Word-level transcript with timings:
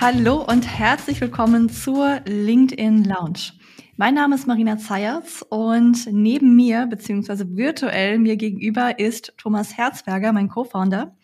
Hallo 0.00 0.42
und 0.48 0.62
herzlich 0.62 1.20
willkommen 1.20 1.68
zur 1.68 2.20
LinkedIn 2.24 3.04
Lounge. 3.04 3.52
Mein 3.98 4.14
Name 4.14 4.34
ist 4.34 4.46
Marina 4.46 4.78
Zeyerz 4.78 5.44
und 5.46 6.10
neben 6.10 6.56
mir, 6.56 6.86
beziehungsweise 6.86 7.54
virtuell 7.54 8.18
mir 8.18 8.38
gegenüber, 8.38 8.98
ist 8.98 9.34
Thomas 9.36 9.76
Herzberger, 9.76 10.32
mein 10.32 10.48
Co-Founder. 10.48 11.14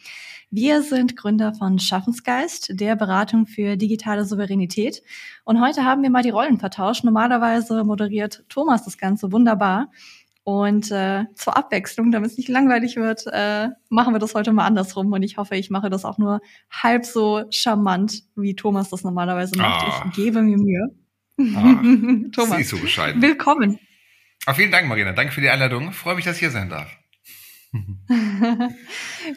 Wir 0.50 0.82
sind 0.82 1.16
Gründer 1.16 1.54
von 1.54 1.78
Schaffensgeist, 1.78 2.78
der 2.78 2.96
Beratung 2.96 3.46
für 3.46 3.78
digitale 3.78 4.26
Souveränität. 4.26 5.02
Und 5.44 5.62
heute 5.62 5.84
haben 5.84 6.02
wir 6.02 6.10
mal 6.10 6.22
die 6.22 6.28
Rollen 6.28 6.58
vertauscht. 6.58 7.02
Normalerweise 7.02 7.82
moderiert 7.82 8.44
Thomas 8.50 8.84
das 8.84 8.98
Ganze 8.98 9.32
wunderbar. 9.32 9.90
Und 10.48 10.92
äh, 10.92 11.24
zur 11.34 11.56
Abwechslung, 11.56 12.12
damit 12.12 12.30
es 12.30 12.36
nicht 12.36 12.48
langweilig 12.48 12.94
wird, 12.94 13.24
äh, 13.26 13.66
machen 13.88 14.14
wir 14.14 14.20
das 14.20 14.36
heute 14.36 14.52
mal 14.52 14.64
andersrum. 14.64 15.12
Und 15.12 15.24
ich 15.24 15.38
hoffe, 15.38 15.56
ich 15.56 15.70
mache 15.70 15.90
das 15.90 16.04
auch 16.04 16.18
nur 16.18 16.40
halb 16.70 17.04
so 17.04 17.42
charmant, 17.50 18.22
wie 18.36 18.54
Thomas 18.54 18.88
das 18.90 19.02
normalerweise 19.02 19.58
macht. 19.58 19.84
Ah. 19.84 20.04
Ich 20.06 20.14
gebe 20.14 20.42
mir 20.42 20.56
Mühe. 20.56 20.94
Ah, 21.40 21.82
Thomas, 22.32 22.68
so 22.68 22.76
willkommen. 22.80 23.80
Ah, 24.46 24.54
vielen 24.54 24.70
Dank, 24.70 24.86
Marina. 24.86 25.10
Danke 25.14 25.32
für 25.32 25.40
die 25.40 25.50
Einladung. 25.50 25.90
Freue 25.90 26.14
mich, 26.14 26.24
dass 26.24 26.36
ich 26.36 26.40
hier 26.40 26.52
sein 26.52 26.68
darf. 26.68 26.96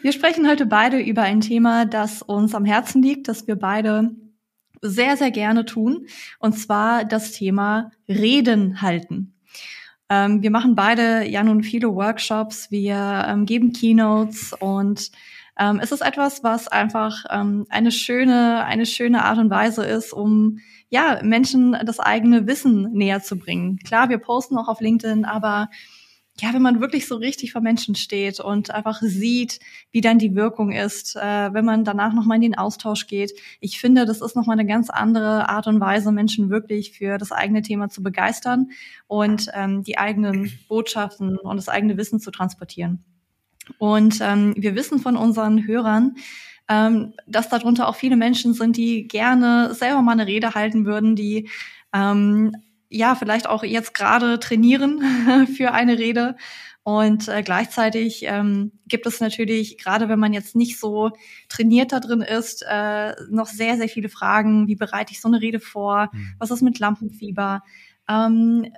wir 0.02 0.12
sprechen 0.12 0.48
heute 0.48 0.66
beide 0.66 1.00
über 1.00 1.22
ein 1.22 1.40
Thema, 1.40 1.86
das 1.86 2.22
uns 2.22 2.54
am 2.54 2.64
Herzen 2.64 3.02
liegt, 3.02 3.26
das 3.26 3.48
wir 3.48 3.56
beide 3.56 4.12
sehr, 4.80 5.16
sehr 5.16 5.32
gerne 5.32 5.64
tun. 5.64 6.06
Und 6.38 6.52
zwar 6.52 7.04
das 7.04 7.32
Thema 7.32 7.90
Reden 8.08 8.80
halten. 8.80 9.34
Ähm, 10.10 10.42
wir 10.42 10.50
machen 10.50 10.74
beide 10.74 11.26
ja 11.26 11.42
nun 11.44 11.62
viele 11.62 11.94
Workshops, 11.94 12.70
wir 12.70 13.24
ähm, 13.28 13.46
geben 13.46 13.72
Keynotes 13.72 14.52
und 14.58 15.12
ähm, 15.58 15.78
es 15.80 15.92
ist 15.92 16.00
etwas, 16.00 16.42
was 16.42 16.68
einfach 16.68 17.24
ähm, 17.30 17.66
eine 17.70 17.92
schöne, 17.92 18.64
eine 18.64 18.86
schöne 18.86 19.24
Art 19.24 19.38
und 19.38 19.50
Weise 19.50 19.84
ist, 19.84 20.12
um 20.12 20.58
ja 20.88 21.20
Menschen 21.22 21.76
das 21.84 22.00
eigene 22.00 22.46
Wissen 22.48 22.92
näher 22.92 23.22
zu 23.22 23.38
bringen. 23.38 23.78
Klar, 23.78 24.08
wir 24.08 24.18
posten 24.18 24.58
auch 24.58 24.68
auf 24.68 24.80
LinkedIn, 24.80 25.24
aber 25.24 25.68
ja, 26.40 26.54
wenn 26.54 26.62
man 26.62 26.80
wirklich 26.80 27.06
so 27.06 27.16
richtig 27.16 27.52
vor 27.52 27.60
Menschen 27.60 27.94
steht 27.94 28.40
und 28.40 28.70
einfach 28.70 29.00
sieht, 29.02 29.60
wie 29.90 30.00
dann 30.00 30.18
die 30.18 30.34
Wirkung 30.34 30.72
ist, 30.72 31.16
äh, 31.16 31.52
wenn 31.52 31.64
man 31.64 31.84
danach 31.84 32.14
nochmal 32.14 32.36
in 32.36 32.42
den 32.42 32.58
Austausch 32.58 33.06
geht. 33.06 33.32
Ich 33.60 33.78
finde, 33.80 34.06
das 34.06 34.20
ist 34.20 34.36
nochmal 34.36 34.58
eine 34.58 34.66
ganz 34.66 34.88
andere 34.90 35.48
Art 35.48 35.66
und 35.66 35.80
Weise, 35.80 36.12
Menschen 36.12 36.48
wirklich 36.48 36.92
für 36.92 37.18
das 37.18 37.32
eigene 37.32 37.62
Thema 37.62 37.90
zu 37.90 38.02
begeistern 38.02 38.70
und 39.06 39.48
ähm, 39.54 39.82
die 39.82 39.98
eigenen 39.98 40.52
Botschaften 40.68 41.36
und 41.36 41.56
das 41.56 41.68
eigene 41.68 41.96
Wissen 41.96 42.20
zu 42.20 42.30
transportieren. 42.30 43.04
Und 43.78 44.18
ähm, 44.22 44.54
wir 44.56 44.74
wissen 44.74 44.98
von 44.98 45.16
unseren 45.16 45.66
Hörern, 45.66 46.16
ähm, 46.68 47.12
dass 47.26 47.48
darunter 47.48 47.88
auch 47.88 47.96
viele 47.96 48.16
Menschen 48.16 48.54
sind, 48.54 48.76
die 48.76 49.06
gerne 49.06 49.74
selber 49.74 50.02
mal 50.02 50.12
eine 50.12 50.26
Rede 50.26 50.54
halten 50.54 50.86
würden, 50.86 51.16
die 51.16 51.48
ähm, 51.92 52.56
ja, 52.90 53.14
vielleicht 53.14 53.48
auch 53.48 53.62
jetzt 53.62 53.94
gerade 53.94 54.38
trainieren 54.40 55.46
für 55.56 55.72
eine 55.72 55.98
Rede. 55.98 56.36
Und 56.82 57.28
äh, 57.28 57.42
gleichzeitig 57.42 58.24
ähm, 58.24 58.72
gibt 58.86 59.06
es 59.06 59.20
natürlich, 59.20 59.78
gerade 59.78 60.08
wenn 60.08 60.18
man 60.18 60.32
jetzt 60.32 60.56
nicht 60.56 60.78
so 60.78 61.10
trainiert 61.48 61.92
da 61.92 62.00
drin 62.00 62.22
ist, 62.22 62.64
äh, 62.68 63.14
noch 63.30 63.46
sehr, 63.46 63.76
sehr 63.76 63.88
viele 63.88 64.08
Fragen. 64.08 64.66
Wie 64.66 64.76
bereite 64.76 65.12
ich 65.12 65.20
so 65.20 65.28
eine 65.28 65.40
Rede 65.40 65.60
vor? 65.60 66.08
Mhm. 66.12 66.34
Was 66.38 66.50
ist 66.50 66.62
mit 66.62 66.78
Lampenfieber? 66.78 67.62
Ähm, 68.08 68.72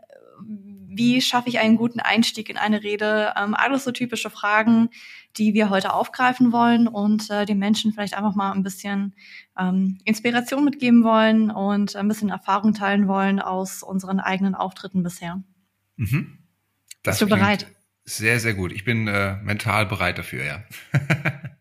wie 0.95 1.21
schaffe 1.21 1.49
ich 1.49 1.59
einen 1.59 1.77
guten 1.77 2.01
Einstieg 2.01 2.49
in 2.49 2.57
eine 2.57 2.83
Rede? 2.83 3.35
Ähm, 3.37 3.55
alles 3.55 3.85
so 3.85 3.93
typische 3.93 4.31
Fragen, 4.31 4.91
die 5.37 5.55
wir 5.55 5.71
heute 5.71 5.93
aufgreifen 5.93 6.53
wollen 6.53 6.89
und 6.89 7.31
äh, 7.31 7.47
den 7.47 7.59
Menschen 7.59 7.93
vielleicht 7.93 8.15
einfach 8.15 8.35
mal 8.35 8.53
ein 8.53 8.63
bisschen 8.63 9.15
ähm, 9.59 9.99
Inspiration 10.05 10.65
mitgeben 10.65 11.05
wollen 11.05 11.51
und 11.51 11.97
ein 11.97 12.09
bisschen 12.09 12.29
Erfahrung 12.29 12.75
teilen 12.75 13.09
wollen 13.09 13.41
aus 13.41 13.83
unseren 13.83 14.21
eigenen 14.21 14.55
Auftritten 14.55 15.03
bisher. 15.03 15.43
Mhm. 15.97 16.39
Das 17.03 17.19
Bist 17.19 17.23
du 17.23 17.35
bereit? 17.35 17.67
Sehr, 18.05 18.41
sehr 18.41 18.55
gut. 18.55 18.73
Ich 18.73 18.85
bin 18.85 19.07
äh, 19.07 19.37
mental 19.43 19.87
bereit 19.87 20.19
dafür, 20.19 20.45
ja. 20.45 20.65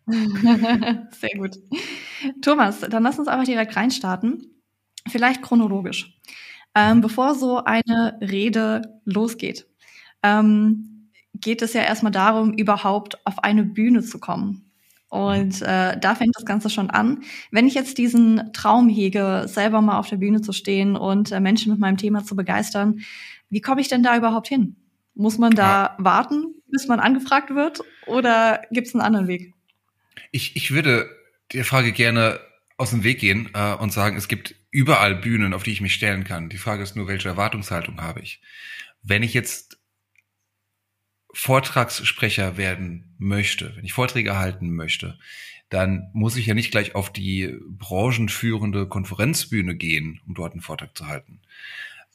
sehr 1.11 1.37
gut. 1.37 1.57
Thomas, 2.41 2.79
dann 2.81 3.03
lass 3.03 3.19
uns 3.19 3.27
einfach 3.27 3.45
direkt 3.45 3.75
reinstarten. 3.75 4.47
Vielleicht 5.07 5.41
chronologisch. 5.41 6.17
Ähm, 6.75 7.01
bevor 7.01 7.35
so 7.35 7.63
eine 7.63 8.17
Rede 8.21 8.99
losgeht, 9.05 9.67
ähm, 10.23 11.09
geht 11.33 11.61
es 11.61 11.73
ja 11.73 11.81
erstmal 11.81 12.11
darum, 12.11 12.53
überhaupt 12.53 13.25
auf 13.25 13.43
eine 13.43 13.63
Bühne 13.63 14.01
zu 14.03 14.19
kommen. 14.19 14.71
Und 15.09 15.61
äh, 15.61 15.99
da 15.99 16.15
fängt 16.15 16.37
das 16.37 16.45
Ganze 16.45 16.69
schon 16.69 16.89
an. 16.89 17.23
Wenn 17.51 17.67
ich 17.67 17.73
jetzt 17.73 17.97
diesen 17.97 18.53
Traum 18.53 18.87
hege, 18.87 19.43
selber 19.47 19.81
mal 19.81 19.99
auf 19.99 20.07
der 20.07 20.15
Bühne 20.17 20.41
zu 20.41 20.53
stehen 20.53 20.95
und 20.95 21.33
äh, 21.33 21.41
Menschen 21.41 21.71
mit 21.71 21.81
meinem 21.81 21.97
Thema 21.97 22.23
zu 22.23 22.37
begeistern, 22.37 23.01
wie 23.49 23.59
komme 23.59 23.81
ich 23.81 23.89
denn 23.89 24.03
da 24.03 24.15
überhaupt 24.15 24.47
hin? 24.47 24.77
Muss 25.13 25.37
man 25.37 25.53
da 25.53 25.97
warten, 25.99 26.55
bis 26.67 26.87
man 26.87 27.01
angefragt 27.01 27.53
wird, 27.53 27.81
oder 28.07 28.61
gibt 28.71 28.87
es 28.87 28.95
einen 28.95 29.01
anderen 29.01 29.27
Weg? 29.27 29.53
Ich, 30.31 30.55
ich 30.55 30.71
würde 30.71 31.09
der 31.51 31.65
Frage 31.65 31.91
gerne 31.91 32.39
aus 32.77 32.91
dem 32.91 33.03
Weg 33.03 33.19
gehen 33.19 33.49
äh, 33.53 33.75
und 33.75 33.91
sagen, 33.91 34.15
es 34.15 34.29
gibt 34.29 34.55
überall 34.71 35.15
Bühnen, 35.15 35.53
auf 35.53 35.63
die 35.63 35.71
ich 35.71 35.81
mich 35.81 35.93
stellen 35.93 36.23
kann. 36.23 36.49
Die 36.49 36.57
Frage 36.57 36.83
ist 36.83 36.95
nur, 36.95 37.07
welche 37.07 37.29
Erwartungshaltung 37.29 38.01
habe 38.01 38.21
ich? 38.21 38.41
Wenn 39.03 39.23
ich 39.23 39.33
jetzt 39.33 39.77
Vortragssprecher 41.33 42.57
werden 42.57 43.15
möchte, 43.17 43.75
wenn 43.75 43.85
ich 43.85 43.93
Vorträge 43.93 44.37
halten 44.37 44.71
möchte, 44.71 45.17
dann 45.69 46.09
muss 46.13 46.35
ich 46.35 46.45
ja 46.45 46.53
nicht 46.53 46.71
gleich 46.71 46.95
auf 46.95 47.11
die 47.11 47.57
branchenführende 47.69 48.87
Konferenzbühne 48.87 49.75
gehen, 49.75 50.19
um 50.27 50.33
dort 50.33 50.53
einen 50.53 50.61
Vortrag 50.61 50.97
zu 50.97 51.07
halten. 51.07 51.41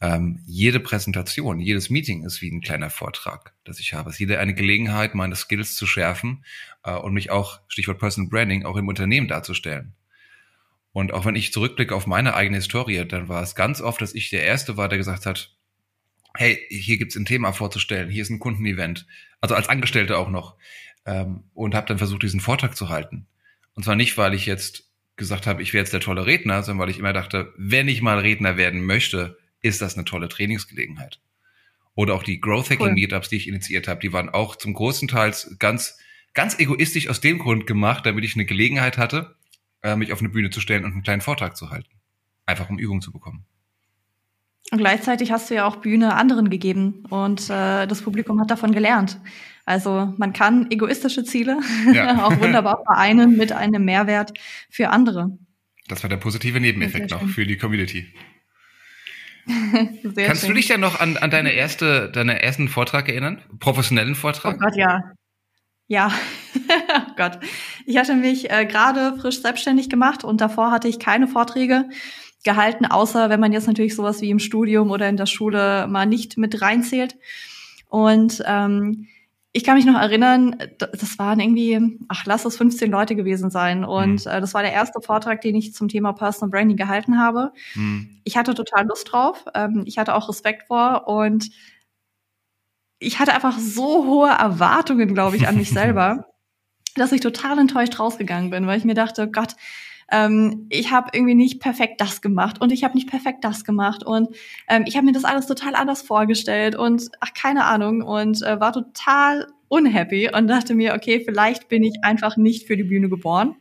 Ähm, 0.03 0.43
jede 0.47 0.79
Präsentation, 0.79 1.59
jedes 1.59 1.89
Meeting 1.89 2.25
ist 2.25 2.43
wie 2.43 2.51
ein 2.51 2.61
kleiner 2.61 2.91
Vortrag, 2.91 3.55
das 3.65 3.81
ich 3.81 3.95
habe. 3.95 4.11
Es 4.11 4.17
ist 4.17 4.21
jede 4.21 4.39
eine 4.39 4.55
Gelegenheit, 4.55 5.15
meine 5.15 5.37
Skills 5.37 5.75
zu 5.75 5.87
schärfen 5.87 6.45
äh, 6.83 6.93
und 6.93 7.15
mich 7.15 7.31
auch, 7.31 7.61
Stichwort 7.69 7.99
Personal 7.99 8.29
Branding, 8.29 8.67
auch 8.67 8.77
im 8.77 8.89
Unternehmen 8.89 9.27
darzustellen. 9.27 9.95
Und 10.97 11.13
auch 11.13 11.27
wenn 11.27 11.37
ich 11.37 11.53
zurückblicke 11.53 11.95
auf 11.95 12.07
meine 12.07 12.35
eigene 12.35 12.57
Historie, 12.57 13.05
dann 13.05 13.29
war 13.29 13.43
es 13.43 13.55
ganz 13.55 13.83
oft, 13.83 14.01
dass 14.01 14.15
ich 14.15 14.31
der 14.31 14.45
Erste 14.45 14.79
war, 14.79 14.89
der 14.89 14.97
gesagt 14.97 15.27
hat, 15.27 15.55
hey, 16.33 16.59
hier 16.71 16.97
gibt's 16.97 17.17
ein 17.17 17.27
Thema 17.27 17.53
vorzustellen, 17.53 18.09
hier 18.09 18.23
ist 18.23 18.31
ein 18.31 18.39
Kundenevent, 18.39 19.07
also 19.43 19.55
als 19.55 19.69
Angestellter 19.69 20.19
auch 20.19 20.31
noch, 20.31 20.57
ähm, 21.05 21.45
und 21.53 21.75
habe 21.75 21.87
dann 21.87 21.99
versucht, 21.99 22.23
diesen 22.23 22.41
Vortrag 22.41 22.79
zu 22.79 22.89
halten. 22.89 23.27
Und 23.75 23.83
zwar 23.83 23.95
nicht, 23.95 24.17
weil 24.17 24.33
ich 24.33 24.47
jetzt 24.47 24.91
gesagt 25.17 25.47
habe, 25.47 25.61
ich 25.61 25.75
wäre 25.75 25.83
jetzt 25.83 25.93
der 25.93 26.01
tolle 26.01 26.25
Redner, 26.25 26.63
sondern 26.63 26.87
weil 26.87 26.91
ich 26.91 26.99
immer 26.99 27.13
dachte, 27.13 27.53
wenn 27.59 27.89
ich 27.89 28.01
mal 28.01 28.19
Redner 28.19 28.57
werden 28.57 28.83
möchte, 28.83 29.37
ist 29.61 29.83
das 29.83 29.97
eine 29.97 30.07
tolle 30.07 30.31
Trainingsgelegenheit. 30.31 31.21
Oder 31.95 32.15
auch 32.15 32.23
die 32.23 32.41
Growth 32.41 32.71
Hacking. 32.71 32.95
Meetups, 32.95 33.29
die 33.29 33.37
ich 33.37 33.49
initiiert 33.49 33.87
habe, 33.87 34.01
die 34.01 34.15
waren 34.15 34.31
auch 34.31 34.57
zum 34.57 34.73
großen 34.73 35.09
Teil 35.09 35.35
ganz, 35.59 35.99
ganz 36.33 36.59
egoistisch 36.59 37.11
aus 37.11 37.21
dem 37.21 37.39
Grund 37.39 37.67
gemacht, 37.67 38.07
damit 38.07 38.25
ich 38.25 38.35
eine 38.35 38.47
Gelegenheit 38.47 38.97
hatte, 38.97 39.37
mich 39.95 40.13
auf 40.13 40.19
eine 40.19 40.31
Bühne 40.31 40.51
zu 40.51 40.61
stellen 40.61 40.85
und 40.85 40.93
einen 40.93 41.03
kleinen 41.03 41.21
Vortrag 41.21 41.57
zu 41.57 41.71
halten. 41.71 41.91
Einfach 42.47 42.69
um 42.71 42.79
Übung 42.79 43.01
zu 43.01 43.13
bekommen. 43.13 43.45
Und 44.73 44.79
gleichzeitig 44.79 45.31
hast 45.31 45.49
du 45.49 45.55
ja 45.55 45.67
auch 45.67 45.77
Bühne 45.77 46.15
anderen 46.15 46.51
gegeben 46.51 47.05
und 47.09 47.49
äh, 47.51 47.87
das 47.87 48.03
Publikum 48.03 48.41
hat 48.41 48.51
davon 48.51 48.73
gelernt. 48.73 49.21
Also 49.65 50.13
man 50.17 50.33
kann 50.33 50.71
egoistische 50.71 51.25
Ziele 51.25 51.61
ja. 51.93 52.25
auch 52.25 52.41
wunderbar 52.41 52.83
vereinen 52.85 53.37
mit 53.37 53.53
einem 53.53 53.85
Mehrwert 53.85 54.33
für 54.69 54.91
andere. 54.91 55.39
Das 55.87 56.03
war 56.03 56.11
der 56.11 56.17
positive 56.17 56.59
Nebeneffekt 56.59 57.13
noch 57.13 57.29
für 57.29 57.47
die 57.47 57.57
Community. 57.57 58.13
Kannst 60.17 60.41
schön. 60.41 60.49
du 60.49 60.55
dich 60.55 60.67
denn 60.67 60.81
noch 60.81 60.99
an, 60.99 61.17
an 61.17 61.31
deine 61.31 61.53
erste, 61.53 62.11
deinen 62.11 62.37
ersten 62.37 62.69
Vortrag 62.69 63.09
erinnern? 63.09 63.43
Professionellen 63.61 64.17
Vortrag? 64.17 64.57
Oh 64.57 64.59
Gott, 64.59 64.77
ja. 64.77 65.13
Ja, 65.89 66.13
Gott. 67.17 67.39
Ich 67.87 67.97
hatte 67.97 68.15
mich 68.15 68.51
äh, 68.51 68.67
gerade 68.67 69.17
frisch 69.19 69.41
selbstständig 69.41 69.89
gemacht 69.89 70.25
und 70.25 70.41
davor 70.41 70.71
hatte 70.71 70.89
ich 70.89 70.99
keine 70.99 71.29
Vorträge 71.29 71.89
gehalten, 72.45 72.87
außer 72.87 73.29
wenn 73.29 73.41
man 73.41 73.53
jetzt 73.53 73.67
natürlich 73.67 73.97
sowas 73.97 74.21
wie 74.21 74.31
im 74.31 74.39
Studium 74.39 74.91
oder 74.91 75.09
in 75.09 75.17
der 75.17 75.27
Schule 75.27 75.87
mal 75.89 76.07
nicht 76.07 76.39
mit 76.39 76.63
reinzählt. 76.63 77.17
Und 77.89 78.43
ähm, 78.47 79.09
ich 79.57 79.65
kann 79.65 79.77
mich 79.77 79.87
noch 79.87 79.99
erinnern, 79.99 80.57
das 80.77 81.19
waren 81.19 81.41
irgendwie, 81.41 81.99
ach, 82.09 82.27
lass 82.27 82.45
es 82.45 82.59
15 82.59 82.91
Leute 82.91 83.17
gewesen 83.17 83.49
sein. 83.49 83.85
Und 83.85 84.27
mhm. 84.27 84.31
äh, 84.31 84.41
das 84.41 84.53
war 84.53 84.61
der 84.61 84.73
erste 84.73 85.01
Vortrag, 85.01 85.41
den 85.41 85.55
ich 85.55 85.73
zum 85.73 85.89
Thema 85.89 86.13
Personal 86.13 86.51
Branding 86.51 86.77
gehalten 86.77 87.19
habe. 87.19 87.53
Mhm. 87.75 88.21
Ich 88.25 88.37
hatte 88.37 88.53
total 88.53 88.87
Lust 88.87 89.11
drauf. 89.11 89.47
Ähm, 89.55 89.85
ich 89.87 89.97
hatte 89.97 90.15
auch 90.15 90.29
Respekt 90.29 90.67
vor 90.69 91.09
und 91.09 91.51
ich 92.99 93.19
hatte 93.19 93.35
einfach 93.35 93.59
so 93.59 94.05
hohe 94.05 94.29
Erwartungen, 94.29 95.15
glaube 95.15 95.37
ich, 95.37 95.49
an 95.49 95.57
mich 95.57 95.71
selber, 95.73 96.27
dass 96.97 97.13
ich 97.13 97.21
total 97.21 97.59
enttäuscht 97.59 97.99
rausgegangen 97.99 98.51
bin, 98.51 98.67
weil 98.67 98.79
ich 98.79 98.85
mir 98.85 98.95
dachte, 98.95 99.31
Gott, 99.31 99.57
ähm, 100.11 100.67
ich 100.71 100.93
habe 100.93 101.11
irgendwie 101.13 101.35
nicht 101.35 101.61
perfekt 101.61 102.01
das 102.01 102.23
gemacht 102.23 102.61
und 102.61 102.73
ich 102.73 102.85
habe 102.85 102.95
nicht 102.95 103.09
perfekt 103.09 103.45
das 103.45 103.65
gemacht 103.65 104.05
und 104.05 104.29
ähm, 104.69 104.85
ich 104.87 104.97
habe 104.97 105.07
mir 105.07 105.13
das 105.13 105.25
alles 105.25 105.47
total 105.47 105.75
anders 105.75 106.03
vorgestellt 106.03 106.77
und 106.77 107.11
ach 107.21 107.35
keine 107.35 107.65
Ahnung 107.65 108.03
und 108.03 108.43
äh, 108.43 108.61
war 108.61 108.73
total 108.73 109.49
unhappy 109.69 110.31
und 110.33 110.47
dachte 110.47 110.75
mir, 110.75 110.95
okay, 110.95 111.23
vielleicht 111.25 111.69
bin 111.69 111.83
ich 111.83 111.95
einfach 112.03 112.37
nicht 112.37 112.67
für 112.69 112.77
die 112.77 112.85
Bühne 112.85 113.09
geboren. 113.09 113.57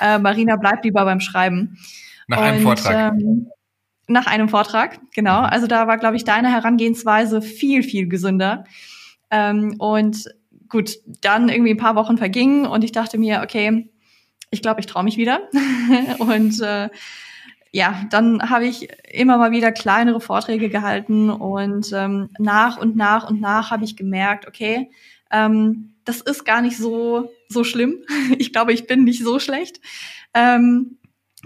Äh, 0.00 0.18
Marina 0.18 0.56
bleibt 0.56 0.84
lieber 0.84 1.04
beim 1.04 1.20
Schreiben. 1.20 1.78
Nach 2.28 2.38
einem 2.38 2.66
Und, 2.66 2.78
Vortrag. 2.78 3.14
Ähm, 3.14 3.48
nach 4.06 4.26
einem 4.26 4.48
Vortrag, 4.48 5.00
genau. 5.14 5.40
Mhm. 5.40 5.46
Also 5.46 5.66
da 5.66 5.86
war, 5.86 5.98
glaube 5.98 6.16
ich, 6.16 6.24
deine 6.24 6.52
Herangehensweise 6.52 7.42
viel, 7.42 7.82
viel 7.82 8.08
gesünder. 8.08 8.64
Ähm, 9.30 9.76
und 9.78 10.28
gut, 10.72 10.96
dann 11.20 11.50
irgendwie 11.50 11.72
ein 11.72 11.76
paar 11.76 11.96
Wochen 11.96 12.16
vergingen 12.16 12.64
und 12.66 12.82
ich 12.82 12.92
dachte 12.92 13.18
mir, 13.18 13.42
okay, 13.44 13.90
ich 14.50 14.62
glaube, 14.62 14.80
ich 14.80 14.86
traue 14.86 15.04
mich 15.04 15.18
wieder. 15.18 15.42
und 16.18 16.60
äh, 16.62 16.88
ja, 17.72 18.04
dann 18.10 18.50
habe 18.50 18.64
ich 18.64 18.88
immer 19.12 19.36
mal 19.36 19.50
wieder 19.50 19.70
kleinere 19.70 20.20
Vorträge 20.20 20.70
gehalten 20.70 21.28
und 21.28 21.92
ähm, 21.92 22.30
nach 22.38 22.78
und 22.78 22.96
nach 22.96 23.28
und 23.28 23.40
nach 23.40 23.70
habe 23.70 23.84
ich 23.84 23.96
gemerkt, 23.96 24.48
okay, 24.48 24.90
ähm, 25.30 25.92
das 26.04 26.22
ist 26.22 26.44
gar 26.44 26.62
nicht 26.62 26.78
so 26.78 27.30
so 27.48 27.64
schlimm. 27.64 28.02
Ich 28.38 28.52
glaube, 28.52 28.72
ich 28.72 28.86
bin 28.86 29.04
nicht 29.04 29.22
so 29.22 29.38
schlecht. 29.38 29.78
Ähm, 30.32 30.96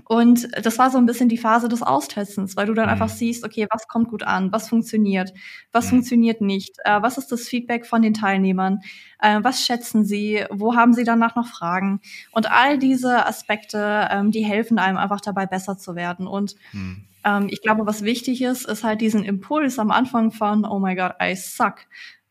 und 0.08 0.48
das 0.64 0.78
war 0.78 0.90
so 0.90 0.98
ein 0.98 1.06
bisschen 1.06 1.28
die 1.28 1.36
Phase 1.36 1.68
des 1.68 1.82
Austestens, 1.82 2.56
weil 2.56 2.66
du 2.66 2.74
dann 2.74 2.86
mhm. 2.86 2.92
einfach 2.92 3.08
siehst, 3.08 3.44
okay, 3.44 3.66
was 3.70 3.88
kommt 3.88 4.08
gut 4.08 4.22
an, 4.22 4.52
was 4.52 4.68
funktioniert, 4.68 5.32
was 5.72 5.86
mhm. 5.86 5.90
funktioniert 5.90 6.40
nicht, 6.40 6.76
äh, 6.84 7.02
was 7.02 7.18
ist 7.18 7.32
das 7.32 7.48
Feedback 7.48 7.86
von 7.86 8.02
den 8.02 8.14
Teilnehmern, 8.14 8.80
äh, 9.20 9.40
was 9.42 9.64
schätzen 9.64 10.04
sie, 10.04 10.44
wo 10.50 10.76
haben 10.76 10.94
sie 10.94 11.02
danach 11.02 11.34
noch 11.34 11.48
Fragen. 11.48 12.00
Und 12.30 12.50
all 12.50 12.78
diese 12.78 13.26
Aspekte, 13.26 14.08
ähm, 14.10 14.30
die 14.30 14.44
helfen 14.44 14.78
einem 14.78 14.96
einfach 14.96 15.20
dabei, 15.20 15.46
besser 15.46 15.76
zu 15.76 15.96
werden. 15.96 16.28
Und 16.28 16.54
mhm. 16.72 17.04
ähm, 17.24 17.48
ich 17.50 17.60
glaube, 17.60 17.84
was 17.84 18.04
wichtig 18.04 18.42
ist, 18.42 18.64
ist 18.64 18.84
halt 18.84 19.00
diesen 19.00 19.24
Impuls 19.24 19.80
am 19.80 19.90
Anfang 19.90 20.30
von, 20.30 20.64
oh 20.64 20.78
my 20.78 20.94
God, 20.94 21.14
I 21.20 21.34
suck, 21.34 21.80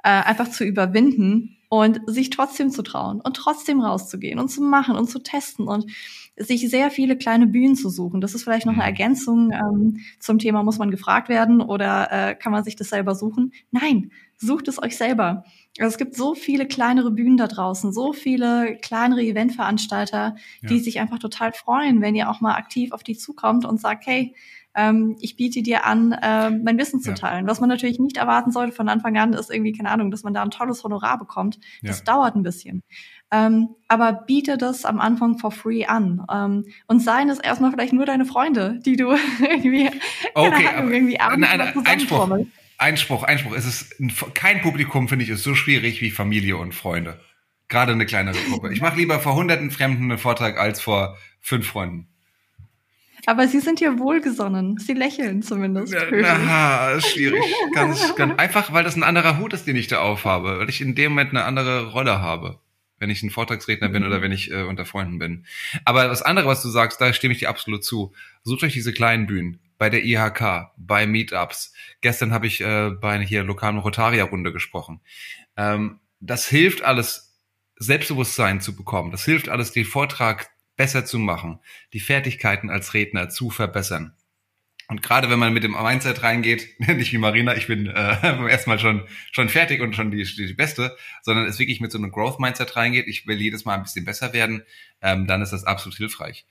äh, 0.02 0.10
einfach 0.10 0.50
zu 0.50 0.64
überwinden 0.64 1.58
und 1.68 2.00
sich 2.08 2.30
trotzdem 2.30 2.70
zu 2.70 2.84
trauen 2.84 3.20
und 3.20 3.36
trotzdem 3.36 3.82
rauszugehen 3.82 4.40
und 4.40 4.50
zu 4.50 4.62
machen 4.62 4.96
und 4.96 5.10
zu 5.10 5.20
testen 5.20 5.68
und 5.68 5.92
sich 6.38 6.70
sehr 6.70 6.92
viele 6.92 7.18
kleine 7.18 7.48
Bühnen 7.48 7.76
zu 7.76 7.90
suchen. 7.90 8.20
Das 8.22 8.36
ist 8.36 8.44
vielleicht 8.44 8.66
noch 8.66 8.74
eine 8.74 8.82
mhm. 8.82 8.88
Ergänzung 8.88 9.52
ähm, 9.52 10.00
zum 10.20 10.40
Thema, 10.40 10.64
muss 10.64 10.78
man 10.78 10.92
gefragt 10.92 11.30
werden 11.30 11.62
oder 11.62 12.12
äh, 12.12 12.36
kann 12.36 12.52
man 12.52 12.64
sich 12.64 12.76
das 12.76 12.90
selber 12.90 13.16
suchen? 13.16 13.54
Nein, 13.72 14.12
sucht 14.38 14.68
es 14.68 14.82
euch 14.82 14.98
selber. 14.98 15.46
Also 15.80 15.90
es 15.90 15.98
gibt 15.98 16.16
so 16.16 16.36
viele 16.36 16.68
kleinere 16.68 17.12
Bühnen 17.12 17.38
da 17.38 17.48
draußen, 17.48 17.94
so 17.94 18.14
viele 18.14 18.78
kleinere 18.82 19.22
Eventveranstalter, 19.22 20.36
ja. 20.62 20.70
die 20.70 20.80
sich 20.80 21.00
einfach 21.00 21.20
total 21.20 21.54
freuen, 21.54 22.02
wenn 22.02 22.16
ihr 22.16 22.30
auch 22.30 22.42
mal 22.42 22.56
aktiv 22.56 22.92
auf 22.92 23.04
die 23.04 23.18
zukommt 23.18 23.66
und 23.66 23.80
sagt, 23.80 24.06
hey, 24.06 24.36
ähm, 24.76 25.16
ich 25.22 25.38
biete 25.38 25.64
dir 25.64 25.86
an, 25.86 26.12
äh, 26.12 26.50
mein 26.50 26.78
Wissen 26.78 27.00
zu 27.00 27.14
teilen. 27.14 27.48
Was 27.48 27.60
man 27.60 27.70
natürlich 27.70 28.00
nicht 28.00 28.18
erwarten 28.18 28.52
sollte 28.52 28.74
von 28.74 28.90
Anfang 28.90 29.18
an, 29.18 29.34
ist 29.34 29.50
irgendwie, 29.50 29.72
keine 29.72 29.90
Ahnung, 29.90 30.12
dass 30.12 30.24
man 30.24 30.34
da 30.34 30.44
ein 30.44 30.52
tolles 30.52 30.84
Honorar 30.84 31.18
bekommt. 31.18 31.60
Das 31.82 32.00
ja. 32.00 32.14
dauert 32.14 32.36
ein 32.36 32.44
bisschen. 32.44 32.84
Ähm, 33.32 33.70
aber 33.88 34.14
biete 34.14 34.58
das 34.58 34.86
am 34.86 35.00
Anfang 35.00 35.38
for 35.38 35.52
free 35.52 35.86
an. 35.86 36.26
Ähm, 36.32 36.66
und 36.88 37.00
seien 37.02 37.30
es 37.30 37.40
erstmal 37.40 37.72
vielleicht 37.72 37.94
nur 37.94 38.06
deine 38.06 38.26
Freunde, 38.26 38.80
die 38.86 38.98
du 38.98 39.16
irgendwie, 39.40 39.90
okay, 40.34 40.68
Ahnung, 40.68 40.92
irgendwie 40.92 41.20
abends 41.20 41.48
nein, 41.48 41.58
nein, 41.58 41.86
Einspruch, 41.86 42.30
Einspruch, 42.78 43.24
Einspruch. 43.24 43.56
Es 43.56 43.66
ist 43.66 44.00
ein, 44.00 44.12
kein 44.34 44.62
Publikum, 44.62 45.08
finde 45.08 45.24
ich, 45.24 45.32
ist 45.32 45.44
so 45.44 45.56
schwierig 45.56 46.02
wie 46.02 46.12
Familie 46.12 46.58
und 46.58 46.74
Freunde. 46.76 47.20
Gerade 47.68 47.94
eine 47.94 48.06
kleinere 48.06 48.38
Gruppe. 48.50 48.72
Ich 48.72 48.82
mache 48.82 48.98
lieber 48.98 49.20
vor 49.20 49.36
hunderten 49.36 49.72
Fremden 49.72 50.04
einen 50.04 50.20
Vortrag 50.20 50.60
als 50.60 50.82
vor 50.82 51.18
fünf 51.42 51.68
Freunden. 51.68 52.10
Aber 53.26 53.48
sie 53.48 53.60
sind 53.60 53.80
hier 53.80 54.00
wohlgesonnen. 54.00 54.78
Sie 54.78 54.94
lächeln 54.94 55.42
zumindest. 55.42 55.94
Ja, 55.94 56.04
na, 56.12 57.00
schwierig. 57.02 57.42
Ganz, 57.74 58.16
ganz 58.16 58.40
einfach, 58.40 58.72
weil 58.74 58.84
das 58.84 58.96
ein 58.96 59.04
anderer 59.04 59.40
Hut 59.40 59.54
ist, 59.54 59.66
den 59.66 59.76
ich 59.76 59.88
da 59.88 60.00
aufhabe. 60.00 60.60
Weil 60.60 60.70
ich 60.70 60.82
in 60.82 60.96
dem 60.96 61.12
Moment 61.12 61.32
eine 61.32 61.44
andere 61.44 61.92
Rolle 61.92 62.22
habe. 62.22 62.60
Wenn 62.98 63.10
ich 63.10 63.24
ein 63.24 63.30
Vortragsredner 63.30 63.90
bin 63.90 64.06
oder 64.06 64.20
mhm. 64.20 64.22
wenn 64.22 64.32
ich 64.32 64.52
äh, 64.52 64.64
unter 64.64 64.86
Freunden 64.86 65.20
bin. 65.20 65.46
Aber 65.84 66.08
das 66.08 66.22
andere, 66.22 66.48
was 66.48 66.62
du 66.62 66.70
sagst, 66.70 67.02
da 67.02 67.12
stimme 67.14 67.34
ich 67.34 67.40
dir 67.40 67.50
absolut 67.50 67.84
zu. 67.84 68.14
Sucht 68.44 68.64
euch 68.64 68.74
diese 68.74 68.94
kleinen 68.94 69.28
Bühnen. 69.28 69.60
Bei 69.78 69.90
der 69.90 70.06
IHK, 70.06 70.72
bei 70.78 71.06
Meetups. 71.06 71.74
Gestern 72.02 72.32
habe 72.32 72.48
ich 72.48 72.62
äh, 72.62 72.92
bei 72.92 73.12
einer 73.12 73.26
hier 73.26 73.44
lokalen 73.44 73.78
Rotaria-Runde 73.80 74.54
gesprochen. 74.54 75.02
Ähm, 75.58 76.00
das 76.22 76.48
hilft 76.48 76.84
alles, 76.84 77.34
Selbstbewusstsein 77.78 78.62
zu 78.62 78.76
bekommen. 78.76 79.12
Das 79.12 79.26
hilft 79.26 79.50
alles, 79.50 79.74
den 79.74 79.84
Vortrag 79.84 80.50
besser 80.76 81.06
zu 81.06 81.20
machen, 81.20 81.60
die 81.94 82.00
Fertigkeiten 82.00 82.70
als 82.70 82.94
Redner 82.94 83.30
zu 83.30 83.50
verbessern. 83.50 84.16
Und 84.88 85.02
gerade 85.02 85.30
wenn 85.32 85.40
man 85.40 85.54
mit 85.54 85.64
dem 85.64 85.72
Mindset 85.72 86.22
reingeht, 86.22 86.80
nicht 86.80 87.12
wie 87.12 87.18
Marina, 87.18 87.56
ich 87.56 87.68
bin 87.68 87.88
äh, 87.88 87.92
erstmal 88.50 88.80
schon 88.80 89.08
schon 89.32 89.50
fertig 89.50 89.82
und 89.82 89.96
schon 89.96 90.12
die, 90.12 90.24
die 90.24 90.54
Beste, 90.54 90.96
sondern 91.24 91.46
es 91.46 91.60
wirklich 91.60 91.82
mit 91.82 91.92
so 91.92 91.98
einem 91.98 92.12
Growth-Mindset 92.12 92.76
reingeht, 92.76 93.08
ich 93.08 93.26
will 93.26 93.42
jedes 93.42 93.66
Mal 93.66 93.76
ein 93.76 93.84
bisschen 93.84 94.06
besser 94.06 94.34
werden, 94.34 94.64
ähm, 95.02 95.28
dann 95.28 95.42
ist 95.42 95.54
das 95.54 95.64
absolut 95.64 95.98
hilfreich. 95.98 96.46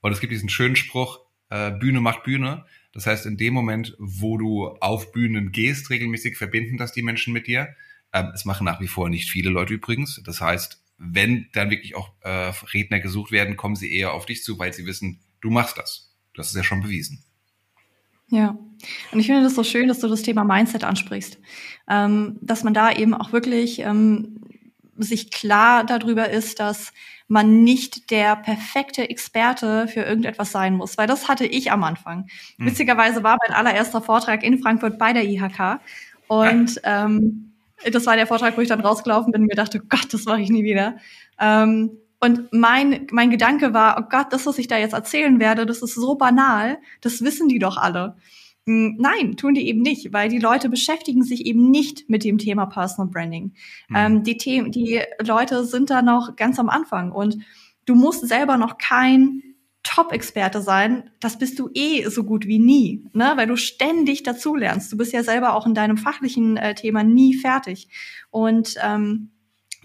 Und 0.00 0.12
es 0.12 0.20
gibt 0.20 0.32
diesen 0.32 0.48
schönen 0.48 0.76
Spruch, 0.76 1.20
äh, 1.50 1.72
Bühne 1.72 2.00
macht 2.00 2.22
Bühne. 2.22 2.64
Das 2.92 3.06
heißt, 3.06 3.26
in 3.26 3.36
dem 3.36 3.54
Moment, 3.54 3.94
wo 3.98 4.38
du 4.38 4.68
auf 4.80 5.12
Bühnen 5.12 5.52
gehst, 5.52 5.90
regelmäßig 5.90 6.36
verbinden 6.36 6.76
das 6.76 6.92
die 6.92 7.02
Menschen 7.02 7.32
mit 7.32 7.46
dir. 7.46 7.74
Ähm, 8.12 8.30
es 8.34 8.44
machen 8.44 8.64
nach 8.64 8.80
wie 8.80 8.88
vor 8.88 9.08
nicht 9.08 9.30
viele 9.30 9.50
Leute 9.50 9.74
übrigens. 9.74 10.20
Das 10.24 10.40
heißt, 10.40 10.79
wenn 11.02 11.48
dann 11.54 11.70
wirklich 11.70 11.96
auch 11.96 12.12
äh, 12.20 12.52
Redner 12.74 13.00
gesucht 13.00 13.32
werden, 13.32 13.56
kommen 13.56 13.74
sie 13.74 13.92
eher 13.92 14.12
auf 14.12 14.26
dich 14.26 14.44
zu, 14.44 14.58
weil 14.58 14.74
sie 14.74 14.84
wissen, 14.84 15.18
du 15.40 15.48
machst 15.50 15.78
das. 15.78 16.14
Das 16.34 16.48
ist 16.48 16.56
ja 16.56 16.62
schon 16.62 16.82
bewiesen. 16.82 17.24
Ja, 18.28 18.58
und 19.10 19.18
ich 19.18 19.26
finde 19.26 19.42
das 19.42 19.54
so 19.54 19.64
schön, 19.64 19.88
dass 19.88 19.98
du 20.00 20.08
das 20.08 20.22
Thema 20.22 20.44
Mindset 20.44 20.84
ansprichst, 20.84 21.38
ähm, 21.88 22.38
dass 22.42 22.62
man 22.62 22.74
da 22.74 22.92
eben 22.92 23.14
auch 23.14 23.32
wirklich 23.32 23.80
ähm, 23.80 24.40
sich 24.98 25.30
klar 25.30 25.84
darüber 25.84 26.28
ist, 26.28 26.60
dass 26.60 26.92
man 27.28 27.64
nicht 27.64 28.10
der 28.10 28.36
perfekte 28.36 29.08
Experte 29.08 29.88
für 29.88 30.02
irgendetwas 30.02 30.52
sein 30.52 30.74
muss, 30.74 30.98
weil 30.98 31.06
das 31.06 31.28
hatte 31.28 31.46
ich 31.46 31.72
am 31.72 31.82
Anfang. 31.82 32.26
Hm. 32.56 32.66
Witzigerweise 32.66 33.22
war 33.22 33.38
mein 33.46 33.56
allererster 33.56 34.02
Vortrag 34.02 34.42
in 34.42 34.58
Frankfurt 34.58 34.98
bei 34.98 35.14
der 35.14 35.24
IHK 35.24 35.80
und 36.28 36.78
ähm, 36.84 37.49
das 37.90 38.06
war 38.06 38.16
der 38.16 38.26
Vortrag, 38.26 38.56
wo 38.56 38.60
ich 38.60 38.68
dann 38.68 38.80
rausgelaufen 38.80 39.32
bin 39.32 39.42
und 39.42 39.48
mir 39.48 39.54
dachte, 39.54 39.80
oh 39.82 39.86
Gott, 39.88 40.12
das 40.12 40.24
mache 40.24 40.40
ich 40.40 40.50
nie 40.50 40.64
wieder. 40.64 40.96
Ähm, 41.38 41.98
und 42.20 42.52
mein, 42.52 43.06
mein 43.10 43.30
Gedanke 43.30 43.72
war, 43.72 43.96
oh 43.98 44.08
Gott, 44.10 44.26
das, 44.30 44.46
was 44.46 44.58
ich 44.58 44.68
da 44.68 44.76
jetzt 44.76 44.92
erzählen 44.92 45.40
werde, 45.40 45.64
das 45.64 45.82
ist 45.82 45.94
so 45.94 46.16
banal, 46.16 46.78
das 47.00 47.22
wissen 47.22 47.48
die 47.48 47.58
doch 47.58 47.78
alle. 47.78 48.16
Hm, 48.66 48.96
nein, 48.98 49.36
tun 49.36 49.54
die 49.54 49.66
eben 49.66 49.80
nicht, 49.80 50.12
weil 50.12 50.28
die 50.28 50.38
Leute 50.38 50.68
beschäftigen 50.68 51.22
sich 51.22 51.46
eben 51.46 51.70
nicht 51.70 52.10
mit 52.10 52.24
dem 52.24 52.36
Thema 52.36 52.66
Personal 52.66 53.10
Branding. 53.10 53.54
Mhm. 53.88 53.96
Ähm, 53.96 54.22
die, 54.22 54.38
The 54.38 54.70
die 54.70 55.00
Leute 55.26 55.64
sind 55.64 55.88
da 55.88 56.02
noch 56.02 56.36
ganz 56.36 56.58
am 56.58 56.68
Anfang 56.68 57.10
und 57.10 57.38
du 57.86 57.94
musst 57.94 58.28
selber 58.28 58.58
noch 58.58 58.76
kein 58.76 59.42
Top-Experte 59.82 60.60
sein, 60.60 61.10
das 61.20 61.38
bist 61.38 61.58
du 61.58 61.70
eh 61.74 62.06
so 62.08 62.24
gut 62.24 62.46
wie 62.46 62.58
nie, 62.58 63.08
ne? 63.12 63.32
weil 63.36 63.46
du 63.46 63.56
ständig 63.56 64.22
dazulernst. 64.22 64.92
Du 64.92 64.96
bist 64.96 65.12
ja 65.12 65.22
selber 65.22 65.54
auch 65.54 65.66
in 65.66 65.74
deinem 65.74 65.96
fachlichen 65.96 66.56
äh, 66.56 66.74
Thema 66.74 67.02
nie 67.02 67.34
fertig. 67.34 67.88
Und 68.30 68.74
ähm, 68.82 69.30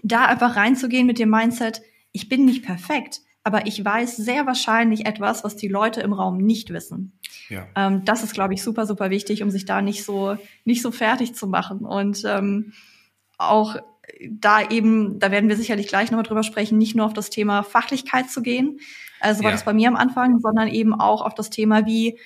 da 0.02 0.26
einfach 0.26 0.56
reinzugehen 0.56 1.06
mit 1.06 1.18
dem 1.18 1.30
Mindset, 1.30 1.80
ich 2.12 2.28
bin 2.28 2.44
nicht 2.44 2.64
perfekt, 2.64 3.20
aber 3.42 3.66
ich 3.66 3.82
weiß 3.84 4.16
sehr 4.16 4.46
wahrscheinlich 4.46 5.06
etwas, 5.06 5.44
was 5.44 5.56
die 5.56 5.68
Leute 5.68 6.00
im 6.00 6.12
Raum 6.12 6.38
nicht 6.38 6.70
wissen. 6.70 7.18
Ja. 7.48 7.66
Ähm, 7.74 8.04
das 8.04 8.22
ist, 8.22 8.34
glaube 8.34 8.54
ich, 8.54 8.62
super, 8.62 8.86
super 8.86 9.10
wichtig, 9.10 9.42
um 9.42 9.50
sich 9.50 9.64
da 9.64 9.82
nicht 9.82 10.04
so, 10.04 10.36
nicht 10.64 10.82
so 10.82 10.90
fertig 10.90 11.34
zu 11.34 11.46
machen. 11.46 11.80
Und 11.80 12.22
ähm, 12.26 12.72
auch 13.38 13.76
da 14.30 14.68
eben, 14.68 15.18
da 15.18 15.30
werden 15.30 15.48
wir 15.48 15.56
sicherlich 15.56 15.88
gleich 15.88 16.10
nochmal 16.10 16.24
drüber 16.24 16.42
sprechen, 16.42 16.78
nicht 16.78 16.94
nur 16.94 17.06
auf 17.06 17.12
das 17.12 17.30
Thema 17.30 17.62
Fachlichkeit 17.62 18.30
zu 18.30 18.42
gehen, 18.42 18.78
also 19.20 19.42
war 19.42 19.50
ja. 19.50 19.56
das 19.56 19.64
bei 19.64 19.72
mir 19.72 19.88
am 19.88 19.96
Anfang, 19.96 20.40
sondern 20.40 20.68
eben 20.68 20.94
auch 20.94 21.22
auf 21.22 21.34
das 21.34 21.50
Thema, 21.50 21.86
wie 21.86 22.18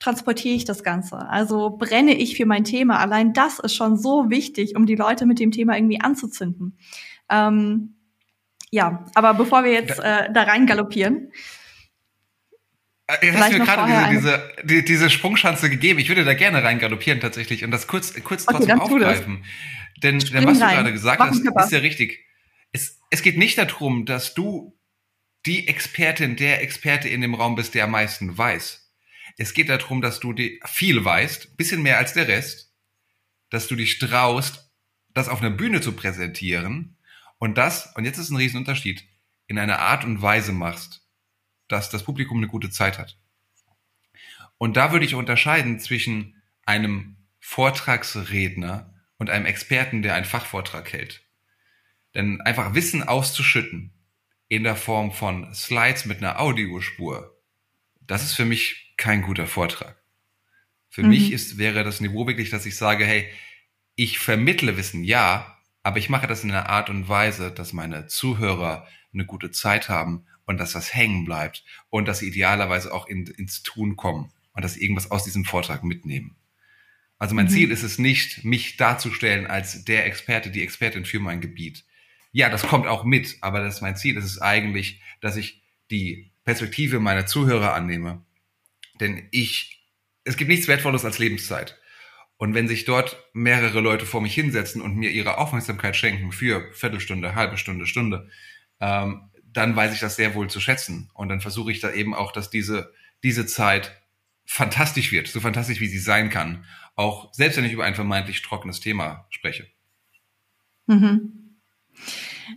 transportiere 0.00 0.54
ich 0.54 0.64
das 0.64 0.82
Ganze? 0.82 1.28
Also 1.28 1.70
brenne 1.70 2.14
ich 2.14 2.36
für 2.36 2.46
mein 2.46 2.64
Thema? 2.64 2.98
Allein 2.98 3.32
das 3.32 3.58
ist 3.58 3.74
schon 3.74 3.96
so 3.96 4.30
wichtig, 4.30 4.76
um 4.76 4.86
die 4.86 4.96
Leute 4.96 5.26
mit 5.26 5.38
dem 5.38 5.50
Thema 5.50 5.76
irgendwie 5.76 6.00
anzuzünden. 6.00 6.78
Ähm, 7.30 7.94
ja, 8.70 9.04
aber 9.14 9.34
bevor 9.34 9.64
wir 9.64 9.72
jetzt 9.72 9.98
äh, 9.98 10.30
da 10.32 10.42
rein 10.42 10.66
galoppieren. 10.66 11.32
Äh, 13.06 13.32
du 13.32 13.38
hast 13.38 13.52
mir 13.52 13.60
gerade 13.60 14.10
diese, 14.10 14.42
diese, 14.64 14.82
diese 14.82 15.10
Sprungschanze 15.10 15.70
gegeben. 15.70 15.98
Ich 15.98 16.08
würde 16.08 16.24
da 16.24 16.34
gerne 16.34 16.62
rein 16.62 16.78
galoppieren 16.78 17.20
tatsächlich 17.20 17.64
und 17.64 17.70
das 17.70 17.86
kurz, 17.86 18.12
kurz 18.22 18.46
okay, 18.46 18.56
trotzdem 18.58 18.80
aufgreifen. 18.80 19.44
Denn, 20.02 20.18
denn 20.18 20.46
was 20.46 20.60
rein. 20.60 20.70
du 20.70 20.74
gerade 20.76 20.92
gesagt 20.92 21.18
Mach 21.18 21.28
hast, 21.28 21.66
ist 21.66 21.72
ja 21.72 21.78
richtig. 21.78 22.24
Es, 22.72 23.00
es 23.10 23.22
geht 23.22 23.38
nicht 23.38 23.58
darum, 23.58 24.04
dass 24.04 24.34
du 24.34 24.78
die 25.46 25.68
Expertin, 25.68 26.36
der 26.36 26.62
Experte 26.62 27.08
in 27.08 27.20
dem 27.20 27.34
Raum 27.34 27.54
bist, 27.54 27.74
der 27.74 27.84
am 27.84 27.92
meisten 27.92 28.36
weiß. 28.36 28.92
Es 29.38 29.54
geht 29.54 29.68
darum, 29.68 30.00
dass 30.00 30.20
du 30.20 30.34
viel 30.64 31.04
weißt, 31.04 31.56
bisschen 31.56 31.82
mehr 31.82 31.98
als 31.98 32.14
der 32.14 32.28
Rest, 32.28 32.74
dass 33.50 33.68
du 33.68 33.76
dich 33.76 33.98
traust, 33.98 34.70
das 35.14 35.28
auf 35.28 35.40
einer 35.40 35.50
Bühne 35.50 35.80
zu 35.80 35.92
präsentieren 35.92 36.96
und 37.38 37.58
das, 37.58 37.94
und 37.94 38.04
jetzt 38.04 38.18
ist 38.18 38.30
ein 38.30 38.36
Riesenunterschied, 38.36 39.04
in 39.46 39.58
einer 39.58 39.78
Art 39.78 40.04
und 40.04 40.22
Weise 40.22 40.52
machst, 40.52 41.06
dass 41.68 41.90
das 41.90 42.04
Publikum 42.04 42.38
eine 42.38 42.48
gute 42.48 42.70
Zeit 42.70 42.98
hat. 42.98 43.18
Und 44.58 44.76
da 44.76 44.92
würde 44.92 45.04
ich 45.04 45.14
unterscheiden 45.14 45.78
zwischen 45.78 46.42
einem 46.64 47.16
Vortragsredner 47.40 48.92
und 49.18 49.30
einem 49.30 49.46
Experten, 49.46 50.02
der 50.02 50.14
einen 50.14 50.24
Fachvortrag 50.24 50.92
hält. 50.92 51.22
Denn 52.14 52.40
einfach 52.40 52.74
Wissen 52.74 53.02
auszuschütten, 53.02 53.92
in 54.48 54.62
der 54.64 54.76
Form 54.76 55.12
von 55.12 55.52
Slides 55.54 56.04
mit 56.04 56.18
einer 56.18 56.40
Audiospur. 56.40 57.36
Das 58.00 58.22
ist 58.22 58.34
für 58.34 58.44
mich 58.44 58.94
kein 58.96 59.22
guter 59.22 59.46
Vortrag. 59.46 60.00
Für 60.88 61.02
Mhm. 61.02 61.08
mich 61.08 61.32
ist, 61.32 61.58
wäre 61.58 61.84
das 61.84 62.00
Niveau 62.00 62.26
wirklich, 62.26 62.50
dass 62.50 62.64
ich 62.66 62.76
sage, 62.76 63.04
hey, 63.04 63.28
ich 63.96 64.18
vermittle 64.18 64.76
Wissen, 64.76 65.02
ja, 65.04 65.58
aber 65.82 65.98
ich 65.98 66.08
mache 66.08 66.26
das 66.26 66.44
in 66.44 66.50
einer 66.50 66.68
Art 66.68 66.90
und 66.90 67.08
Weise, 67.08 67.50
dass 67.50 67.72
meine 67.72 68.06
Zuhörer 68.06 68.86
eine 69.12 69.24
gute 69.26 69.50
Zeit 69.50 69.88
haben 69.88 70.26
und 70.44 70.58
dass 70.58 70.72
das 70.72 70.94
hängen 70.94 71.24
bleibt 71.24 71.64
und 71.90 72.06
dass 72.06 72.20
sie 72.20 72.28
idealerweise 72.28 72.92
auch 72.92 73.06
in, 73.06 73.26
ins 73.26 73.62
Tun 73.62 73.96
kommen 73.96 74.32
und 74.52 74.62
dass 74.64 74.74
sie 74.74 74.82
irgendwas 74.82 75.10
aus 75.10 75.24
diesem 75.24 75.44
Vortrag 75.44 75.82
mitnehmen. 75.84 76.36
Also 77.18 77.34
mein 77.34 77.46
Mhm. 77.46 77.50
Ziel 77.50 77.70
ist 77.70 77.82
es 77.82 77.98
nicht, 77.98 78.44
mich 78.44 78.76
darzustellen 78.76 79.46
als 79.46 79.84
der 79.84 80.06
Experte, 80.06 80.50
die 80.50 80.62
Expertin 80.62 81.04
für 81.04 81.18
mein 81.18 81.40
Gebiet. 81.40 81.84
Ja, 82.32 82.50
das 82.50 82.62
kommt 82.62 82.86
auch 82.86 83.04
mit, 83.04 83.36
aber 83.40 83.60
das 83.60 83.76
ist 83.76 83.80
mein 83.80 83.96
Ziel. 83.96 84.18
Es 84.18 84.24
ist 84.24 84.38
eigentlich, 84.42 85.00
dass 85.20 85.36
ich 85.36 85.62
die 85.90 86.30
Perspektive 86.44 87.00
meiner 87.00 87.26
Zuhörer 87.26 87.74
annehme. 87.74 88.24
Denn 89.00 89.28
ich, 89.30 89.82
es 90.24 90.36
gibt 90.36 90.50
nichts 90.50 90.68
Wertvolles 90.68 91.04
als 91.04 91.18
Lebenszeit. 91.18 91.78
Und 92.38 92.54
wenn 92.54 92.68
sich 92.68 92.84
dort 92.84 93.16
mehrere 93.32 93.80
Leute 93.80 94.04
vor 94.04 94.20
mich 94.20 94.34
hinsetzen 94.34 94.82
und 94.82 94.96
mir 94.96 95.10
ihre 95.10 95.38
Aufmerksamkeit 95.38 95.96
schenken 95.96 96.32
für 96.32 96.70
Viertelstunde, 96.74 97.34
halbe 97.34 97.56
Stunde, 97.56 97.86
Stunde, 97.86 98.28
ähm, 98.80 99.30
dann 99.52 99.74
weiß 99.74 99.94
ich 99.94 100.00
das 100.00 100.16
sehr 100.16 100.34
wohl 100.34 100.50
zu 100.50 100.60
schätzen. 100.60 101.10
Und 101.14 101.30
dann 101.30 101.40
versuche 101.40 101.72
ich 101.72 101.80
da 101.80 101.90
eben 101.90 102.14
auch, 102.14 102.32
dass 102.32 102.50
diese, 102.50 102.92
diese 103.22 103.46
Zeit 103.46 104.02
fantastisch 104.44 105.12
wird, 105.12 105.28
so 105.28 105.40
fantastisch 105.40 105.80
wie 105.80 105.88
sie 105.88 105.98
sein 105.98 106.28
kann. 106.28 106.66
Auch 106.96 107.32
selbst 107.32 107.56
wenn 107.56 107.64
ich 107.64 107.72
über 107.72 107.84
ein 107.84 107.94
vermeintlich 107.94 108.42
trockenes 108.42 108.80
Thema 108.80 109.26
spreche. 109.30 109.66
Mhm. 110.86 111.56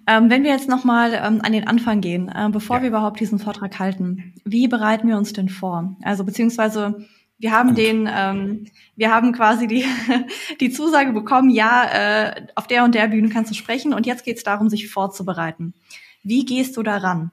Ähm, 0.07 0.29
wenn 0.29 0.43
wir 0.43 0.51
jetzt 0.51 0.69
nochmal 0.69 1.13
ähm, 1.13 1.41
an 1.43 1.51
den 1.51 1.67
Anfang 1.67 2.01
gehen, 2.01 2.29
äh, 2.29 2.49
bevor 2.51 2.77
Ja. 2.77 2.81
wir 2.83 2.89
überhaupt 2.89 3.19
diesen 3.19 3.39
Vortrag 3.39 3.79
halten, 3.79 4.33
wie 4.45 4.67
bereiten 4.67 5.07
wir 5.07 5.17
uns 5.17 5.33
denn 5.33 5.49
vor? 5.49 5.97
Also 6.03 6.23
beziehungsweise 6.23 7.07
wir 7.37 7.51
haben 7.51 7.69
Gut. 7.69 7.77
den, 7.77 8.09
ähm, 8.11 8.67
wir 8.95 9.13
haben 9.13 9.31
quasi 9.31 9.67
die, 9.67 9.85
die 10.59 10.69
Zusage 10.71 11.13
bekommen, 11.13 11.49
ja, 11.49 11.85
äh, 11.91 12.47
auf 12.55 12.67
der 12.67 12.83
und 12.83 12.95
der 12.95 13.07
Bühne 13.07 13.29
kannst 13.29 13.49
du 13.49 13.55
sprechen 13.55 13.93
und 13.93 14.05
jetzt 14.05 14.25
geht 14.25 14.37
es 14.37 14.43
darum, 14.43 14.69
sich 14.69 14.89
vorzubereiten. 14.89 15.73
Wie 16.23 16.45
gehst 16.45 16.75
du 16.77 16.83
daran? 16.83 17.31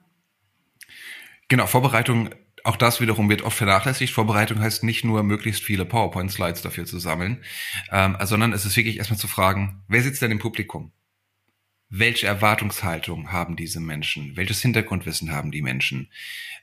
Genau, 1.49 1.67
Vorbereitung, 1.67 2.29
auch 2.67 2.75
das 2.75 2.99
wiederum 2.99 3.29
wird 3.29 3.43
oft 3.43 3.57
vernachlässigt. 3.57 4.13
Vorbereitung 4.13 4.59
heißt 4.59 4.83
nicht 4.83 5.05
nur 5.05 5.23
möglichst 5.23 5.63
viele 5.63 5.85
PowerPoint-Slides 5.85 6.61
dafür 6.61 6.85
zu 6.85 6.99
sammeln, 6.99 7.41
ähm, 7.91 8.17
sondern 8.23 8.51
es 8.51 8.65
ist 8.65 8.75
wirklich 8.75 8.97
erstmal 8.97 9.17
zu 9.17 9.29
fragen, 9.29 9.83
wer 9.87 10.03
sitzt 10.03 10.21
denn 10.21 10.31
im 10.31 10.39
Publikum? 10.39 10.91
Welche 11.89 12.27
Erwartungshaltung 12.27 13.31
haben 13.31 13.55
diese 13.55 13.79
Menschen? 13.79 14.35
Welches 14.35 14.61
Hintergrundwissen 14.61 15.31
haben 15.31 15.51
die 15.51 15.61
Menschen? 15.61 16.11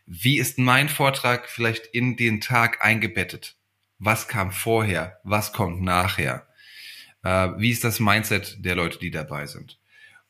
Wie 0.05 0.39
ist 0.39 0.59
mein 0.59 0.91
Vortrag 0.91 1.49
vielleicht 1.49 1.87
in 1.87 2.17
den 2.17 2.43
Tag 2.43 2.85
eingebettet? 2.85 3.57
Was 3.99 4.29
kam 4.29 4.53
vorher? 4.53 5.21
Was 5.25 5.55
kommt 5.55 5.81
nachher? 5.81 6.47
Äh, 7.23 7.49
wie 7.57 7.71
ist 7.71 7.83
das 7.83 7.99
Mindset 7.99 8.59
der 8.63 8.77
Leute, 8.77 8.99
die 8.99 9.11
dabei 9.11 9.47
sind? 9.47 9.79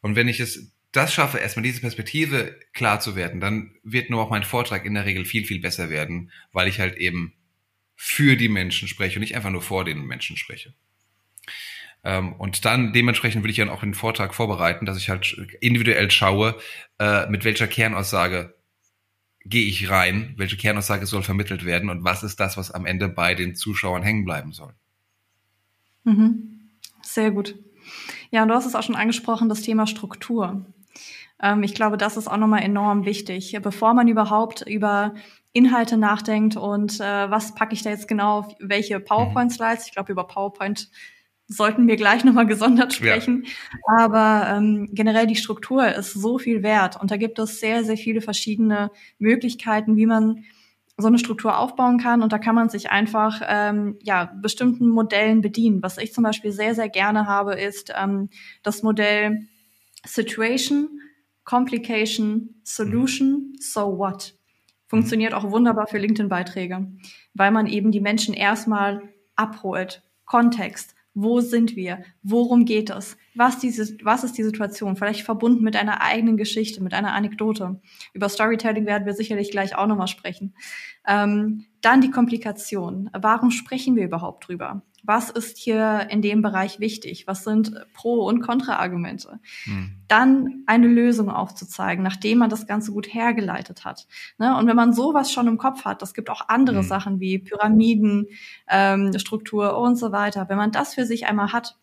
Und 0.01 0.15
wenn 0.15 0.29
ich 0.29 0.39
es 0.39 0.74
das 0.97 1.13
schaffe, 1.13 1.39
erstmal 1.39 1.65
diese 1.65 1.81
Perspektive 1.81 2.59
klar 2.73 3.01
zu 3.01 3.17
werden, 3.17 3.41
dann 3.41 3.75
wird 3.83 4.11
nur 4.11 4.23
auch 4.23 4.31
mein 4.31 4.45
Vortrag 4.45 4.85
in 4.85 4.95
der 4.95 5.05
Regel 5.05 5.25
viel, 5.25 5.45
viel 5.45 5.61
besser 5.61 5.91
werden, 5.91 6.31
weil 6.53 6.69
ich 6.69 6.79
halt 6.79 6.97
eben 6.97 7.35
für 7.97 8.37
die 8.37 8.49
Menschen 8.49 8.87
spreche 8.87 9.17
und 9.17 9.21
nicht 9.21 9.35
einfach 9.35 9.51
nur 9.51 9.63
vor 9.63 9.85
den 9.85 10.05
Menschen 10.07 10.37
spreche. 10.37 10.73
Ähm, 12.05 12.35
und 12.35 12.65
dann 12.65 12.93
dementsprechend 12.93 13.43
will 13.43 13.51
ich 13.51 13.57
dann 13.57 13.71
auch 13.71 13.81
den 13.81 13.95
Vortrag 13.95 14.35
vorbereiten, 14.35 14.87
dass 14.87 14.97
ich 14.97 15.09
halt 15.09 15.33
individuell 15.61 16.11
schaue, 16.11 16.57
äh, 16.99 17.27
mit 17.29 17.45
welcher 17.45 17.67
Kernaussage 17.67 18.55
gehe 19.45 19.67
ich 19.67 19.91
rein, 19.91 20.35
welche 20.37 20.57
Kernaussage 20.57 21.07
soll 21.07 21.23
vermittelt 21.23 21.65
werden 21.65 21.91
und 21.91 22.05
was 22.05 22.23
ist 22.23 22.39
das, 22.41 22.57
was 22.57 22.71
am 22.71 22.87
Ende 22.87 23.09
bei 23.09 23.35
den 23.35 23.57
Zuschauern 23.57 24.03
hängen 24.03 24.25
bleiben 24.25 24.53
soll. 24.53 24.75
Mhm. 26.05 26.71
Sehr 27.03 27.31
gut. 27.31 27.57
Ja, 28.31 28.43
und 28.43 28.49
du 28.49 28.55
hast 28.55 28.67
es 28.67 28.75
auch 28.75 28.83
schon 28.83 28.95
angesprochen, 28.95 29.49
das 29.49 29.63
Thema 29.63 29.87
Struktur. 29.87 30.67
Ähm, 31.43 31.63
ich 31.63 31.75
glaube, 31.75 31.97
das 31.97 32.17
ist 32.17 32.29
auch 32.29 32.37
nochmal 32.37 32.63
enorm 32.63 33.05
wichtig. 33.05 33.57
Bevor 33.63 33.95
man 33.95 34.09
überhaupt 34.09 34.63
über 34.67 35.15
Inhalte 35.53 35.97
nachdenkt 35.97 36.57
und 36.57 37.01
äh, 37.01 37.31
was 37.31 37.55
packe 37.55 37.75
ich 37.75 37.83
da 37.83 37.91
jetzt 37.91 38.09
genau 38.09 38.41
auf 38.41 38.55
welche 38.59 38.99
PowerPoint-Slides, 38.99 39.87
ich 39.87 39.93
glaube, 39.93 40.11
über 40.11 40.27
PowerPoint 40.27 40.91
sollten 41.47 41.87
wir 41.87 41.97
gleich 41.97 42.25
nochmal 42.25 42.47
gesondert 42.47 42.95
sprechen. 42.95 43.45
Ja. 43.47 44.05
Aber 44.05 44.49
ähm, 44.49 44.89
generell 44.93 45.27
die 45.27 45.37
Struktur 45.37 45.87
ist 45.87 46.13
so 46.13 46.39
viel 46.39 46.63
wert 46.63 47.01
und 47.01 47.11
da 47.11 47.17
gibt 47.17 47.39
es 47.39 47.61
sehr, 47.61 47.85
sehr 47.85 47.97
viele 47.97 48.21
verschiedene 48.21 48.91
Möglichkeiten, 49.19 49.97
wie 49.97 50.07
man 50.07 50.45
so 50.97 51.09
eine 51.09 51.19
Struktur 51.19 51.59
aufbauen 51.59 51.99
kann 51.99 52.23
und 52.23 52.33
da 52.33 52.39
kann 52.39 52.55
man 52.55 52.69
sich 52.69 52.91
einfach 52.91 53.43
ähm, 53.47 53.99
ja 54.03 54.33
bestimmten 54.41 54.89
Modellen 54.89 55.41
bedienen. 55.41 55.83
Was 55.83 55.99
ich 55.99 56.13
zum 56.13 56.25
Beispiel 56.25 56.53
sehr 56.53 56.75
sehr 56.75 56.89
gerne 56.89 57.27
habe, 57.27 57.55
ist 57.55 57.93
ähm, 57.97 58.29
das 58.63 58.83
Modell 58.83 59.49
Situation, 60.07 61.01
Complication, 61.45 62.61
Solution, 62.65 63.53
So 63.61 63.99
What. 63.99 64.35
Funktioniert 64.87 65.35
auch 65.35 65.51
wunderbar 65.51 65.87
für 65.87 65.99
LinkedIn-Beiträge, 65.99 66.87
weil 67.35 67.51
man 67.51 67.67
eben 67.67 67.91
die 67.91 68.01
Menschen 68.01 68.35
erstmal 68.35 69.03
abholt. 69.37 70.03
Kontext, 70.25 70.95
wo 71.15 71.41
sind 71.41 71.77
wir? 71.77 72.05
Worum 72.27 72.65
geht 72.65 72.89
es? 72.89 73.19
Was, 73.35 73.59
diese, 73.59 73.99
was 74.03 74.25
ist 74.25 74.39
die 74.39 74.43
Situation? 74.43 74.97
Vielleicht 74.97 75.23
verbunden 75.23 75.63
mit 75.63 75.77
einer 75.77 76.01
eigenen 76.01 76.39
Geschichte, 76.39 76.83
mit 76.83 76.95
einer 76.95 77.13
Anekdote. 77.13 77.81
Über 78.15 78.31
Storytelling 78.31 78.87
werden 78.87 79.05
wir 79.05 79.13
sicherlich 79.13 79.51
gleich 79.51 79.77
auch 79.77 79.87
nochmal 79.87 80.09
sprechen. 80.09 80.55
Ähm, 81.07 81.67
dann 81.83 82.01
die 82.01 82.11
Komplikation. 82.11 83.11
Warum 83.13 83.51
sprechen 83.51 83.95
wir 83.95 84.05
überhaupt 84.05 84.49
drüber? 84.49 84.83
Was 85.03 85.29
ist 85.29 85.59
hier 85.59 86.07
in 86.09 86.23
dem 86.23 86.41
Bereich 86.41 86.81
wichtig? 86.81 87.27
Was 87.27 87.45
sind 87.45 87.75
Pro- 87.93 88.27
und 88.27 88.41
Kontraargumente? 88.41 89.39
Hm. 89.65 89.97
Dann 90.09 90.63
eine 90.65 90.87
Lösung 90.87 91.29
aufzuzeigen, 91.29 92.03
nachdem 92.03 92.39
man 92.39 92.49
das 92.49 92.67
Ganze 92.67 92.91
gut 92.91 93.13
hergeleitet 93.13 93.85
hat. 93.85 94.07
Ne? 94.39 94.57
Und 94.57 94.67
wenn 94.67 94.77
man 94.77 94.95
sowas 94.95 95.31
schon 95.31 95.47
im 95.47 95.59
Kopf 95.59 95.85
hat, 95.85 96.01
das 96.01 96.15
gibt 96.15 96.31
auch 96.31 96.49
andere 96.49 96.79
hm. 96.79 96.85
Sachen 96.85 97.21
wie 97.21 97.39
Pyramiden, 97.39 98.29
ähm, 98.67 99.13
Struktur 99.19 99.77
und 99.77 99.97
so 99.97 100.11
weiter. 100.11 100.49
Wenn 100.49 100.57
man 100.57 100.73
das 100.73 100.95
für 100.95 101.05
sich 101.05 101.27
einmal 101.27 101.53
hat, 101.53 101.77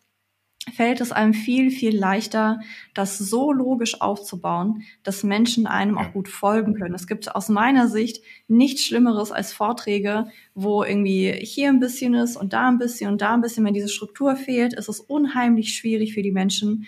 fällt 0.70 1.00
es 1.00 1.10
einem 1.10 1.34
viel, 1.34 1.70
viel 1.70 1.96
leichter, 1.96 2.60
das 2.94 3.18
so 3.18 3.52
logisch 3.52 4.00
aufzubauen, 4.00 4.84
dass 5.02 5.24
Menschen 5.24 5.66
einem 5.66 5.98
auch 5.98 6.12
gut 6.12 6.28
folgen 6.28 6.74
können. 6.74 6.94
Es 6.94 7.08
gibt 7.08 7.34
aus 7.34 7.48
meiner 7.48 7.88
Sicht 7.88 8.22
nichts 8.46 8.84
Schlimmeres 8.84 9.32
als 9.32 9.52
Vorträge, 9.52 10.26
wo 10.54 10.84
irgendwie 10.84 11.32
hier 11.32 11.68
ein 11.68 11.80
bisschen 11.80 12.14
ist 12.14 12.36
und 12.36 12.52
da 12.52 12.68
ein 12.68 12.78
bisschen 12.78 13.10
und 13.10 13.20
da 13.20 13.34
ein 13.34 13.40
bisschen. 13.40 13.64
Wenn 13.64 13.74
diese 13.74 13.88
Struktur 13.88 14.36
fehlt, 14.36 14.72
ist 14.72 14.88
es 14.88 15.00
unheimlich 15.00 15.74
schwierig 15.74 16.14
für 16.14 16.22
die 16.22 16.32
Menschen, 16.32 16.86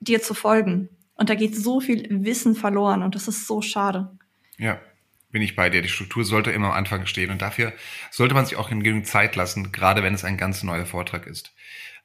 dir 0.00 0.20
zu 0.20 0.34
folgen. 0.34 0.88
Und 1.14 1.30
da 1.30 1.34
geht 1.34 1.54
so 1.54 1.80
viel 1.80 2.06
Wissen 2.24 2.54
verloren 2.56 3.02
und 3.02 3.14
das 3.14 3.28
ist 3.28 3.46
so 3.46 3.62
schade. 3.62 4.18
Ja, 4.58 4.80
bin 5.30 5.40
ich 5.40 5.54
bei 5.54 5.70
dir. 5.70 5.82
Die 5.82 5.88
Struktur 5.88 6.24
sollte 6.24 6.50
immer 6.50 6.68
am 6.68 6.72
Anfang 6.72 7.06
stehen 7.06 7.30
und 7.30 7.42
dafür 7.42 7.72
sollte 8.10 8.34
man 8.34 8.44
sich 8.44 8.56
auch 8.56 8.68
genügend 8.68 9.06
Zeit 9.06 9.36
lassen, 9.36 9.70
gerade 9.70 10.02
wenn 10.02 10.14
es 10.14 10.24
ein 10.24 10.36
ganz 10.36 10.62
neuer 10.62 10.84
Vortrag 10.84 11.26
ist 11.26 11.54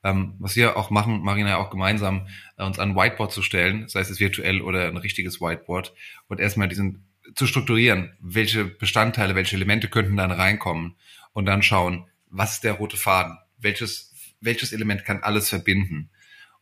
ähm, 0.03 0.36
was 0.39 0.55
wir 0.55 0.77
auch 0.77 0.89
machen, 0.89 1.22
Marina 1.22 1.58
auch 1.58 1.70
gemeinsam, 1.70 2.27
äh, 2.58 2.63
uns 2.63 2.79
an 2.79 2.91
ein 2.91 2.96
Whiteboard 2.96 3.31
zu 3.31 3.41
stellen, 3.41 3.88
sei 3.88 4.01
es 4.01 4.20
virtuell 4.20 4.62
oder 4.62 4.88
ein 4.88 4.98
richtiges 4.98 5.41
Whiteboard 5.41 5.93
und 6.27 6.39
erstmal 6.39 6.67
diesen 6.67 7.05
zu 7.36 7.48
strukturieren, 7.48 8.13
welche 8.20 8.65
Bestandteile, 8.65 9.36
welche 9.36 9.55
Elemente 9.55 9.88
könnten 9.88 10.17
dann 10.17 10.31
reinkommen 10.31 10.96
und 11.34 11.46
dann 11.46 11.63
schauen, 11.63 12.08
was 12.29 12.53
ist 12.53 12.63
der 12.63 12.74
rote 12.74 12.98
Faden, 12.98 13.38
welches, 13.58 14.13
welches 14.41 14.74
Element 14.74 15.05
kann 15.05 15.24
alles 15.24 15.50
verbinden, 15.50 16.10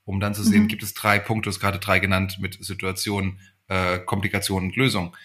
um 0.03 0.19
dann 0.19 0.36
zu 0.36 0.43
sehen, 0.43 0.63
mhm. 0.63 0.67
gibt 0.67 0.84
es 0.84 0.93
drei 0.93 1.19
Punkte, 1.19 1.50
du 1.50 1.53
hast 1.53 1.60
gerade 1.60 1.79
drei 1.79 2.00
genannt, 2.00 2.39
mit 2.39 2.63
Situation, 2.63 3.39
äh, 3.67 4.00
Komplikation 4.00 4.65
und 4.65 4.75
Lösung. 4.75 5.15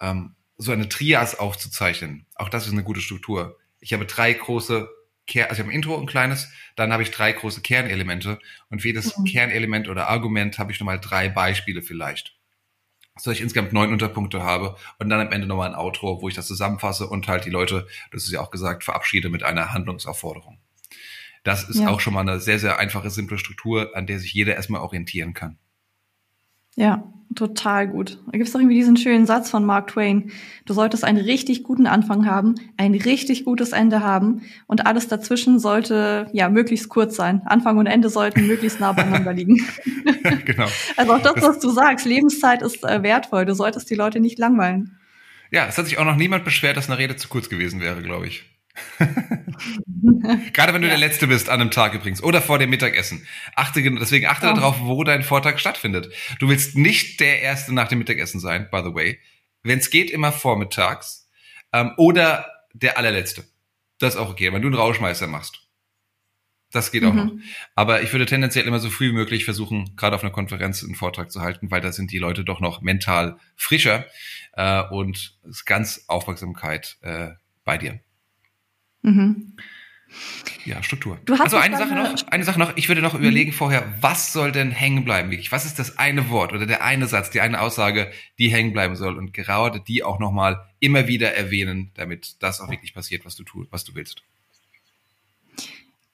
Ähm, 0.00 0.34
so 0.56 0.70
eine 0.70 0.88
Trias 0.88 1.38
aufzuzeichnen, 1.38 2.26
auch 2.36 2.48
das 2.48 2.66
ist 2.66 2.72
eine 2.72 2.84
gute 2.84 3.00
Struktur. 3.00 3.58
Ich 3.80 3.92
habe 3.92 4.06
drei 4.06 4.32
große 4.32 4.88
Ker 5.26 5.44
also 5.44 5.54
ich 5.54 5.58
habe 5.60 5.70
ein 5.70 5.74
Intro, 5.74 5.98
ein 5.98 6.06
kleines, 6.06 6.50
dann 6.76 6.92
habe 6.92 7.02
ich 7.02 7.10
drei 7.10 7.32
große 7.32 7.62
Kernelemente 7.62 8.38
und 8.68 8.82
für 8.82 8.88
jedes 8.88 9.16
mhm. 9.16 9.24
Kernelement 9.24 9.88
oder 9.88 10.08
Argument 10.08 10.58
habe 10.58 10.72
ich 10.72 10.80
nochmal 10.80 11.00
drei 11.00 11.28
Beispiele 11.28 11.82
vielleicht. 11.82 12.36
So 13.16 13.30
dass 13.30 13.38
ich 13.38 13.42
insgesamt 13.42 13.72
neun 13.72 13.92
Unterpunkte 13.92 14.42
habe 14.42 14.76
und 14.98 15.08
dann 15.08 15.20
am 15.20 15.32
Ende 15.32 15.46
nochmal 15.46 15.68
ein 15.68 15.76
Outro, 15.76 16.20
wo 16.20 16.28
ich 16.28 16.34
das 16.34 16.48
zusammenfasse 16.48 17.06
und 17.06 17.28
halt 17.28 17.44
die 17.44 17.50
Leute, 17.50 17.86
das 18.10 18.24
ist 18.24 18.32
ja 18.32 18.40
auch 18.40 18.50
gesagt, 18.50 18.82
verabschiede 18.82 19.28
mit 19.30 19.44
einer 19.44 19.72
Handlungsaufforderung. 19.72 20.58
Das 21.44 21.68
ist 21.68 21.78
ja. 21.78 21.88
auch 21.88 22.00
schon 22.00 22.14
mal 22.14 22.22
eine 22.22 22.40
sehr, 22.40 22.58
sehr 22.58 22.78
einfache, 22.78 23.10
simple 23.10 23.38
Struktur, 23.38 23.94
an 23.94 24.06
der 24.06 24.18
sich 24.18 24.32
jeder 24.32 24.56
erstmal 24.56 24.80
orientieren 24.80 25.34
kann. 25.34 25.58
Ja, 26.76 27.04
total 27.34 27.88
gut. 27.88 28.18
Da 28.26 28.32
gibt 28.32 28.46
es 28.46 28.52
doch 28.52 28.60
irgendwie 28.60 28.76
diesen 28.76 28.96
schönen 28.96 29.26
Satz 29.26 29.50
von 29.50 29.64
Mark 29.64 29.88
Twain. 29.88 30.30
Du 30.66 30.74
solltest 30.74 31.04
einen 31.04 31.18
richtig 31.18 31.62
guten 31.62 31.86
Anfang 31.86 32.26
haben, 32.26 32.54
ein 32.76 32.94
richtig 32.94 33.44
gutes 33.44 33.72
Ende 33.72 34.00
haben 34.02 34.42
und 34.66 34.86
alles 34.86 35.08
dazwischen 35.08 35.58
sollte 35.58 36.28
ja 36.32 36.48
möglichst 36.48 36.88
kurz 36.88 37.16
sein. 37.16 37.42
Anfang 37.46 37.78
und 37.78 37.86
Ende 37.86 38.08
sollten 38.08 38.46
möglichst 38.46 38.80
nah 38.80 38.92
beieinander 38.92 39.32
liegen. 39.34 39.56
genau. 40.44 40.66
Also 40.96 41.12
auch 41.12 41.22
das, 41.22 41.42
was 41.42 41.58
du 41.58 41.70
sagst, 41.70 42.06
Lebenszeit 42.06 42.62
ist 42.62 42.84
äh, 42.84 43.02
wertvoll. 43.02 43.44
Du 43.44 43.54
solltest 43.54 43.90
die 43.90 43.96
Leute 43.96 44.20
nicht 44.20 44.38
langweilen. 44.38 44.98
Ja, 45.50 45.66
es 45.66 45.78
hat 45.78 45.86
sich 45.86 45.98
auch 45.98 46.04
noch 46.04 46.16
niemand 46.16 46.44
beschwert, 46.44 46.76
dass 46.76 46.88
eine 46.88 46.98
Rede 46.98 47.16
zu 47.16 47.28
kurz 47.28 47.48
gewesen 47.48 47.80
wäre, 47.80 48.02
glaube 48.02 48.26
ich. 48.26 48.44
Gerade 50.52 50.74
wenn 50.74 50.82
du 50.82 50.88
ja. 50.88 50.94
der 50.94 50.98
Letzte 50.98 51.26
bist 51.26 51.48
an 51.48 51.60
einem 51.60 51.70
Tag 51.70 51.94
übrigens 51.94 52.22
oder 52.22 52.42
vor 52.42 52.58
dem 52.58 52.70
Mittagessen. 52.70 53.26
Achte, 53.54 53.82
deswegen 53.82 54.26
achte 54.26 54.50
oh. 54.50 54.54
darauf, 54.54 54.80
wo 54.80 55.04
dein 55.04 55.22
Vortrag 55.22 55.60
stattfindet. 55.60 56.12
Du 56.40 56.48
willst 56.48 56.76
nicht 56.76 57.20
der 57.20 57.40
Erste 57.40 57.72
nach 57.72 57.88
dem 57.88 57.98
Mittagessen 57.98 58.40
sein, 58.40 58.68
by 58.70 58.82
the 58.84 58.94
way. 58.94 59.20
Wenn 59.62 59.78
es 59.78 59.90
geht, 59.90 60.10
immer 60.10 60.32
vormittags. 60.32 61.28
Ähm, 61.72 61.92
oder 61.96 62.46
der 62.72 62.98
allerletzte. 62.98 63.44
Das 63.98 64.14
ist 64.14 64.20
auch 64.20 64.30
okay, 64.30 64.52
wenn 64.52 64.62
du 64.62 64.68
einen 64.68 64.76
Rauschmeister 64.76 65.26
machst. 65.26 65.60
Das 66.74 66.90
geht 66.90 67.04
auch 67.04 67.12
mhm. 67.12 67.16
noch. 67.16 67.32
Aber 67.76 68.02
ich 68.02 68.12
würde 68.12 68.26
tendenziell 68.26 68.66
immer 68.66 68.80
so 68.80 68.90
früh 68.90 69.10
wie 69.10 69.14
möglich 69.14 69.44
versuchen, 69.44 69.94
gerade 69.94 70.16
auf 70.16 70.24
einer 70.24 70.32
Konferenz 70.32 70.82
einen 70.82 70.96
Vortrag 70.96 71.30
zu 71.30 71.40
halten, 71.40 71.70
weil 71.70 71.80
da 71.80 71.92
sind 71.92 72.10
die 72.10 72.18
Leute 72.18 72.42
doch 72.42 72.58
noch 72.58 72.82
mental 72.82 73.38
frischer 73.54 74.06
äh, 74.54 74.82
und 74.90 75.38
ist 75.44 75.64
ganz 75.66 76.04
Aufmerksamkeit 76.08 76.98
äh, 77.02 77.30
bei 77.64 77.78
dir. 77.78 78.00
Mhm. 79.04 79.52
Ja, 80.64 80.82
Struktur. 80.82 81.18
Du 81.26 81.34
hast 81.34 81.42
also 81.42 81.56
eine 81.58 81.76
Sache 81.76 81.94
noch, 81.94 82.26
eine 82.28 82.44
Sache 82.44 82.58
noch, 82.58 82.76
ich 82.76 82.88
würde 82.88 83.02
noch 83.02 83.14
überlegen 83.14 83.50
mhm. 83.50 83.54
vorher, 83.54 83.92
was 84.00 84.32
soll 84.32 84.50
denn 84.50 84.70
hängen 84.70 85.04
bleiben? 85.04 85.30
Wirklich? 85.30 85.52
Was 85.52 85.66
ist 85.66 85.78
das 85.78 85.98
eine 85.98 86.30
Wort 86.30 86.52
oder 86.52 86.66
der 86.66 86.82
eine 86.82 87.06
Satz, 87.06 87.30
die 87.30 87.40
eine 87.40 87.60
Aussage, 87.60 88.10
die 88.38 88.48
hängen 88.48 88.72
bleiben 88.72 88.96
soll 88.96 89.18
und 89.18 89.34
gerade 89.34 89.80
die 89.80 90.02
auch 90.02 90.18
nochmal 90.18 90.64
immer 90.80 91.06
wieder 91.06 91.34
erwähnen, 91.34 91.90
damit 91.94 92.36
das 92.42 92.60
auch 92.60 92.70
wirklich 92.70 92.94
passiert, 92.94 93.26
was 93.26 93.36
du 93.36 93.44
tust, 93.44 93.70
was 93.72 93.84
du 93.84 93.94
willst. 93.94 94.22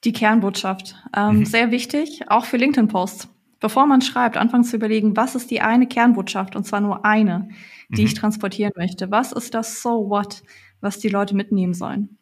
Die 0.03 0.13
Kernbotschaft. 0.13 0.95
Ähm, 1.15 1.39
mhm. 1.39 1.45
Sehr 1.45 1.71
wichtig, 1.71 2.23
auch 2.27 2.45
für 2.45 2.57
LinkedIn-Posts. 2.57 3.29
Bevor 3.61 3.85
man 3.85 4.01
schreibt, 4.01 4.37
anfangen 4.37 4.63
zu 4.63 4.75
überlegen, 4.75 5.15
was 5.15 5.35
ist 5.35 5.51
die 5.51 5.61
eine 5.61 5.87
Kernbotschaft, 5.87 6.55
und 6.55 6.65
zwar 6.65 6.81
nur 6.81 7.05
eine, 7.05 7.49
die 7.89 8.01
mhm. 8.01 8.07
ich 8.07 8.13
transportieren 8.15 8.73
möchte. 8.75 9.11
Was 9.11 9.31
ist 9.31 9.53
das 9.53 9.81
So 9.81 10.09
What, 10.09 10.43
was 10.81 10.99
die 10.99 11.09
Leute 11.09 11.35
mitnehmen 11.35 11.75
sollen? 11.75 12.17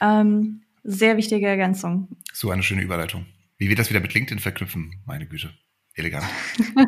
Ähm, 0.00 0.62
sehr 0.82 1.16
wichtige 1.16 1.46
Ergänzung. 1.46 2.08
So 2.32 2.50
eine 2.50 2.62
schöne 2.62 2.82
Überleitung. 2.82 3.26
Wie 3.58 3.68
wir 3.68 3.76
das 3.76 3.90
wieder 3.90 4.00
mit 4.00 4.14
LinkedIn 4.14 4.38
verknüpfen, 4.38 4.94
meine 5.06 5.26
Güte. 5.26 5.50
Elegant. 5.94 6.24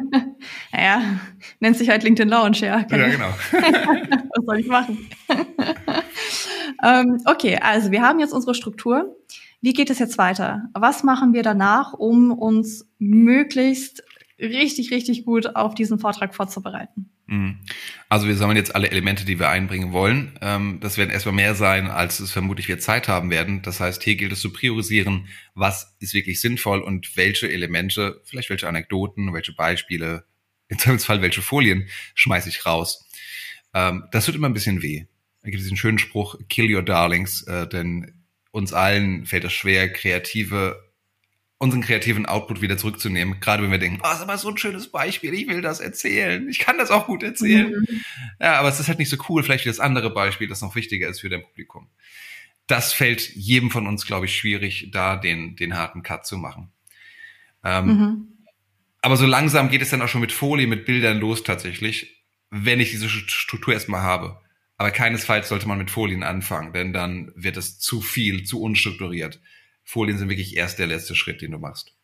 naja, 0.73 1.21
nennt 1.61 1.76
sich 1.76 1.90
halt 1.90 2.02
LinkedIn 2.02 2.28
Lounge, 2.28 2.59
ja. 2.61 2.78
ja, 2.78 3.09
genau. 3.09 3.28
Was 3.52 4.47
soll 4.47 4.61
ich 4.61 4.69
machen? 4.69 5.11
ähm, 6.83 7.21
okay, 7.26 7.59
also 7.61 7.90
wir 7.90 8.00
haben 8.00 8.21
jetzt 8.21 8.33
unsere 8.33 8.54
Struktur. 8.54 9.16
Wie 9.61 9.75
geht 9.75 9.90
es 9.90 9.99
jetzt 9.99 10.19
weiter? 10.19 10.69
Was 10.73 11.02
machen 11.02 11.35
wir 11.35 11.42
danach, 11.42 11.92
um 11.92 12.33
uns 12.33 12.88
möglichst 12.99 14.02
richtig, 14.40 14.90
richtig 14.90 15.25
gut 15.25 15.57
auf 15.57 15.75
diesen 15.75 15.99
Vortrag 15.99 16.35
vorzubereiten? 16.35 17.12
Mhm. 17.33 17.61
Also 18.11 18.29
wir 18.29 18.37
sammeln 18.37 18.59
jetzt 18.59 18.75
alle 18.75 18.91
Elemente, 18.91 19.25
die 19.25 19.39
wir 19.39 19.49
einbringen 19.49 19.93
wollen. 19.93 20.39
Ähm, 20.43 20.81
das 20.81 20.99
werden 20.99 21.09
erstmal 21.09 21.35
mehr 21.35 21.55
sein, 21.55 21.87
als 21.87 22.21
es 22.21 22.31
vermutlich 22.31 22.69
wir 22.69 22.79
Zeit 22.79 23.09
haben 23.09 23.31
werden. 23.31 23.62
Das 23.62 23.81
heißt, 23.81 24.03
hier 24.03 24.17
gilt 24.17 24.33
es 24.33 24.43
zu 24.43 24.53
priorisieren, 24.53 25.29
was 25.55 25.97
ist 25.99 26.12
wirklich 26.12 26.43
sinnvoll 26.43 26.83
und 26.83 27.17
welche 27.17 27.51
Elemente, 27.51 28.21
vielleicht 28.25 28.51
welche 28.51 28.69
Anekdoten, 28.69 29.33
welche 29.33 29.55
Beispiele, 29.55 30.27
im 30.69 30.79
Zweifelsfall 30.79 31.23
welche 31.23 31.41
Folien 31.41 31.89
schmeiße 32.15 32.51
ich 32.51 32.67
raus. 32.67 33.09
Ähm, 33.73 34.05
das 34.12 34.27
tut 34.27 34.35
immer 34.35 34.51
ein 34.51 34.55
bisschen 34.55 34.83
weh. 34.83 35.07
Da 35.41 35.49
gibt 35.49 35.61
es 35.61 35.65
diesen 35.65 35.79
schönen 35.79 35.99
Spruch, 35.99 36.37
kill 36.51 36.73
your 36.73 36.83
darlings, 36.83 37.43
äh, 37.45 37.67
denn 37.67 38.12
uns 38.51 38.75
allen 38.75 39.25
fällt 39.25 39.45
es 39.45 39.55
schwer, 39.55 39.91
kreative, 39.91 40.91
unseren 41.62 41.81
kreativen 41.81 42.26
Output 42.26 42.61
wieder 42.61 42.76
zurückzunehmen. 42.76 43.38
Gerade 43.38 43.62
wenn 43.62 43.70
wir 43.70 43.79
denken, 43.79 44.01
oh, 44.01 44.03
das 44.03 44.16
ist 44.16 44.22
aber 44.22 44.37
so 44.37 44.48
ein 44.48 44.59
schönes 44.59 44.88
Beispiel, 44.88 45.33
ich 45.33 45.46
will 45.46 45.62
das 45.62 45.79
erzählen. 45.79 46.48
Ich 46.48 46.59
kann 46.59 46.77
das 46.77 46.90
auch 46.90 47.07
gut 47.07 47.22
erzählen. 47.22 47.70
Mhm. 47.70 48.01
Ja, 48.40 48.59
aber 48.59 48.68
es 48.68 48.81
ist 48.81 48.88
halt 48.88 48.98
nicht 48.98 49.09
so 49.09 49.16
cool, 49.29 49.44
vielleicht 49.44 49.64
wie 49.64 49.68
das 49.68 49.79
andere 49.79 50.12
Beispiel, 50.12 50.48
das 50.48 50.61
noch 50.61 50.75
wichtiger 50.75 51.09
ist 51.09 51.20
für 51.20 51.29
dein 51.29 51.44
Publikum. 51.44 51.88
Das 52.66 52.92
fällt 52.92 53.31
jedem 53.37 53.70
von 53.70 53.87
uns, 53.87 54.07
glaube 54.07 54.27
ich, 54.27 54.37
schwierig, 54.37 54.88
da 54.90 55.16
den, 55.16 55.55
den 55.55 55.77
harten 55.77 56.03
Cut 56.03 56.27
zu 56.27 56.37
machen. 56.37 56.72
Ähm, 57.62 57.87
mhm. 57.87 58.29
Aber 59.01 59.16
so 59.16 59.27
langsam 59.27 59.68
geht 59.68 59.83
es 59.83 59.90
dann 59.90 60.03
auch 60.03 60.09
schon 60.09 60.20
mit 60.20 60.33
Folie, 60.33 60.66
mit 60.66 60.85
Bildern 60.85 61.20
los 61.20 61.44
tatsächlich, 61.44 62.25
wenn 62.51 62.81
ich 62.81 62.90
diese 62.90 63.09
Struktur 63.09 63.72
erstmal 63.72 64.03
habe. 64.03 64.40
Aber 64.79 64.90
keinesfalls 64.90 65.48
sollte 65.48 65.68
man 65.68 65.79
mit 65.79 65.92
Folien 65.92 66.25
anfangen, 66.25 66.72
denn 66.72 66.92
dann 66.92 67.31
wird 67.37 67.57
es 67.57 67.79
zu 67.79 68.01
viel, 68.01 68.42
zu 68.42 68.61
unstrukturiert. 68.61 69.40
Folien 69.85 70.18
sind 70.18 70.29
wirklich 70.29 70.57
erst 70.57 70.79
der 70.79 70.87
letzte 70.87 71.14
Schritt, 71.14 71.42
den 71.42 71.53
du 71.53 71.59
machst. 71.59 71.95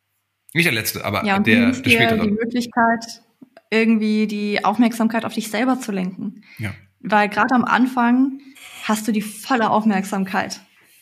Nicht 0.55 0.67
der 0.67 0.73
letzte, 0.73 1.05
aber 1.05 1.25
ja, 1.25 1.38
der, 1.38 1.73
der 1.73 1.75
spätere. 1.75 2.23
Die 2.23 2.31
Möglichkeit, 2.31 3.23
irgendwie 3.71 4.27
die 4.27 4.64
Aufmerksamkeit 4.64 5.25
auf 5.25 5.35
dich 5.35 5.51
selber 5.51 5.79
zu 5.79 5.93
lenken. 5.93 6.45
Ja. 6.59 6.73
Weil 7.01 7.29
gerade 7.29 7.55
am 7.55 7.64
Anfang 7.64 8.41
hast 8.85 9.07
du 9.07 9.12
die 9.12 9.23
volle 9.23 9.71
Aufmerksamkeit. 9.71 10.61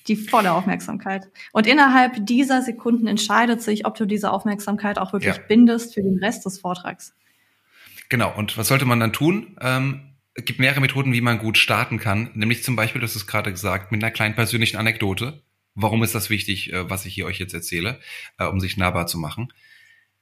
Die 0.08 0.16
volle 0.16 0.52
Aufmerksamkeit. 0.52 1.28
Und 1.52 1.66
innerhalb 1.66 2.26
dieser 2.26 2.62
Sekunden 2.62 3.06
entscheidet 3.06 3.62
sich, 3.62 3.86
ob 3.86 3.96
du 3.96 4.06
diese 4.06 4.30
Aufmerksamkeit 4.30 4.98
auch 4.98 5.12
wirklich 5.12 5.36
ja. 5.36 5.42
bindest 5.48 5.94
für 5.94 6.02
den 6.02 6.18
Rest 6.18 6.44
des 6.44 6.60
Vortrags. 6.60 7.14
Genau. 8.08 8.36
Und 8.36 8.56
was 8.56 8.68
sollte 8.68 8.84
man 8.84 9.00
dann 9.00 9.12
tun? 9.12 9.56
Ähm, 9.60 10.12
es 10.34 10.44
gibt 10.44 10.60
mehrere 10.60 10.80
Methoden, 10.80 11.12
wie 11.12 11.20
man 11.20 11.38
gut 11.38 11.58
starten 11.58 11.98
kann. 11.98 12.30
Nämlich 12.34 12.62
zum 12.62 12.76
Beispiel, 12.76 13.00
das 13.00 13.16
ist 13.16 13.26
gerade 13.26 13.50
gesagt, 13.50 13.90
mit 13.90 14.02
einer 14.02 14.12
kleinen 14.12 14.34
persönlichen 14.34 14.76
Anekdote. 14.76 15.42
Warum 15.76 16.02
ist 16.02 16.14
das 16.14 16.30
wichtig, 16.30 16.72
äh, 16.72 16.90
was 16.90 17.04
ich 17.04 17.14
hier 17.14 17.26
euch 17.26 17.38
jetzt 17.38 17.54
erzähle, 17.54 18.00
äh, 18.38 18.46
um 18.46 18.60
sich 18.60 18.76
nahbar 18.76 19.06
zu 19.06 19.18
machen? 19.18 19.52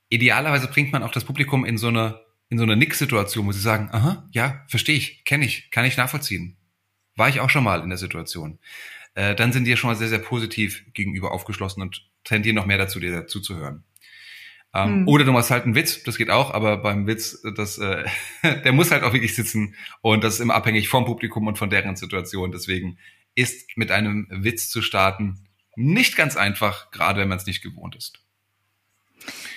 Idealerweise 0.09 0.67
bringt 0.69 0.93
man 0.93 1.03
auch 1.03 1.12
das 1.12 1.25
Publikum 1.25 1.64
in 1.64 1.79
so 1.79 1.88
eine, 1.88 2.21
in 2.51 2.59
so 2.59 2.64
eine 2.64 2.77
Nick-Situation, 2.77 3.47
wo 3.47 3.53
sie 3.53 3.61
sagen, 3.61 3.88
aha, 3.93 4.29
ja, 4.33 4.64
verstehe 4.69 4.97
ich, 4.97 5.25
kenne 5.25 5.47
ich, 5.47 5.71
kann 5.71 5.85
ich 5.85 5.97
nachvollziehen. 5.97 6.57
War 7.17 7.29
ich 7.29 7.40
auch 7.40 7.51
schon 7.51 7.64
mal 7.64 7.81
in 7.81 7.88
der 7.88 7.99
Situation. 7.99 8.59
Äh, 9.14 9.37
dann 9.37 9.53
sind 9.53 9.64
die 9.64 9.71
ja 9.71 9.77
schon 9.77 9.90
mal 9.90 9.97
sehr, 9.97 10.09
sehr 10.09 10.19
positiv 10.19 10.85
gegenüber 10.93 11.31
aufgeschlossen 11.31 11.83
und 11.83 12.05
tendieren 12.25 12.57
noch 12.57 12.67
mehr 12.67 12.79
dazu, 12.79 12.99
dir 12.99 13.12
dazu 13.12 13.40
zu 13.40 13.57
hören. 13.57 13.85
Ähm, 14.75 14.88
hm. 14.88 15.09
Oder 15.09 15.25
du 15.25 15.31
machst 15.31 15.53
halt 15.53 15.64
einen 15.64 15.77
Witz, 15.77 16.03
das 16.03 16.19
geht 16.19 16.31
auch, 16.31 16.53
aber 16.53 16.79
beim 16.79 17.07
Witz, 17.07 17.40
das, 17.57 17.79
äh, 17.79 18.05
der 18.43 18.73
muss 18.73 18.90
halt 18.90 19.05
auch 19.05 19.12
wirklich 19.12 19.37
sitzen 19.37 19.77
und 20.01 20.25
das 20.25 20.35
ist 20.35 20.40
immer 20.40 20.55
abhängig 20.55 20.88
vom 20.88 21.05
Publikum 21.05 21.47
und 21.47 21.59
von 21.59 21.71
deren 21.71 21.95
Situation. 21.95 22.51
Deswegen 22.51 22.99
ist 23.35 23.77
mit 23.77 23.90
einem 23.90 24.27
Witz 24.31 24.68
zu 24.68 24.83
starten 24.83 25.44
nicht 25.77 26.16
ganz 26.16 26.37
einfach, 26.37 26.90
gerade 26.90 27.20
wenn 27.20 27.29
man 27.29 27.38
es 27.38 27.47
nicht 27.47 27.62
gewohnt 27.62 27.97
ist. 27.97 28.20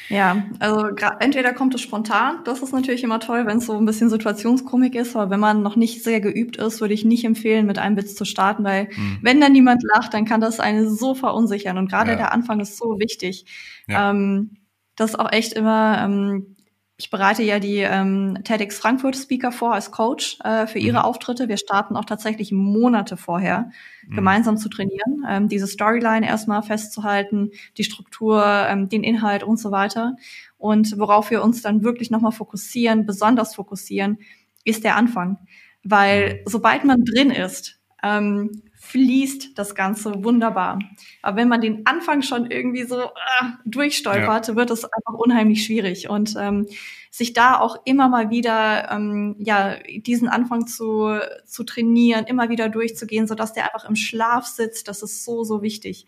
Ja, 0.10 0.46
also 0.60 0.88
entweder 1.20 1.54
kommt 1.54 1.76
es 1.76 1.82
spontan, 1.82 2.40
das 2.46 2.62
ist 2.62 2.72
natürlich 2.72 3.04
immer 3.04 3.20
toll, 3.20 3.46
wenn 3.46 3.58
es 3.58 3.66
so 3.66 3.78
ein 3.78 3.86
bisschen 3.86 4.10
Situationskomik 4.10 4.96
ist, 4.96 5.18
aber 5.18 5.30
wenn 5.30 5.40
man 5.42 5.62
noch 5.62 5.76
nicht 5.76 6.02
sehr 6.02 6.22
geübt 6.22 6.56
ist, 6.56 6.80
würde 6.80 6.94
ich 6.94 7.04
nicht 7.04 7.26
empfehlen, 7.26 7.66
mit 7.66 7.78
einem 7.78 7.98
Witz 7.98 8.16
zu 8.16 8.24
starten, 8.24 8.64
weil 8.64 8.88
hm. 8.90 9.20
wenn 9.22 9.42
dann 9.42 9.52
niemand 9.52 9.84
lacht, 9.84 10.14
dann 10.14 10.24
kann 10.24 10.40
das 10.40 10.62
einen 10.62 10.90
so 10.90 11.14
verunsichern 11.14 11.78
und 11.78 11.90
gerade 11.90 12.12
ja. 12.12 12.16
der 12.16 12.32
Anfang 12.32 12.62
ist 12.62 12.78
so 12.78 13.00
wichtig. 13.00 13.46
Ja. 13.88 14.12
Ähm, 14.12 14.58
das 14.96 15.12
ist 15.12 15.20
auch 15.20 15.32
echt 15.32 15.54
immer, 15.54 16.02
ähm, 16.02 16.57
ich 17.00 17.12
bereite 17.12 17.44
ja 17.44 17.60
die 17.60 17.78
ähm, 17.78 18.40
TEDx 18.44 18.80
Frankfurt 18.80 19.16
Speaker 19.16 19.52
vor 19.52 19.76
als 19.76 19.92
Coach 19.92 20.40
äh, 20.44 20.66
für 20.66 20.80
ihre 20.80 20.98
mhm. 20.98 21.06
Auftritte. 21.06 21.48
Wir 21.48 21.58
starten 21.58 21.96
auch 21.96 22.06
tatsächlich 22.06 22.52
Monate 22.52 23.18
vorher, 23.18 23.70
mhm. 24.08 24.16
gemeinsam 24.16 24.58
zu 24.58 24.68
trainieren, 24.68 25.24
ähm, 25.30 25.48
diese 25.48 25.68
Storyline 25.68 26.28
erstmal 26.28 26.64
festzuhalten, 26.64 27.52
die 27.78 27.84
Struktur, 27.84 28.44
ähm, 28.44 28.90
den 28.90 29.04
Inhalt 29.04 29.44
und 29.44 29.58
so 29.58 29.70
weiter. 29.70 30.16
Und 30.58 30.98
worauf 30.98 31.30
wir 31.30 31.44
uns 31.44 31.62
dann 31.62 31.84
wirklich 31.84 32.10
nochmal 32.10 32.32
fokussieren, 32.32 33.06
besonders 33.06 33.54
fokussieren, 33.54 34.18
ist 34.64 34.84
der 34.84 34.96
Anfang. 34.96 35.38
Weil 35.84 36.34
mhm. 36.34 36.50
sobald 36.50 36.84
man 36.84 37.06
drin 37.06 37.30
ist, 37.30 37.80
ähm, 38.02 38.64
fließt 38.88 39.58
das 39.58 39.76
Ganze 39.76 40.24
wunderbar. 40.24 40.80
Aber 41.22 41.38
wenn 41.38 41.50
man 41.50 41.62
den 41.62 41.86
Anfang 41.86 42.22
schon 42.22 42.50
irgendwie 42.50 42.84
so 42.84 43.02
äh, 43.02 43.46
durchstolpert, 43.66 44.48
ja. 44.48 44.56
wird 44.56 44.72
es 44.72 44.86
einfach 44.86 45.14
unheimlich 45.14 45.66
schwierig. 45.66 46.10
Und 46.10 46.36
ähm, 46.40 46.68
sich 47.12 47.34
da 47.34 47.60
auch 47.60 47.78
immer 47.86 48.10
mal 48.10 48.30
wieder 48.30 48.92
ähm, 48.92 49.36
ja 49.40 49.76
diesen 49.98 50.30
Anfang 50.30 50.68
zu, 50.68 51.20
zu 51.46 51.64
trainieren, 51.64 52.26
immer 52.26 52.50
wieder 52.50 52.70
durchzugehen, 52.70 53.28
sodass 53.28 53.54
der 53.54 53.66
einfach 53.66 53.90
im 53.90 53.96
Schlaf 53.96 54.46
sitzt, 54.46 54.88
das 54.88 55.04
ist 55.04 55.26
so, 55.26 55.44
so 55.44 55.62
wichtig. 55.62 56.06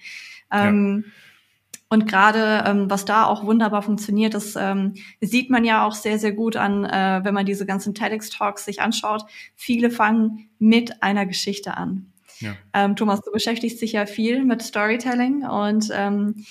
Ähm, 0.52 1.04
ja. 1.06 1.12
Und 1.92 2.08
gerade 2.08 2.64
ähm, 2.68 2.90
was 2.90 3.06
da 3.06 3.26
auch 3.26 3.44
wunderbar 3.44 3.82
funktioniert, 3.82 4.36
das 4.36 4.56
ähm, 4.56 4.94
sieht 5.22 5.50
man 5.50 5.66
ja 5.66 5.86
auch 5.86 5.96
sehr, 5.96 6.20
sehr 6.20 6.32
gut 6.32 6.56
an, 6.56 6.86
äh, 6.86 7.22
wenn 7.24 7.34
man 7.34 7.48
diese 7.48 7.66
ganzen 7.66 7.96
TEDx-Talks 7.96 8.64
sich 8.64 8.80
anschaut. 8.80 9.26
Viele 9.56 9.90
fangen 9.90 10.50
mit 10.60 11.02
einer 11.02 11.26
Geschichte 11.26 11.76
an. 11.76 12.14
Ja. 12.40 12.56
Ähm, 12.74 12.96
Thomas, 12.96 13.22
du 13.22 13.32
beschäftigst 13.32 13.82
dich 13.82 13.94
ja 13.94 14.06
viel 14.06 14.44
mit 14.46 14.62
Storytelling 14.62 15.46
und 15.46 15.90
ähm, 15.94 16.46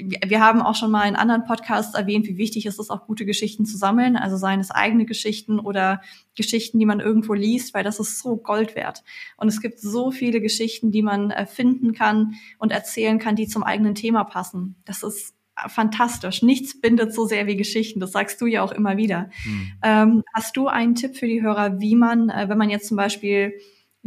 wir 0.00 0.40
haben 0.40 0.62
auch 0.62 0.76
schon 0.76 0.90
mal 0.90 1.08
in 1.08 1.16
anderen 1.16 1.44
Podcasts 1.44 1.94
erwähnt, 1.94 2.26
wie 2.26 2.36
wichtig 2.36 2.66
es 2.66 2.78
ist, 2.78 2.90
auch 2.90 3.06
gute 3.06 3.26
Geschichten 3.26 3.66
zu 3.66 3.76
sammeln, 3.76 4.16
also 4.16 4.36
seien 4.36 4.60
es 4.60 4.70
eigene 4.70 5.06
Geschichten 5.06 5.58
oder 5.58 6.00
Geschichten, 6.36 6.78
die 6.78 6.86
man 6.86 7.00
irgendwo 7.00 7.34
liest, 7.34 7.74
weil 7.74 7.84
das 7.84 7.98
ist 7.98 8.20
so 8.20 8.36
Gold 8.36 8.76
wert. 8.76 9.02
Und 9.36 9.48
es 9.48 9.60
gibt 9.60 9.80
so 9.80 10.10
viele 10.10 10.40
Geschichten, 10.40 10.92
die 10.92 11.02
man 11.02 11.32
finden 11.48 11.94
kann 11.94 12.34
und 12.58 12.70
erzählen 12.70 13.18
kann, 13.18 13.34
die 13.34 13.48
zum 13.48 13.64
eigenen 13.64 13.96
Thema 13.96 14.24
passen. 14.24 14.76
Das 14.84 15.02
ist 15.02 15.34
fantastisch. 15.66 16.42
Nichts 16.42 16.80
bindet 16.80 17.12
so 17.12 17.26
sehr 17.26 17.46
wie 17.46 17.56
Geschichten. 17.56 17.98
Das 17.98 18.12
sagst 18.12 18.40
du 18.40 18.46
ja 18.46 18.62
auch 18.62 18.72
immer 18.72 18.96
wieder. 18.96 19.30
Hm. 19.42 19.72
Ähm, 19.82 20.24
hast 20.32 20.56
du 20.56 20.68
einen 20.68 20.94
Tipp 20.94 21.16
für 21.16 21.26
die 21.26 21.42
Hörer, 21.42 21.80
wie 21.80 21.96
man, 21.96 22.30
äh, 22.30 22.48
wenn 22.48 22.58
man 22.58 22.70
jetzt 22.70 22.86
zum 22.86 22.96
Beispiel 22.96 23.54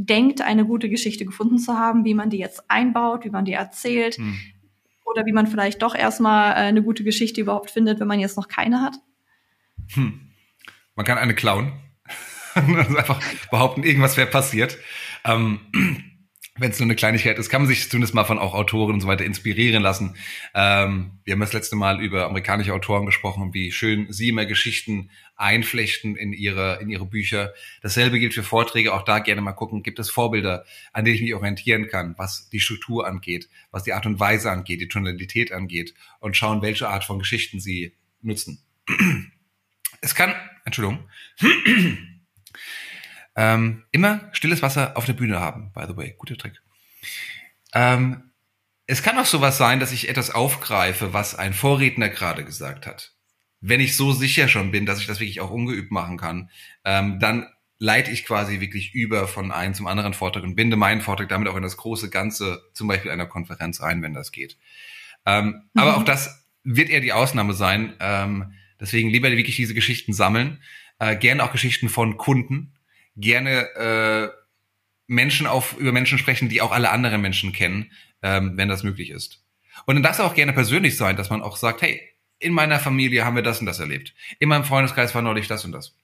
denkt, 0.05 0.41
eine 0.41 0.65
gute 0.65 0.89
Geschichte 0.89 1.25
gefunden 1.25 1.57
zu 1.57 1.77
haben, 1.77 2.05
wie 2.05 2.13
man 2.13 2.29
die 2.29 2.37
jetzt 2.37 2.69
einbaut, 2.69 3.25
wie 3.25 3.29
man 3.29 3.45
die 3.45 3.53
erzählt? 3.53 4.15
Hm. 4.15 4.37
Oder 5.03 5.25
wie 5.25 5.33
man 5.33 5.47
vielleicht 5.47 5.81
doch 5.81 5.95
erstmal 5.95 6.51
äh, 6.53 6.67
eine 6.67 6.83
gute 6.83 7.03
Geschichte 7.03 7.41
überhaupt 7.41 7.71
findet, 7.71 7.99
wenn 7.99 8.07
man 8.07 8.19
jetzt 8.19 8.37
noch 8.37 8.47
keine 8.47 8.81
hat? 8.81 8.95
Hm. 9.93 10.31
Man 10.95 11.05
kann 11.05 11.17
eine 11.17 11.35
klauen. 11.35 11.73
einfach 12.55 13.21
behaupten, 13.49 13.83
irgendwas 13.83 14.17
wäre 14.17 14.29
passiert. 14.29 14.77
Ähm, 15.23 15.59
wenn 16.57 16.71
es 16.71 16.79
nur 16.79 16.85
eine 16.85 16.95
Kleinigkeit 16.95 17.39
ist, 17.39 17.49
kann 17.49 17.61
man 17.61 17.69
sich 17.69 17.89
zumindest 17.89 18.13
mal 18.13 18.25
von 18.25 18.37
auch 18.37 18.53
Autoren 18.53 18.93
und 18.93 19.01
so 19.01 19.07
weiter 19.07 19.23
inspirieren 19.23 19.81
lassen. 19.81 20.17
Ähm, 20.53 21.19
wir 21.23 21.33
haben 21.33 21.39
das 21.39 21.53
letzte 21.53 21.77
Mal 21.77 22.01
über 22.01 22.25
amerikanische 22.25 22.73
Autoren 22.73 23.05
gesprochen, 23.05 23.53
wie 23.53 23.71
schön 23.71 24.11
sie 24.11 24.29
immer 24.29 24.45
Geschichten 24.45 25.11
einflechten 25.37 26.17
in 26.17 26.33
ihre, 26.33 26.79
in 26.81 26.89
ihre 26.89 27.05
Bücher. 27.05 27.53
Dasselbe 27.81 28.19
gilt 28.19 28.33
für 28.33 28.43
Vorträge. 28.43 28.93
Auch 28.93 29.03
da 29.03 29.19
gerne 29.19 29.41
mal 29.41 29.53
gucken, 29.53 29.81
gibt 29.81 29.97
es 29.99 30.09
Vorbilder, 30.09 30.65
an 30.91 31.05
denen 31.05 31.15
ich 31.15 31.21
mich 31.21 31.33
orientieren 31.33 31.87
kann, 31.87 32.15
was 32.17 32.49
die 32.49 32.59
Struktur 32.59 33.07
angeht, 33.07 33.47
was 33.71 33.83
die 33.83 33.93
Art 33.93 34.05
und 34.05 34.19
Weise 34.19 34.51
angeht, 34.51 34.81
die 34.81 34.89
Tonalität 34.89 35.53
angeht 35.53 35.93
und 36.19 36.35
schauen, 36.35 36.61
welche 36.61 36.89
Art 36.89 37.05
von 37.05 37.19
Geschichten 37.19 37.61
sie 37.61 37.93
nutzen. 38.21 38.63
Es 40.03 40.15
kann, 40.15 40.33
Entschuldigung, 40.65 41.07
ähm, 43.35 43.83
immer 43.91 44.29
stilles 44.33 44.61
Wasser 44.61 44.97
auf 44.97 45.05
der 45.05 45.13
Bühne 45.13 45.39
haben, 45.39 45.71
by 45.73 45.85
the 45.87 45.95
way. 45.95 46.15
Guter 46.17 46.37
Trick. 46.37 46.61
Ähm, 47.73 48.31
es 48.87 49.03
kann 49.03 49.17
auch 49.17 49.25
sowas 49.25 49.57
sein, 49.57 49.79
dass 49.79 49.91
ich 49.91 50.09
etwas 50.09 50.31
aufgreife, 50.31 51.13
was 51.13 51.35
ein 51.35 51.53
Vorredner 51.53 52.09
gerade 52.09 52.43
gesagt 52.43 52.85
hat. 52.85 53.13
Wenn 53.61 53.79
ich 53.79 53.95
so 53.95 54.11
sicher 54.11 54.47
schon 54.47 54.71
bin, 54.71 54.85
dass 54.85 54.99
ich 54.99 55.07
das 55.07 55.19
wirklich 55.19 55.39
auch 55.39 55.51
ungeübt 55.51 55.91
machen 55.91 56.17
kann, 56.17 56.49
ähm, 56.83 57.19
dann 57.19 57.47
leite 57.77 58.11
ich 58.11 58.25
quasi 58.25 58.59
wirklich 58.59 58.93
über 58.93 59.27
von 59.27 59.51
einem 59.51 59.73
zum 59.73 59.87
anderen 59.87 60.13
Vortrag 60.13 60.43
und 60.43 60.55
binde 60.55 60.75
meinen 60.75 61.01
Vortrag 61.01 61.29
damit 61.29 61.47
auch 61.47 61.55
in 61.55 61.63
das 61.63 61.77
große 61.77 62.09
Ganze, 62.09 62.61
zum 62.73 62.87
Beispiel 62.87 63.11
einer 63.11 63.25
Konferenz 63.25 63.81
ein, 63.81 64.03
wenn 64.03 64.13
das 64.13 64.31
geht. 64.31 64.57
Ähm, 65.25 65.63
mhm. 65.73 65.81
Aber 65.81 65.97
auch 65.97 66.03
das 66.03 66.45
wird 66.63 66.89
eher 66.89 67.01
die 67.01 67.13
Ausnahme 67.13 67.53
sein. 67.53 67.95
Ähm, 67.99 68.53
deswegen 68.79 69.09
lieber 69.09 69.31
wirklich 69.31 69.55
diese 69.55 69.73
Geschichten 69.73 70.13
sammeln. 70.13 70.61
Äh, 70.99 71.15
gerne 71.15 71.43
auch 71.43 71.51
Geschichten 71.51 71.89
von 71.89 72.17
Kunden, 72.17 72.73
gerne 73.15 73.69
äh, 73.75 74.29
Menschen 75.07 75.47
auf 75.47 75.77
über 75.77 75.91
Menschen 75.91 76.17
sprechen, 76.17 76.49
die 76.49 76.61
auch 76.61 76.71
alle 76.71 76.89
anderen 76.89 77.21
Menschen 77.21 77.51
kennen, 77.51 77.91
ähm, 78.21 78.55
wenn 78.55 78.69
das 78.69 78.83
möglich 78.83 79.09
ist. 79.09 79.43
Und 79.85 79.95
dann 79.95 80.03
darf 80.03 80.13
es 80.13 80.19
auch 80.19 80.35
gerne 80.35 80.53
persönlich 80.53 80.97
sein, 80.97 81.17
dass 81.17 81.29
man 81.29 81.41
auch 81.41 81.57
sagt, 81.57 81.81
hey, 81.81 82.01
in 82.39 82.53
meiner 82.53 82.79
Familie 82.79 83.25
haben 83.25 83.35
wir 83.35 83.43
das 83.43 83.59
und 83.59 83.65
das 83.65 83.79
erlebt. 83.79 84.13
In 84.39 84.49
meinem 84.49 84.63
Freundeskreis 84.63 85.13
war 85.13 85.21
neulich 85.21 85.47
das 85.47 85.65
und 85.65 85.71
das. 85.71 85.95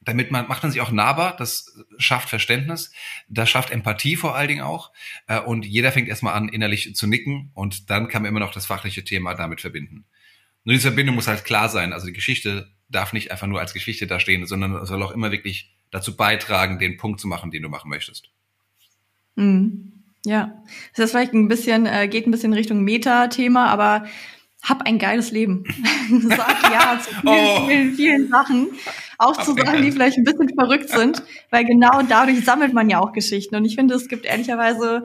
Damit 0.00 0.32
man, 0.32 0.48
macht 0.48 0.64
man 0.64 0.72
sich 0.72 0.80
auch 0.80 0.90
nahbar, 0.90 1.36
das 1.36 1.78
schafft 1.98 2.28
Verständnis, 2.28 2.92
das 3.28 3.48
schafft 3.48 3.70
Empathie 3.70 4.16
vor 4.16 4.34
allen 4.34 4.48
Dingen 4.48 4.62
auch. 4.62 4.92
Äh, 5.28 5.38
und 5.38 5.64
jeder 5.64 5.92
fängt 5.92 6.08
erstmal 6.08 6.34
an, 6.34 6.48
innerlich 6.48 6.94
zu 6.96 7.06
nicken 7.06 7.50
und 7.54 7.90
dann 7.90 8.08
kann 8.08 8.22
man 8.22 8.30
immer 8.30 8.40
noch 8.40 8.52
das 8.52 8.66
fachliche 8.66 9.04
Thema 9.04 9.34
damit 9.34 9.60
verbinden. 9.60 10.04
Nur 10.64 10.72
diese 10.72 10.88
Verbindung 10.88 11.14
muss 11.14 11.28
halt 11.28 11.44
klar 11.44 11.68
sein. 11.68 11.92
Also 11.92 12.06
die 12.06 12.12
Geschichte 12.12 12.72
darf 12.88 13.12
nicht 13.12 13.30
einfach 13.30 13.46
nur 13.46 13.60
als 13.60 13.74
Geschichte 13.74 14.06
da 14.06 14.20
stehen, 14.20 14.46
sondern 14.46 14.84
soll 14.86 15.02
auch 15.02 15.12
immer 15.12 15.30
wirklich 15.30 15.72
dazu 15.92 16.16
beitragen, 16.16 16.80
den 16.80 16.96
Punkt 16.96 17.20
zu 17.20 17.28
machen, 17.28 17.52
den 17.52 17.62
du 17.62 17.68
machen 17.68 17.88
möchtest. 17.88 18.30
Mhm. 19.36 19.92
Ja, 20.24 20.62
das 20.94 21.06
ist 21.06 21.10
vielleicht 21.12 21.34
ein 21.34 21.48
bisschen, 21.48 21.86
äh, 21.86 22.08
geht 22.08 22.26
ein 22.26 22.30
bisschen 22.30 22.52
Richtung 22.52 22.82
Meta-Thema, 22.82 23.66
aber 23.66 24.06
hab 24.62 24.86
ein 24.86 24.98
geiles 24.98 25.32
Leben. 25.32 25.64
Sag 26.28 26.62
ja 26.72 27.00
zu 27.00 27.10
vielen, 27.20 27.26
oh. 27.26 27.66
vielen, 27.66 27.94
vielen 27.94 28.28
Sachen. 28.28 28.68
Auch 29.18 29.36
hab 29.36 29.44
zu 29.44 29.54
Sachen, 29.54 29.82
die 29.82 29.90
vielleicht 29.90 30.18
ein 30.18 30.24
bisschen 30.24 30.50
verrückt 30.54 30.88
sind, 30.88 31.22
weil 31.50 31.64
genau 31.64 32.02
dadurch 32.08 32.44
sammelt 32.44 32.72
man 32.72 32.88
ja 32.88 33.00
auch 33.00 33.12
Geschichten. 33.12 33.56
Und 33.56 33.64
ich 33.64 33.74
finde, 33.74 33.94
es 33.94 34.08
gibt 34.08 34.24
ehrlicherweise 34.24 35.04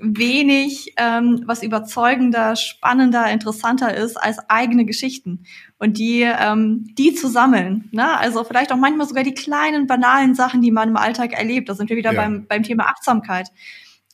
wenig, 0.00 0.94
ähm, 0.96 1.42
was 1.46 1.62
überzeugender, 1.62 2.56
spannender, 2.56 3.30
interessanter 3.30 3.94
ist 3.94 4.16
als 4.16 4.38
eigene 4.48 4.84
Geschichten 4.84 5.44
und 5.78 5.98
die, 5.98 6.22
ähm, 6.22 6.86
die 6.98 7.14
zu 7.14 7.28
sammeln. 7.28 7.88
Ne? 7.92 8.18
Also 8.18 8.44
vielleicht 8.44 8.72
auch 8.72 8.76
manchmal 8.76 9.06
sogar 9.06 9.24
die 9.24 9.34
kleinen, 9.34 9.86
banalen 9.86 10.34
Sachen, 10.34 10.62
die 10.62 10.70
man 10.70 10.90
im 10.90 10.96
Alltag 10.96 11.32
erlebt. 11.32 11.68
Da 11.68 11.74
sind 11.74 11.90
wir 11.90 11.96
wieder 11.96 12.12
ja. 12.12 12.20
beim, 12.20 12.46
beim 12.46 12.62
Thema 12.62 12.84
Achtsamkeit. 12.84 13.48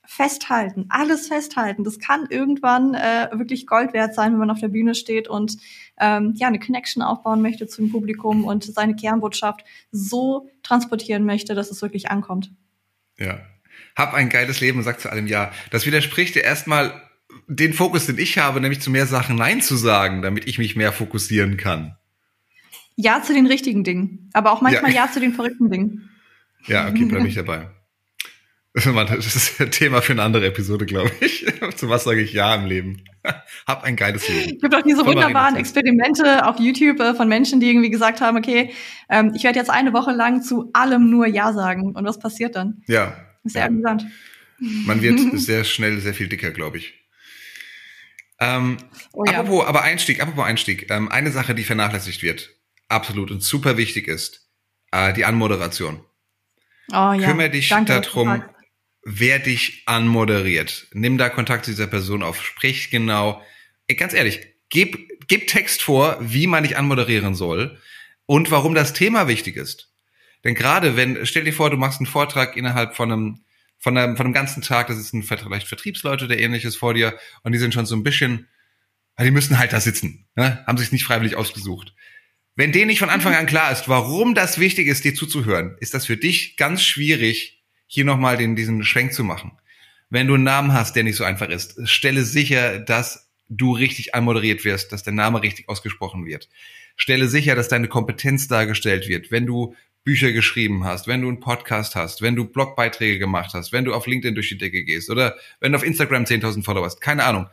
Festhalten, 0.09 0.87
alles 0.89 1.29
festhalten. 1.29 1.85
Das 1.85 1.99
kann 1.99 2.27
irgendwann 2.31 2.95
äh, 2.95 3.29
wirklich 3.33 3.67
Gold 3.67 3.93
wert 3.93 4.15
sein, 4.15 4.33
wenn 4.33 4.39
man 4.39 4.51
auf 4.51 4.61
der 4.61 4.69
Bühne 4.69 4.95
steht 4.95 5.29
und 5.29 5.57
ähm, 5.99 6.33
ja 6.37 6.47
eine 6.47 6.61
Connection 6.61 7.03
aufbauen 7.03 7.43
möchte 7.43 7.67
zum 7.67 7.91
Publikum 7.91 8.45
und 8.45 8.65
seine 8.65 8.95
Kernbotschaft 8.95 9.65
so 9.91 10.49
transportieren 10.63 11.25
möchte, 11.25 11.55
dass 11.55 11.71
es 11.71 11.83
wirklich 11.83 12.09
ankommt. 12.11 12.53
Ja, 13.19 13.41
hab 13.97 14.15
ein 14.15 14.29
geiles 14.29 14.61
Leben 14.61 14.79
und 14.79 14.85
sag 14.85 15.01
zu 15.01 15.11
allem 15.11 15.27
Ja. 15.27 15.51
Das 15.71 15.87
widerspricht 15.87 16.37
ja 16.37 16.43
erstmal 16.43 17.03
den 17.49 17.73
Fokus, 17.73 18.07
den 18.07 18.19
ich 18.19 18.39
habe, 18.39 18.61
nämlich 18.61 18.81
zu 18.81 18.91
mehr 18.91 19.07
Sachen 19.07 19.37
Nein 19.37 19.63
zu 19.63 19.77
sagen, 19.77 20.23
damit 20.23 20.47
ich 20.47 20.59
mich 20.59 20.77
mehr 20.77 20.93
fokussieren 20.93 21.57
kann. 21.57 21.97
Ja 22.97 23.23
zu 23.23 23.33
den 23.35 23.47
richtigen 23.47 23.85
Dingen, 23.85 24.31
aber 24.33 24.53
auch 24.53 24.61
manchmal 24.61 24.93
Ja, 24.93 25.07
ja 25.07 25.13
zu 25.13 25.21
den 25.21 25.33
verrückten 25.33 25.71
Dingen. 25.71 26.11
Ja, 26.67 26.89
okay, 26.89 27.05
bleib 27.05 27.25
ich 27.25 27.35
dabei. 27.35 27.71
Das 28.77 29.35
ist 29.35 29.59
ein 29.59 29.71
Thema 29.71 30.03
für 30.03 30.13
eine 30.13 30.23
andere 30.23 30.45
Episode, 30.45 30.85
glaube 30.85 31.11
ich. 31.21 31.47
Zu 31.77 31.89
was 31.89 32.05
sage 32.05 32.21
ich 32.21 32.35
Ja 32.35 32.55
im 32.55 32.67
Leben? 32.67 33.05
Hab 33.67 33.85
ein 33.85 33.97
geiles 33.97 34.29
Leben. 34.29 34.57
Es 34.57 34.61
gibt 34.61 34.75
auch 34.75 34.83
diese 34.83 35.07
wunderbaren 35.07 35.57
Experimente 35.57 36.47
auf 36.47 36.61
YouTube 36.61 37.01
äh, 37.01 37.15
von 37.15 37.27
Menschen, 37.27 37.59
die 37.59 37.71
irgendwie 37.71 37.89
gesagt 37.89 38.21
haben, 38.21 38.37
okay, 38.37 38.75
ähm, 39.09 39.33
ich 39.35 39.45
werde 39.45 39.59
jetzt 39.59 39.71
eine 39.71 39.95
Woche 39.95 40.13
lang 40.13 40.43
zu 40.43 40.69
allem 40.75 41.09
nur 41.09 41.27
Ja 41.27 41.55
sagen. 41.55 41.95
Und 41.95 42.05
was 42.05 42.19
passiert 42.19 42.55
dann? 42.55 42.83
Ja, 42.87 43.17
sehr 43.49 43.63
ja. 43.63 43.67
amüsant. 43.69 44.05
Man 44.59 45.03
wird 45.03 45.21
sehr 45.39 45.65
schnell 45.65 46.01
sehr 46.01 46.15
viel 46.15 46.29
dicker, 46.29 46.51
glaube 46.51 46.79
ich. 46.79 46.95
Ähm, 48.39 48.77
oh, 49.13 49.25
ja. 49.25 49.41
Apropos, 49.41 49.67
aber 49.67 49.83
Einstieg, 49.83 50.21
apropos 50.21 50.45
Einstieg. 50.45 50.91
Ähm, 50.91 51.11
eine 51.11 51.31
Sache, 51.31 51.55
die 51.55 51.65
vernachlässigt 51.65 52.23
wird, 52.23 52.51
absolut 52.89 53.31
und 53.31 53.43
super 53.43 53.77
wichtig 53.77 54.09
ist, 54.09 54.49
äh, 54.93 55.13
die 55.13 55.25
Anmoderation. 55.25 56.05
Oh, 56.93 57.13
ja. 57.13 57.29
Kümmere 57.29 57.51
dich 57.51 57.69
Danke, 57.69 58.01
darum, 58.01 58.43
wer 59.03 59.39
dich 59.39 59.83
anmoderiert. 59.87 60.89
Nimm 60.93 61.19
da 61.19 61.29
Kontakt 61.29 61.65
zu 61.65 61.71
dieser 61.71 61.87
Person 61.87 62.23
auf. 62.23 62.43
Sprich 62.43 62.91
genau. 62.91 63.43
Ganz 63.97 64.15
ehrlich, 64.15 64.41
gib, 64.69 65.27
gib 65.29 65.47
Text 65.47 65.83
vor, 65.83 66.19
wie 66.21 66.47
man 66.47 66.65
dich 66.65 66.77
anmoderieren 66.77 67.35
soll 67.35 67.81
und 68.27 68.51
warum 68.51 68.75
das 68.75 68.93
Thema 68.93 69.29
wichtig 69.29 69.57
ist. 69.57 69.93
Denn 70.47 70.55
gerade 70.55 70.95
wenn, 70.95 71.27
stell 71.27 71.43
dir 71.43 71.53
vor, 71.53 71.71
du 71.71 71.77
machst 71.77 71.99
einen 71.99 72.07
Vortrag 72.07 72.57
innerhalb 72.57 72.95
von 72.95 73.11
einem, 73.11 73.41
von 73.81 73.99
einem, 73.99 74.17
von 74.17 74.27
einem 74.27 74.33
ganzen 74.33 74.63
Tag, 74.63 74.87
das 74.87 74.97
ist 74.97 75.13
ein, 75.13 75.25
vielleicht 75.25 75.67
Vertriebsleute 75.67 76.27
oder 76.27 76.39
ähnliches 76.39 76.77
vor 76.77 76.95
dir 76.95 77.19
und 77.43 77.51
die 77.51 77.59
sind 77.59 77.75
schon 77.75 77.85
so 77.85 77.97
ein 77.97 78.05
bisschen, 78.05 78.47
die 79.21 79.33
müssen 79.33 79.59
halt 79.59 79.73
da 79.73 79.81
sitzen, 79.81 80.29
ne? 80.37 80.63
haben 80.65 80.79
sich 80.79 80.93
nicht 80.93 81.03
freiwillig 81.03 81.35
ausgesucht. 81.35 81.97
Wenn 82.55 82.71
denen 82.71 82.87
nicht 82.87 83.01
von 83.01 83.11
Anfang 83.11 83.35
an 83.35 83.47
klar 83.47 83.73
ist, 83.73 83.89
warum 83.89 84.37
das 84.37 84.61
wichtig 84.61 84.87
ist, 84.87 85.03
dir 85.03 85.17
zuzuhören, 85.17 85.77
ist 85.81 85.95
das 85.95 86.07
für 86.07 86.17
dich 86.17 86.57
ganz 86.57 86.85
schwierig, 86.85 87.65
hier 87.89 88.05
nochmal 88.05 88.37
den, 88.37 88.55
diesen 88.55 88.85
Schwenk 88.85 89.15
zu 89.15 89.25
machen. 89.25 89.51
Wenn 90.11 90.29
du 90.29 90.35
einen 90.35 90.45
Namen 90.45 90.73
hast, 90.73 90.95
der 90.95 91.03
nicht 91.03 91.17
so 91.17 91.25
einfach 91.25 91.49
ist, 91.49 91.89
stelle 91.89 92.23
sicher, 92.23 92.79
dass 92.79 93.33
du 93.49 93.73
richtig 93.73 94.15
anmoderiert 94.15 94.65
wirst, 94.65 94.93
dass 94.93 95.03
der 95.03 95.13
Name 95.13 95.43
richtig 95.43 95.69
ausgesprochen 95.69 96.25
wird. 96.25 96.49
Stelle 96.97 97.27
sicher, 97.29 97.57
dass 97.57 97.67
deine 97.67 97.89
Kompetenz 97.89 98.47
dargestellt 98.47 99.09
wird. 99.09 99.33
Wenn 99.33 99.45
du 99.45 99.75
Bücher 100.07 100.31
geschrieben 100.31 100.85
hast, 100.85 101.09
wenn 101.09 101.21
du 101.21 101.27
einen 101.27 101.41
Podcast 101.41 101.97
hast, 101.97 102.23
wenn 102.23 102.37
du 102.37 102.45
Blogbeiträge 102.45 103.19
gemacht 103.19 103.55
hast, 103.55 103.73
wenn 103.73 103.85
du 103.85 103.93
auf 103.93 104.07
LinkedIn 104.07 104.37
durch 104.37 104.49
die 104.49 104.57
Decke 104.57 104.85
gehst 104.85 105.11
oder 105.11 105.35
wenn 105.59 105.73
du 105.73 105.77
auf 105.77 105.85
Instagram 105.85 106.23
10.000 106.23 106.63
Follower 106.63 106.85
hast, 106.85 107.01
keine 107.01 107.25
Ahnung. 107.25 107.49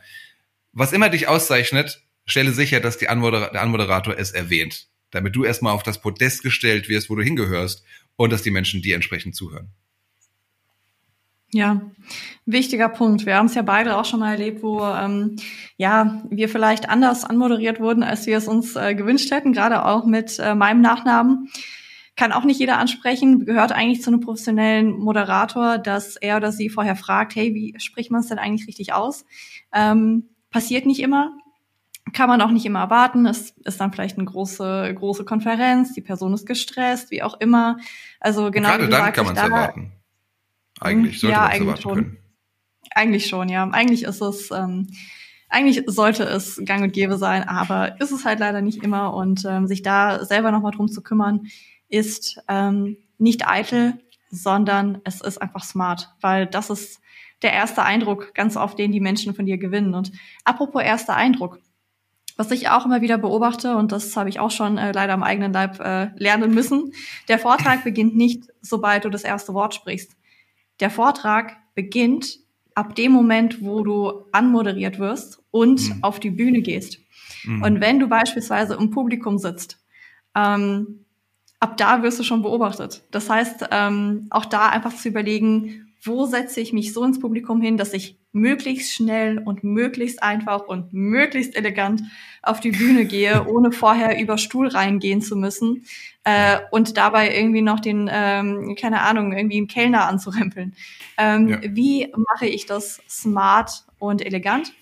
Was 0.72 0.92
immer 0.92 1.08
dich 1.08 1.26
auszeichnet, 1.26 2.04
stelle 2.26 2.52
sicher, 2.52 2.78
dass 2.78 2.96
die 2.96 3.08
Anmoder 3.08 3.50
der 3.50 3.60
Anmoderator 3.60 4.16
es 4.16 4.30
erwähnt, 4.30 4.86
damit 5.10 5.34
du 5.34 5.44
erstmal 5.44 5.72
auf 5.72 5.82
das 5.82 6.00
Podest 6.00 6.44
gestellt 6.44 6.88
wirst, 6.88 7.10
wo 7.10 7.16
du 7.16 7.24
hingehörst 7.24 7.82
und 8.14 8.32
dass 8.32 8.42
die 8.42 8.52
Menschen 8.52 8.82
dir 8.82 8.94
entsprechend 8.94 9.34
zuhören. 9.34 9.72
Ja, 11.50 11.90
wichtiger 12.46 12.88
Punkt. 12.88 13.26
Wir 13.26 13.34
haben 13.34 13.46
es 13.46 13.56
ja 13.56 13.62
beide 13.62 13.96
auch 13.96 14.04
schon 14.04 14.20
mal 14.20 14.30
erlebt, 14.30 14.62
wo 14.62 14.80
ähm, 14.86 15.34
ja 15.76 16.22
wir 16.30 16.48
vielleicht 16.48 16.88
anders 16.88 17.24
anmoderiert 17.24 17.80
wurden, 17.80 18.04
als 18.04 18.26
wir 18.26 18.38
es 18.38 18.46
uns 18.46 18.76
äh, 18.76 18.94
gewünscht 18.94 19.32
hätten, 19.32 19.52
gerade 19.52 19.84
auch 19.84 20.06
mit 20.06 20.38
äh, 20.38 20.54
meinem 20.54 20.82
Nachnamen 20.82 21.48
kann 22.16 22.32
auch 22.32 22.44
nicht 22.44 22.60
jeder 22.60 22.78
ansprechen, 22.78 23.44
gehört 23.44 23.72
eigentlich 23.72 24.02
zu 24.02 24.10
einem 24.10 24.20
professionellen 24.20 24.90
Moderator, 24.98 25.78
dass 25.78 26.16
er 26.16 26.36
oder 26.36 26.52
sie 26.52 26.68
vorher 26.68 26.96
fragt, 26.96 27.34
hey, 27.34 27.54
wie 27.54 27.74
spricht 27.78 28.10
man 28.10 28.20
es 28.20 28.28
denn 28.28 28.38
eigentlich 28.38 28.68
richtig 28.68 28.92
aus? 28.92 29.24
Ähm, 29.72 30.28
passiert 30.50 30.86
nicht 30.86 31.00
immer, 31.00 31.32
kann 32.12 32.28
man 32.28 32.40
auch 32.40 32.50
nicht 32.50 32.66
immer 32.66 32.80
erwarten. 32.80 33.26
Es 33.26 33.50
ist 33.64 33.80
dann 33.80 33.92
vielleicht 33.92 34.16
eine 34.16 34.26
große, 34.26 34.94
große 34.94 35.24
Konferenz, 35.24 35.92
die 35.92 36.02
Person 36.02 36.32
ist 36.34 36.46
gestresst, 36.46 37.10
wie 37.10 37.22
auch 37.22 37.40
immer. 37.40 37.78
Also 38.20 38.50
genau. 38.50 38.68
Gerade 38.68 38.88
dann 38.88 39.12
kann 39.12 39.26
man 39.26 39.36
es 39.36 39.42
erwarten. 39.42 39.92
Eigentlich 40.80 41.20
sollte 41.20 41.34
ja, 41.34 41.42
man 41.42 41.52
es 41.52 41.58
erwarten 41.60 41.82
schon. 41.82 41.94
können. 41.94 42.18
Eigentlich 42.94 43.26
schon, 43.26 43.48
ja. 43.48 43.68
Eigentlich 43.68 44.04
ist 44.04 44.20
es 44.20 44.50
ähm, 44.52 44.88
eigentlich 45.48 45.82
sollte 45.86 46.24
es 46.24 46.60
gang 46.64 46.82
und 46.82 46.92
gäbe 46.92 47.16
sein, 47.16 47.48
aber 47.48 48.00
ist 48.00 48.10
es 48.10 48.24
halt 48.24 48.40
leider 48.40 48.60
nicht 48.60 48.82
immer. 48.82 49.14
Und 49.14 49.44
ähm, 49.44 49.66
sich 49.66 49.82
da 49.82 50.24
selber 50.24 50.50
nochmal 50.50 50.72
drum 50.72 50.88
zu 50.88 51.00
kümmern, 51.00 51.46
ist 51.94 52.40
ähm, 52.48 52.96
nicht 53.18 53.46
eitel, 53.46 53.94
sondern 54.30 55.00
es 55.04 55.20
ist 55.20 55.40
einfach 55.40 55.62
smart, 55.62 56.10
weil 56.20 56.46
das 56.46 56.70
ist 56.70 57.00
der 57.42 57.52
erste 57.52 57.82
Eindruck 57.84 58.34
ganz 58.34 58.56
oft, 58.56 58.78
den 58.78 58.92
die 58.92 59.00
Menschen 59.00 59.34
von 59.34 59.46
dir 59.46 59.58
gewinnen. 59.58 59.94
Und 59.94 60.12
apropos 60.44 60.82
erster 60.82 61.14
Eindruck, 61.14 61.60
was 62.36 62.50
ich 62.50 62.68
auch 62.68 62.84
immer 62.84 63.00
wieder 63.00 63.18
beobachte, 63.18 63.76
und 63.76 63.92
das 63.92 64.16
habe 64.16 64.28
ich 64.28 64.40
auch 64.40 64.50
schon 64.50 64.76
äh, 64.76 64.92
leider 64.92 65.12
am 65.12 65.22
eigenen 65.22 65.52
Leib 65.52 65.78
äh, 65.78 66.08
lernen 66.16 66.52
müssen, 66.52 66.92
der 67.28 67.38
Vortrag 67.38 67.84
beginnt 67.84 68.16
nicht, 68.16 68.44
sobald 68.60 69.04
du 69.04 69.10
das 69.10 69.22
erste 69.22 69.54
Wort 69.54 69.74
sprichst. 69.74 70.16
Der 70.80 70.90
Vortrag 70.90 71.56
beginnt 71.74 72.38
ab 72.74 72.96
dem 72.96 73.12
Moment, 73.12 73.62
wo 73.62 73.84
du 73.84 74.24
anmoderiert 74.32 74.98
wirst 74.98 75.40
und 75.52 75.80
mhm. 75.88 76.02
auf 76.02 76.18
die 76.18 76.30
Bühne 76.30 76.60
gehst. 76.60 76.98
Mhm. 77.44 77.62
Und 77.62 77.80
wenn 77.80 78.00
du 78.00 78.08
beispielsweise 78.08 78.74
im 78.74 78.90
Publikum 78.90 79.38
sitzt, 79.38 79.80
ähm, 80.34 81.03
ab 81.64 81.78
da 81.78 82.02
wirst 82.02 82.18
du 82.20 82.24
schon 82.24 82.42
beobachtet. 82.42 83.04
Das 83.10 83.30
heißt, 83.30 83.68
ähm, 83.70 84.26
auch 84.28 84.44
da 84.44 84.68
einfach 84.68 84.94
zu 84.94 85.08
überlegen, 85.08 85.90
wo 86.02 86.26
setze 86.26 86.60
ich 86.60 86.74
mich 86.74 86.92
so 86.92 87.02
ins 87.04 87.18
Publikum 87.18 87.62
hin, 87.62 87.78
dass 87.78 87.94
ich 87.94 88.18
möglichst 88.32 88.92
schnell 88.92 89.38
und 89.38 89.64
möglichst 89.64 90.22
einfach 90.22 90.66
und 90.66 90.92
möglichst 90.92 91.56
elegant 91.56 92.02
auf 92.42 92.60
die 92.60 92.72
Bühne 92.72 93.06
gehe, 93.06 93.46
ohne 93.48 93.72
vorher 93.72 94.20
über 94.20 94.36
Stuhl 94.36 94.68
reingehen 94.68 95.22
zu 95.22 95.36
müssen 95.36 95.86
äh, 96.24 96.58
und 96.70 96.98
dabei 96.98 97.34
irgendwie 97.34 97.62
noch 97.62 97.80
den, 97.80 98.10
ähm, 98.12 98.76
keine 98.78 99.00
Ahnung, 99.00 99.32
irgendwie 99.32 99.56
einen 99.56 99.66
Kellner 99.68 100.06
anzurempeln. 100.06 100.74
Ähm, 101.16 101.48
ja. 101.48 101.60
Wie 101.62 102.12
mache 102.14 102.44
ich 102.44 102.66
das 102.66 103.00
smart 103.08 103.84
und 103.98 104.20
elegant? 104.20 104.74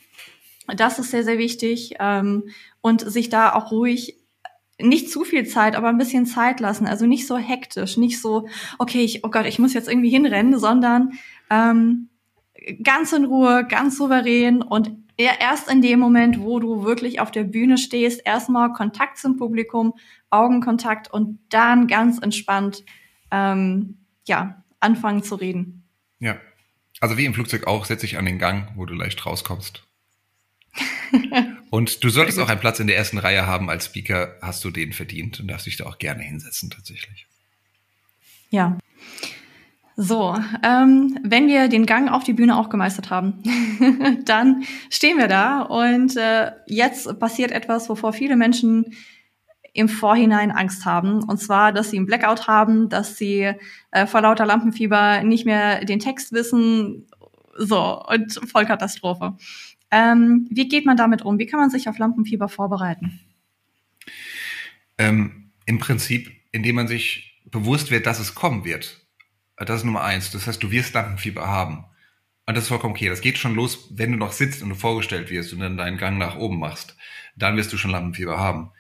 Das 0.77 0.99
ist 0.99 1.13
sehr, 1.13 1.23
sehr 1.23 1.39
wichtig 1.39 1.95
ähm, 2.01 2.49
und 2.81 3.03
sich 3.03 3.29
da 3.29 3.53
auch 3.53 3.71
ruhig 3.71 4.17
nicht 4.83 5.11
zu 5.11 5.25
viel 5.25 5.47
Zeit, 5.47 5.77
aber 5.77 5.89
ein 5.89 5.99
bisschen 5.99 6.27
Zeit 6.27 6.61
lassen. 6.61 6.87
Also 6.87 7.07
nicht 7.07 7.27
so 7.27 7.37
hektisch, 7.37 7.97
nicht 7.97 8.21
so, 8.21 8.49
okay, 8.79 9.01
ich, 9.01 9.25
oh 9.25 9.31
Gott, 9.31 9.47
ich 9.47 9.59
muss 9.59 9.75
jetzt 9.75 9.89
irgendwie 9.89 10.11
hinrennen, 10.11 10.59
sondern 10.59 11.13
ähm, 11.51 12.09
ganz 12.83 13.13
in 13.13 13.25
Ruhe, 13.25 13.67
ganz 13.69 13.97
souverän 13.97 14.63
und 14.63 14.91
erst 15.17 15.71
in 15.71 15.83
dem 15.83 16.01
Moment, 16.01 16.41
wo 16.41 16.59
du 16.59 16.85
wirklich 16.85 17.21
auf 17.21 17.31
der 17.31 17.45
Bühne 17.45 17.79
stehst, 17.79 18.23
erstmal 18.25 18.73
Kontakt 18.73 19.19
zum 19.19 19.37
Publikum, 19.37 19.95
Augenkontakt 20.31 21.13
und 21.13 21.39
dann 21.51 21.87
ganz 21.87 22.19
entspannt 22.19 22.85
ähm, 23.31 23.99
ja 24.27 24.63
anfangen 24.81 25.23
zu 25.23 25.35
reden. 25.37 25.85
Ja, 26.19 26.37
also 27.01 27.17
wie 27.19 27.25
im 27.25 27.35
Flugzeug 27.35 27.67
auch, 27.67 27.85
setze 27.85 28.07
ich 28.07 28.17
an 28.19 28.25
den 28.25 28.39
Gang, 28.39 28.73
wo 28.77 28.87
du 28.87 28.95
leicht 28.95 29.25
rauskommst. 29.27 29.87
und 31.73 32.05
du 32.05 32.11
solltest 32.11 32.39
auch 32.39 32.51
einen 32.51 32.61
Platz 32.61 32.81
in 32.81 32.87
der 32.87 32.99
ersten 32.99 33.17
Reihe 33.17 33.47
haben 33.47 33.71
als 33.71 33.87
Speaker, 33.87 34.37
hast 34.43 34.63
du 34.63 34.71
den 34.71 34.93
verdient 34.93 35.41
und 35.41 35.49
darfst 35.49 35.65
dich 35.65 35.79
da 35.79 35.87
auch 35.87 35.97
gerne 35.97 36.23
hinsetzen 36.23 36.69
tatsächlich. 36.69 37.27
Ja. 38.51 38.77
So, 39.97 40.37
ähm, 40.63 41.19
wenn 41.25 41.49
wir 41.49 41.69
den 41.69 41.87
Gang 41.87 42.11
auf 42.13 42.25
die 42.25 42.35
Bühne 42.35 42.59
auch 42.59 42.69
gemeistert 42.69 43.09
haben, 43.09 43.43
dann 44.27 44.65
stehen 44.91 45.17
wir 45.17 45.29
da 45.29 45.63
und 45.63 46.15
äh, 46.19 46.53
jetzt 46.67 47.19
passiert 47.19 47.53
etwas, 47.53 47.89
wovor 47.89 48.13
viele 48.13 48.37
Menschen 48.37 48.95
im 49.73 49.89
Vorhinein 49.89 50.51
Angst 50.51 50.85
haben. 50.85 51.23
Und 51.23 51.39
zwar, 51.39 51.73
dass 51.73 51.91
sie 51.91 51.97
einen 51.97 52.05
Blackout 52.05 52.49
haben, 52.49 52.91
dass 52.91 53.17
sie 53.17 53.51
äh, 53.93 54.07
vor 54.07 54.21
lauter 54.21 54.45
Lampenfieber 54.45 55.23
nicht 55.23 55.47
mehr 55.47 55.87
den 55.87 56.01
Text 56.01 56.33
wissen. 56.33 57.07
So, 57.57 58.03
und 58.07 58.41
Vollkatastrophe. 58.47 59.39
Ähm, 59.93 60.49
wie 60.51 60.69
geht 60.69 60.87
man 60.87 60.97
damit 60.97 61.23
um? 61.23 61.39
Wie 61.39 61.47
kann 61.47 61.61
man 61.61 61.71
sich 61.71 61.89
auf 61.89 61.99
Lampenfieber 61.99 62.49
vorbereiten? 62.49 63.21
Ähm, 64.97 65.51
Im 65.67 65.79
Prinzip, 65.79 66.33
indem 66.51 66.77
man 66.77 66.89
sich 66.89 67.43
bewusst 67.45 67.91
wird, 67.91 68.07
dass 68.07 68.19
es 68.19 68.35
kommen 68.35 68.65
wird. 68.65 69.07
Das 69.57 69.81
ist 69.81 69.85
Nummer 69.85 70.03
eins. 70.03 70.31
Das 70.31 70.47
heißt, 70.47 70.63
du 70.63 70.71
wirst 70.71 70.95
Lampenfieber 70.95 71.47
haben. 71.47 71.85
Und 72.47 72.57
das 72.57 72.65
ist 72.65 72.69
vollkommen 72.69 72.95
okay. 72.95 73.09
Das 73.09 73.21
geht 73.21 73.39
schon 73.39 73.55
los, 73.55 73.89
wenn 73.91 74.13
du 74.13 74.19
noch 74.19 74.33
sitzt 74.33 74.63
und 74.63 74.71
du 74.71 74.75
vorgestellt 74.75 75.31
wirst 75.31 75.53
und 75.53 75.61
dann 75.61 75.77
deinen 75.77 75.99
Gang 75.99 76.19
nach 76.19 76.37
oben 76.37 76.59
machst. 76.59 76.97
Dann 77.37 77.57
wirst 77.57 77.73
du 77.73 77.77
schon 77.77 77.91
Lampenfieber 77.91 78.39
haben. 78.39 78.73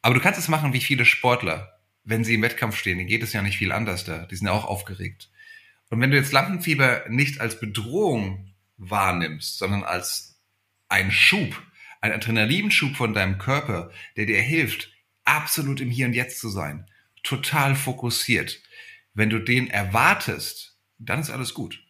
Aber 0.00 0.14
du 0.14 0.20
kannst 0.20 0.40
es 0.40 0.48
machen 0.48 0.72
wie 0.72 0.80
viele 0.80 1.04
Sportler. 1.04 1.78
Wenn 2.04 2.24
sie 2.24 2.34
im 2.34 2.42
Wettkampf 2.42 2.76
stehen, 2.76 2.98
denen 2.98 3.08
geht 3.08 3.22
es 3.22 3.34
ja 3.34 3.42
nicht 3.42 3.58
viel 3.58 3.72
anders 3.72 4.04
da. 4.04 4.26
Die 4.26 4.36
sind 4.36 4.46
ja 4.46 4.52
auch 4.52 4.64
aufgeregt. 4.64 5.30
Und 5.90 6.00
wenn 6.00 6.10
du 6.10 6.16
jetzt 6.16 6.32
Lampenfieber 6.32 7.04
nicht 7.08 7.40
als 7.40 7.60
Bedrohung 7.60 8.52
wahrnimmst, 8.76 9.58
sondern 9.58 9.84
als 9.84 10.40
ein 10.88 11.10
Schub, 11.10 11.62
ein 12.00 12.12
Adrenalinschub 12.12 12.96
von 12.96 13.14
deinem 13.14 13.38
Körper, 13.38 13.90
der 14.16 14.26
dir 14.26 14.40
hilft, 14.40 14.92
absolut 15.24 15.80
im 15.80 15.90
Hier 15.90 16.06
und 16.06 16.12
Jetzt 16.12 16.38
zu 16.38 16.48
sein, 16.48 16.86
total 17.22 17.74
fokussiert. 17.74 18.62
Wenn 19.14 19.30
du 19.30 19.38
den 19.38 19.68
erwartest, 19.68 20.78
dann 20.98 21.20
ist 21.20 21.30
alles 21.30 21.54
gut. 21.54 21.82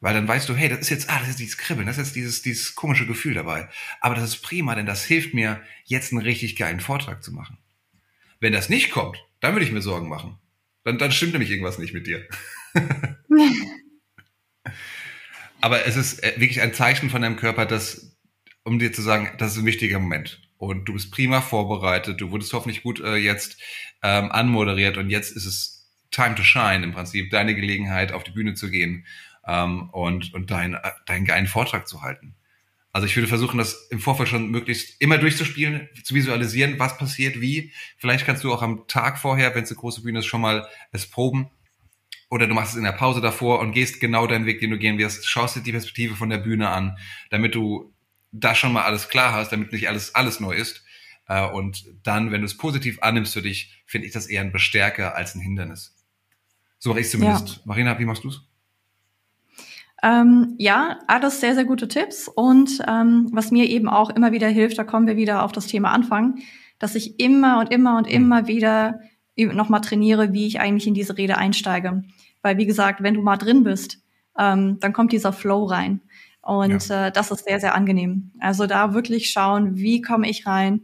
Weil 0.00 0.14
dann 0.14 0.28
weißt 0.28 0.48
du, 0.48 0.54
hey, 0.54 0.68
das 0.68 0.80
ist 0.80 0.90
jetzt, 0.90 1.10
ah, 1.10 1.18
das 1.18 1.30
ist 1.30 1.40
dieses 1.40 1.58
Kribbeln, 1.58 1.86
das 1.86 1.98
ist 1.98 2.06
jetzt 2.06 2.16
dieses, 2.16 2.42
dieses 2.42 2.74
komische 2.76 3.06
Gefühl 3.06 3.34
dabei. 3.34 3.68
Aber 4.00 4.14
das 4.14 4.24
ist 4.24 4.42
prima, 4.42 4.76
denn 4.76 4.86
das 4.86 5.04
hilft 5.04 5.34
mir, 5.34 5.60
jetzt 5.84 6.12
einen 6.12 6.22
richtig 6.22 6.54
geilen 6.54 6.78
Vortrag 6.78 7.24
zu 7.24 7.32
machen. 7.32 7.58
Wenn 8.38 8.52
das 8.52 8.68
nicht 8.68 8.92
kommt, 8.92 9.18
dann 9.40 9.54
würde 9.54 9.66
ich 9.66 9.72
mir 9.72 9.82
Sorgen 9.82 10.08
machen. 10.08 10.38
Dann, 10.84 10.98
dann 10.98 11.10
stimmt 11.10 11.32
nämlich 11.32 11.50
irgendwas 11.50 11.78
nicht 11.78 11.94
mit 11.94 12.06
dir. 12.06 12.24
Aber 15.60 15.86
es 15.86 15.96
ist 15.96 16.22
äh, 16.22 16.34
wirklich 16.36 16.60
ein 16.60 16.74
Zeichen 16.74 17.10
von 17.10 17.22
deinem 17.22 17.36
Körper, 17.36 17.66
dass, 17.66 18.16
um 18.64 18.78
dir 18.78 18.92
zu 18.92 19.02
sagen, 19.02 19.30
das 19.38 19.52
ist 19.52 19.58
ein 19.58 19.66
wichtiger 19.66 19.98
Moment. 19.98 20.40
Und 20.56 20.86
du 20.86 20.92
bist 20.92 21.10
prima 21.10 21.40
vorbereitet, 21.40 22.20
du 22.20 22.30
wurdest 22.30 22.52
hoffentlich 22.52 22.82
gut 22.82 23.00
äh, 23.00 23.16
jetzt 23.16 23.60
ähm, 24.02 24.30
anmoderiert 24.30 24.96
und 24.96 25.10
jetzt 25.10 25.36
ist 25.36 25.46
es 25.46 25.90
time 26.10 26.34
to 26.34 26.42
shine 26.42 26.82
im 26.84 26.92
Prinzip, 26.92 27.30
deine 27.30 27.54
Gelegenheit 27.54 28.12
auf 28.12 28.24
die 28.24 28.30
Bühne 28.30 28.54
zu 28.54 28.70
gehen 28.70 29.06
ähm, 29.46 29.90
und, 29.90 30.34
und 30.34 30.50
deinen, 30.50 30.74
äh, 30.74 30.90
deinen 31.06 31.24
geilen 31.24 31.46
Vortrag 31.46 31.86
zu 31.86 32.02
halten. 32.02 32.34
Also 32.92 33.06
ich 33.06 33.14
würde 33.16 33.28
versuchen, 33.28 33.58
das 33.58 33.88
im 33.90 34.00
Vorfeld 34.00 34.28
schon 34.28 34.50
möglichst 34.50 35.00
immer 35.00 35.18
durchzuspielen, 35.18 35.88
zu 36.02 36.14
visualisieren, 36.14 36.78
was 36.78 36.98
passiert, 36.98 37.40
wie. 37.40 37.72
Vielleicht 37.98 38.26
kannst 38.26 38.42
du 38.42 38.52
auch 38.52 38.62
am 38.62 38.88
Tag 38.88 39.18
vorher, 39.18 39.54
wenn 39.54 39.62
es 39.62 39.70
eine 39.70 39.78
große 39.78 40.02
Bühne 40.02 40.20
ist, 40.20 40.26
schon 40.26 40.40
mal 40.40 40.66
es 40.90 41.06
proben 41.06 41.50
oder 42.30 42.46
du 42.46 42.54
machst 42.54 42.72
es 42.72 42.76
in 42.76 42.84
der 42.84 42.92
Pause 42.92 43.20
davor 43.20 43.60
und 43.60 43.72
gehst 43.72 44.00
genau 44.00 44.26
deinen 44.26 44.46
Weg, 44.46 44.60
den 44.60 44.70
du 44.70 44.78
gehen 44.78 44.98
wirst, 44.98 45.26
schaust 45.26 45.56
dir 45.56 45.62
die 45.62 45.72
Perspektive 45.72 46.14
von 46.14 46.28
der 46.28 46.38
Bühne 46.38 46.68
an, 46.68 46.98
damit 47.30 47.54
du 47.54 47.94
da 48.32 48.54
schon 48.54 48.72
mal 48.72 48.82
alles 48.82 49.08
klar 49.08 49.32
hast, 49.32 49.50
damit 49.50 49.72
nicht 49.72 49.88
alles, 49.88 50.14
alles 50.14 50.40
neu 50.40 50.52
ist. 50.52 50.84
Äh, 51.26 51.48
und 51.48 51.84
dann, 52.02 52.30
wenn 52.30 52.42
du 52.42 52.46
es 52.46 52.56
positiv 52.56 53.02
annimmst 53.02 53.32
für 53.32 53.42
dich, 53.42 53.82
finde 53.86 54.06
ich 54.06 54.12
das 54.12 54.26
eher 54.26 54.42
ein 54.42 54.52
Bestärker 54.52 55.14
als 55.14 55.34
ein 55.34 55.40
Hindernis. 55.40 55.94
So 56.78 56.90
mache 56.90 57.00
ich 57.00 57.10
zumindest. 57.10 57.48
Ja. 57.48 57.62
Marina, 57.64 57.98
wie 57.98 58.04
machst 58.04 58.24
du's? 58.24 58.44
Ähm, 60.02 60.54
ja, 60.58 61.00
alles 61.08 61.40
sehr, 61.40 61.54
sehr 61.54 61.64
gute 61.64 61.88
Tipps. 61.88 62.28
Und 62.28 62.82
ähm, 62.86 63.28
was 63.32 63.50
mir 63.50 63.66
eben 63.66 63.88
auch 63.88 64.10
immer 64.10 64.32
wieder 64.32 64.48
hilft, 64.48 64.78
da 64.78 64.84
kommen 64.84 65.06
wir 65.06 65.16
wieder 65.16 65.42
auf 65.42 65.52
das 65.52 65.66
Thema 65.66 65.90
Anfang, 65.90 66.38
dass 66.78 66.94
ich 66.94 67.18
immer 67.18 67.58
und 67.58 67.72
immer 67.72 67.96
und 67.96 68.06
hm. 68.06 68.14
immer 68.14 68.46
wieder 68.46 69.00
nochmal 69.46 69.80
trainiere, 69.80 70.32
wie 70.32 70.46
ich 70.46 70.60
eigentlich 70.60 70.86
in 70.86 70.94
diese 70.94 71.16
Rede 71.16 71.38
einsteige. 71.38 72.02
Weil, 72.42 72.58
wie 72.58 72.66
gesagt, 72.66 73.02
wenn 73.02 73.14
du 73.14 73.22
mal 73.22 73.36
drin 73.36 73.64
bist, 73.64 73.98
ähm, 74.38 74.78
dann 74.80 74.92
kommt 74.92 75.12
dieser 75.12 75.32
Flow 75.32 75.64
rein. 75.64 76.00
Und 76.42 76.88
ja. 76.88 77.08
äh, 77.08 77.12
das 77.12 77.30
ist 77.30 77.44
sehr, 77.44 77.60
sehr 77.60 77.74
angenehm. 77.74 78.32
Also 78.40 78.66
da 78.66 78.94
wirklich 78.94 79.30
schauen, 79.30 79.76
wie 79.76 80.00
komme 80.00 80.28
ich 80.28 80.46
rein. 80.46 80.82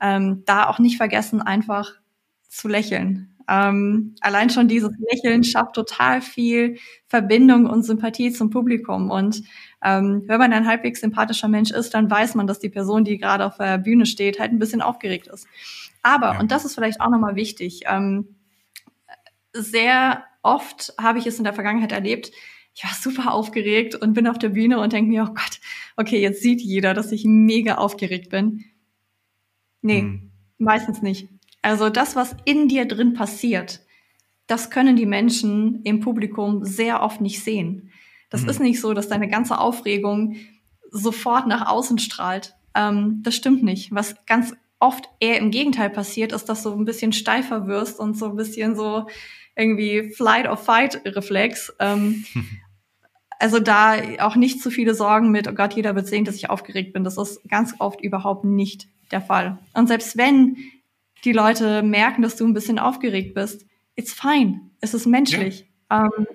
Ähm, 0.00 0.42
da 0.46 0.66
auch 0.66 0.78
nicht 0.78 0.96
vergessen, 0.96 1.42
einfach 1.42 1.92
zu 2.48 2.68
lächeln. 2.68 3.32
Ähm, 3.48 4.14
allein 4.20 4.50
schon 4.50 4.68
dieses 4.68 4.92
Lächeln 4.98 5.44
schafft 5.44 5.74
total 5.74 6.20
viel 6.20 6.78
Verbindung 7.08 7.66
und 7.66 7.82
Sympathie 7.82 8.32
zum 8.32 8.50
Publikum. 8.50 9.10
Und 9.10 9.42
ähm, 9.84 10.22
wenn 10.26 10.38
man 10.38 10.52
ein 10.52 10.66
halbwegs 10.66 11.00
sympathischer 11.00 11.48
Mensch 11.48 11.70
ist, 11.70 11.92
dann 11.94 12.10
weiß 12.10 12.34
man, 12.34 12.46
dass 12.46 12.60
die 12.60 12.68
Person, 12.68 13.04
die 13.04 13.18
gerade 13.18 13.44
auf 13.44 13.58
der 13.58 13.78
Bühne 13.78 14.06
steht, 14.06 14.38
halt 14.38 14.52
ein 14.52 14.58
bisschen 14.58 14.82
aufgeregt 14.82 15.26
ist. 15.26 15.46
Aber, 16.02 16.34
ja. 16.34 16.40
und 16.40 16.50
das 16.50 16.64
ist 16.64 16.74
vielleicht 16.74 17.00
auch 17.00 17.10
nochmal 17.10 17.36
wichtig, 17.36 17.82
ähm, 17.86 18.36
sehr 19.52 20.24
oft 20.42 20.94
habe 21.00 21.18
ich 21.18 21.26
es 21.26 21.38
in 21.38 21.44
der 21.44 21.52
Vergangenheit 21.52 21.92
erlebt, 21.92 22.32
ich 22.74 22.84
war 22.84 22.92
super 22.94 23.32
aufgeregt 23.32 23.94
und 23.94 24.14
bin 24.14 24.26
auf 24.26 24.38
der 24.38 24.48
Bühne 24.48 24.80
und 24.80 24.92
denke 24.92 25.10
mir, 25.10 25.24
oh 25.24 25.34
Gott, 25.34 25.60
okay, 25.96 26.20
jetzt 26.20 26.42
sieht 26.42 26.60
jeder, 26.60 26.94
dass 26.94 27.12
ich 27.12 27.24
mega 27.24 27.74
aufgeregt 27.76 28.30
bin. 28.30 28.64
Nee, 29.82 30.00
hm. 30.00 30.30
meistens 30.58 31.02
nicht. 31.02 31.28
Also 31.60 31.90
das, 31.90 32.16
was 32.16 32.34
in 32.44 32.68
dir 32.68 32.86
drin 32.86 33.14
passiert, 33.14 33.80
das 34.46 34.70
können 34.70 34.96
die 34.96 35.06
Menschen 35.06 35.82
im 35.82 36.00
Publikum 36.00 36.64
sehr 36.64 37.02
oft 37.02 37.20
nicht 37.20 37.42
sehen. 37.42 37.90
Das 38.30 38.42
mhm. 38.42 38.48
ist 38.48 38.60
nicht 38.60 38.80
so, 38.80 38.94
dass 38.94 39.08
deine 39.08 39.28
ganze 39.28 39.58
Aufregung 39.58 40.36
sofort 40.90 41.46
nach 41.46 41.68
außen 41.68 41.98
strahlt. 41.98 42.54
Ähm, 42.74 43.20
das 43.22 43.36
stimmt 43.36 43.62
nicht. 43.62 43.92
Was 43.92 44.16
ganz 44.26 44.54
oft 44.82 45.08
eher 45.20 45.38
im 45.38 45.52
Gegenteil 45.52 45.90
passiert, 45.90 46.32
ist, 46.32 46.46
dass 46.46 46.64
du 46.64 46.72
ein 46.72 46.84
bisschen 46.84 47.12
steifer 47.12 47.68
wirst 47.68 48.00
und 48.00 48.18
so 48.18 48.26
ein 48.26 48.36
bisschen 48.36 48.74
so 48.74 49.06
irgendwie 49.54 50.10
Flight 50.10 50.48
or 50.48 50.56
Fight 50.56 51.00
Reflex. 51.04 51.72
Ähm, 51.78 52.24
also 53.38 53.60
da 53.60 53.96
auch 54.18 54.34
nicht 54.34 54.60
zu 54.60 54.70
viele 54.70 54.94
Sorgen 54.94 55.30
mit, 55.30 55.48
oh 55.48 55.52
Gott, 55.52 55.74
jeder 55.74 55.94
wird 55.94 56.08
sehen, 56.08 56.24
dass 56.24 56.34
ich 56.34 56.50
aufgeregt 56.50 56.92
bin. 56.92 57.04
Das 57.04 57.16
ist 57.16 57.40
ganz 57.48 57.74
oft 57.78 58.00
überhaupt 58.00 58.44
nicht 58.44 58.88
der 59.12 59.20
Fall. 59.20 59.58
Und 59.72 59.86
selbst 59.86 60.16
wenn 60.16 60.56
die 61.24 61.32
Leute 61.32 61.82
merken, 61.82 62.22
dass 62.22 62.36
du 62.36 62.44
ein 62.44 62.54
bisschen 62.54 62.80
aufgeregt 62.80 63.34
bist, 63.34 63.64
it's 63.94 64.12
fine. 64.12 64.62
Es 64.80 64.94
ist 64.94 65.06
menschlich. 65.06 65.68
Ja. 65.90 66.06
Ähm, 66.06 66.26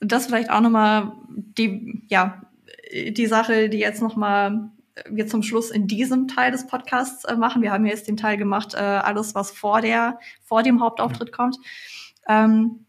das 0.00 0.26
vielleicht 0.26 0.50
auch 0.50 0.60
nochmal 0.60 1.12
die, 1.28 2.04
ja, 2.08 2.42
die 2.90 3.26
Sache, 3.26 3.68
die 3.68 3.78
jetzt 3.78 4.00
nochmal 4.00 4.70
wir 5.08 5.26
zum 5.26 5.42
Schluss 5.42 5.70
in 5.70 5.86
diesem 5.86 6.28
Teil 6.28 6.50
des 6.50 6.66
Podcasts 6.66 7.24
äh, 7.24 7.36
machen. 7.36 7.62
Wir 7.62 7.72
haben 7.72 7.86
jetzt 7.86 8.08
den 8.08 8.16
Teil 8.16 8.36
gemacht, 8.36 8.74
äh, 8.74 8.78
alles, 8.78 9.34
was 9.34 9.50
vor 9.50 9.80
der, 9.80 10.18
vor 10.42 10.62
dem 10.62 10.80
Hauptauftritt 10.80 11.30
ja. 11.30 11.36
kommt. 11.36 11.56
Ähm, 12.28 12.86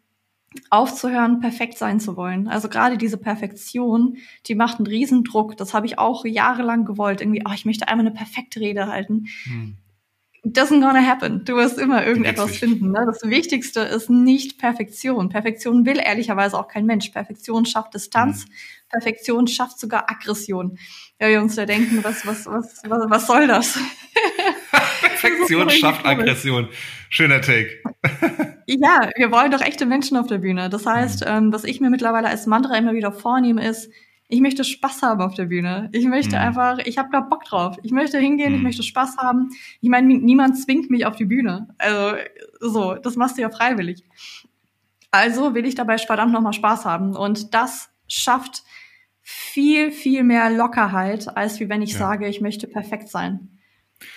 aufzuhören, 0.70 1.40
perfekt 1.40 1.78
sein 1.78 2.00
zu 2.00 2.16
wollen. 2.16 2.48
Also 2.48 2.70
gerade 2.70 2.98
diese 2.98 3.18
Perfektion, 3.18 4.18
die 4.46 4.54
macht 4.54 4.78
einen 4.78 4.88
Riesendruck. 4.88 5.58
Das 5.58 5.74
habe 5.74 5.88
ich 5.88 5.98
auch 5.98 6.26
jahrelang 6.26 6.86
gewollt. 6.86 7.22
Irgendwie, 7.22 7.42
oh, 7.48 7.54
ich 7.56 7.66
möchte 7.66 7.88
einmal 7.88 8.06
eine 8.06 8.16
perfekte 8.16 8.60
Rede 8.60 8.88
halten. 8.88 9.26
Hm 9.46 9.78
doesn't 10.46 10.82
gonna 10.82 11.02
happen. 11.02 11.46
Du 11.46 11.56
wirst 11.56 11.78
immer 11.78 12.06
irgendetwas 12.06 12.58
finden. 12.58 12.92
Ne? 12.92 13.06
Das 13.06 13.22
Wichtigste 13.30 13.80
ist 13.82 14.10
nicht 14.10 14.60
Perfektion. 14.60 15.30
Perfektion 15.30 15.86
will 15.86 16.00
ehrlicherweise 16.00 16.58
auch 16.58 16.68
kein 16.68 16.86
Mensch. 16.86 17.10
Perfektion 17.10 17.66
schafft 17.66 17.94
Distanz. 17.94 18.46
Mhm. 18.46 18.52
Perfektion 18.90 19.48
schafft 19.48 19.80
sogar 19.80 20.12
Aggression. 20.12 20.78
Ja, 21.20 21.30
wir 21.30 21.42
uns 21.42 21.56
da 21.56 21.66
denken, 21.66 22.04
was, 22.04 22.28
was, 22.28 22.46
was, 22.46 22.82
was, 22.86 23.10
was 23.10 23.28
soll 23.28 23.48
das? 23.48 23.80
Perfektion 25.02 25.68
das 25.68 25.78
schafft 25.78 26.06
Aggression. 26.06 26.68
Schöner 27.10 27.42
Take. 27.42 27.82
ja, 28.68 29.10
wir 29.16 29.32
wollen 29.32 29.52
doch 29.52 29.62
echte 29.62 29.86
Menschen 29.86 30.18
auf 30.18 30.28
der 30.28 30.40
Bühne. 30.40 30.70
Das 30.70 30.86
heißt, 30.86 31.22
mhm. 31.22 31.32
ähm, 31.32 31.54
was 31.54 31.64
ich 31.64 31.80
mir 31.80 31.90
mittlerweile 31.90 32.28
als 32.28 32.46
Mantra 32.46 32.78
immer 32.78 32.94
wieder 32.94 33.14
vornehme, 33.14 33.66
ist, 33.66 33.90
ich 34.28 34.42
möchte 34.42 34.64
Spaß 34.64 35.02
haben 35.02 35.22
auf 35.22 35.36
der 35.36 35.46
Bühne. 35.46 35.90
Ich 35.92 36.06
möchte 36.06 36.36
mhm. 36.36 36.42
einfach, 36.42 36.80
ich 36.80 36.98
habe 36.98 37.10
da 37.12 37.20
Bock 37.20 37.46
drauf. 37.46 37.78
Ich 37.84 37.92
möchte 37.92 38.20
hingehen, 38.20 38.52
mhm. 38.52 38.58
ich 38.58 38.64
möchte 38.64 38.84
Spaß 38.84 39.18
haben. 39.18 39.50
Ich 39.82 39.90
meine, 39.90 40.08
niemand 40.08 40.58
zwingt 40.58 40.90
mich 40.90 41.06
auf 41.06 41.16
die 41.16 41.26
Bühne. 41.26 41.68
Also 41.78 42.18
so, 42.60 42.96
das 42.96 43.16
machst 43.16 43.38
du 43.38 43.42
ja 43.42 43.50
freiwillig. 43.50 44.04
Also 45.12 45.54
will 45.54 45.66
ich 45.66 45.76
dabei 45.76 45.98
verdammt 45.98 46.34
nochmal 46.34 46.54
Spaß 46.54 46.86
haben. 46.86 47.16
Und 47.16 47.54
das 47.54 47.90
schafft 48.08 48.64
viel, 49.22 49.92
viel 49.92 50.24
mehr 50.24 50.50
Lockerheit, 50.50 51.38
als 51.38 51.60
wie 51.60 51.70
wenn 51.70 51.82
ich 51.82 51.94
ja. 51.94 52.00
sage, 52.00 52.28
ich 52.28 52.42
möchte 52.42 52.68
perfekt 52.68 53.10
sein. 53.10 53.53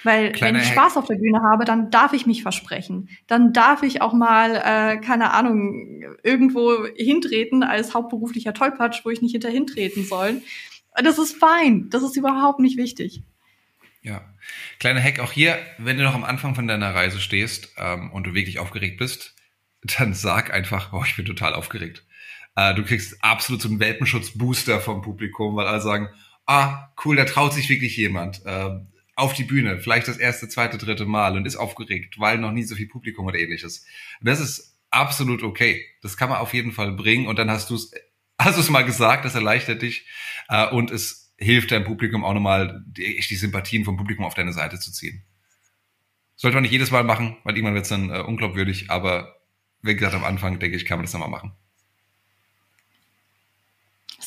Weil 0.05 0.33
Kleiner 0.33 0.59
wenn 0.59 0.65
ich 0.65 0.71
Spaß 0.71 0.97
auf 0.97 1.07
der 1.07 1.17
Bühne 1.17 1.43
habe, 1.43 1.65
dann 1.65 1.91
darf 1.91 2.13
ich 2.13 2.27
mich 2.27 2.43
versprechen. 2.43 3.09
Dann 3.27 3.53
darf 3.53 3.83
ich 3.83 4.03
auch 4.03 4.13
mal, 4.13 4.57
äh, 4.57 4.97
keine 4.99 5.33
Ahnung, 5.33 6.03
irgendwo 6.23 6.87
hintreten 6.97 7.63
als 7.63 7.95
hauptberuflicher 7.95 8.55
Tollpatsch, 8.55 9.05
wo 9.05 9.11
ich 9.11 9.23
nicht 9.23 9.33
hinterhin 9.33 9.67
treten 9.67 10.05
soll. 10.05 10.43
Das 11.03 11.19
ist 11.19 11.37
fein. 11.37 11.89
Das 11.91 12.03
ist 12.03 12.17
überhaupt 12.17 12.61
nicht 12.61 12.77
wichtig. 12.77 13.23
Ja. 14.03 14.23
Kleiner 14.79 15.03
Hack 15.03 15.19
auch 15.19 15.33
hier, 15.33 15.59
wenn 15.79 15.99
du 15.99 16.05
noch 16.05 16.15
am 16.15 16.25
Anfang 16.25 16.55
von 16.55 16.69
deiner 16.69 16.95
Reise 16.95 17.21
stehst 17.21 17.75
ähm, 17.77 18.13
und 18.13 18.25
du 18.25 18.35
wirklich 18.35 18.61
aufgeregt 18.61 18.99
bist, 18.99 19.35
dann 19.99 20.15
sag 20.15 20.53
einfach, 20.53 20.93
oh, 20.93 21.03
ich 21.05 21.17
bin 21.17 21.25
total 21.25 21.55
aufgeregt. 21.55 22.05
Äh, 22.55 22.75
du 22.75 22.85
kriegst 22.85 23.23
absolut 23.23 23.61
so 23.61 23.69
einen 23.69 23.81
Welpenschutz-Booster 23.81 24.81
vom 24.81 25.03
Publikum, 25.03 25.57
weil 25.57 25.67
alle 25.67 25.81
sagen, 25.81 26.09
ah, 26.47 26.89
cool, 27.05 27.17
da 27.17 27.25
traut 27.25 27.53
sich 27.53 27.69
wirklich 27.69 27.97
jemand. 27.97 28.45
Äh, 28.47 28.71
auf 29.17 29.33
die 29.33 29.45
Bühne, 29.45 29.81
vielleicht 29.81 30.09
das 30.09 30.19
erste, 30.19 30.49
zweite, 30.49 30.77
dritte 30.77 31.07
Mal 31.07 31.37
und 31.37 31.47
ist 31.47 31.57
aufgeregt, 31.57 32.21
weil 32.21 32.39
noch 32.39 32.53
nie 32.53 32.63
so 32.63 32.77
viel 32.77 32.87
Publikum 32.87 33.27
oder 33.27 33.39
ähnliches. 33.39 33.87
Das 34.21 34.41
ist 34.41 34.79
absolut 34.91 35.43
okay. 35.43 35.85
Das 36.03 36.19
kann 36.19 36.29
man 36.29 36.39
auf 36.39 36.53
jeden 36.53 36.73
Fall 36.73 36.93
bringen 36.93 37.27
und 37.27 37.39
dann 37.39 37.51
hast 37.51 37.71
du 37.71 37.75
es, 37.75 37.93
hast 38.39 38.57
du 38.57 38.61
es 38.61 38.71
mal 38.71 38.85
gesagt, 38.85 39.25
das 39.25 39.35
erleichtert 39.35 39.83
dich 39.83 40.07
äh, 40.49 40.69
und 40.69 40.91
es 40.91 41.35
hilft 41.39 41.71
deinem 41.71 41.85
Publikum 41.85 42.25
auch 42.25 42.35
nochmal, 42.35 42.83
die, 42.87 43.19
die 43.19 43.37
Sympathien 43.37 43.85
vom 43.85 43.97
Publikum 43.97 44.25
auf 44.25 44.35
deine 44.35 44.53
Seite 44.53 44.79
zu 44.79 44.93
ziehen. 44.93 45.25
Sollte 46.35 46.55
man 46.55 46.63
nicht 46.63 46.73
jedes 46.73 46.91
Mal 46.91 47.03
machen, 47.03 47.39
weil 47.45 47.57
irgendwann 47.57 47.75
wird 47.75 47.85
es 47.85 47.91
dann 47.91 48.11
äh, 48.11 48.21
unglaubwürdig, 48.21 48.91
aber 48.91 49.37
wie 49.81 49.95
gesagt, 49.95 50.15
am 50.15 50.25
Anfang, 50.25 50.59
denke 50.59 50.77
ich, 50.77 50.85
kann 50.85 50.99
man 50.99 51.07
das 51.07 51.13
nochmal 51.15 51.31
machen. 51.31 51.57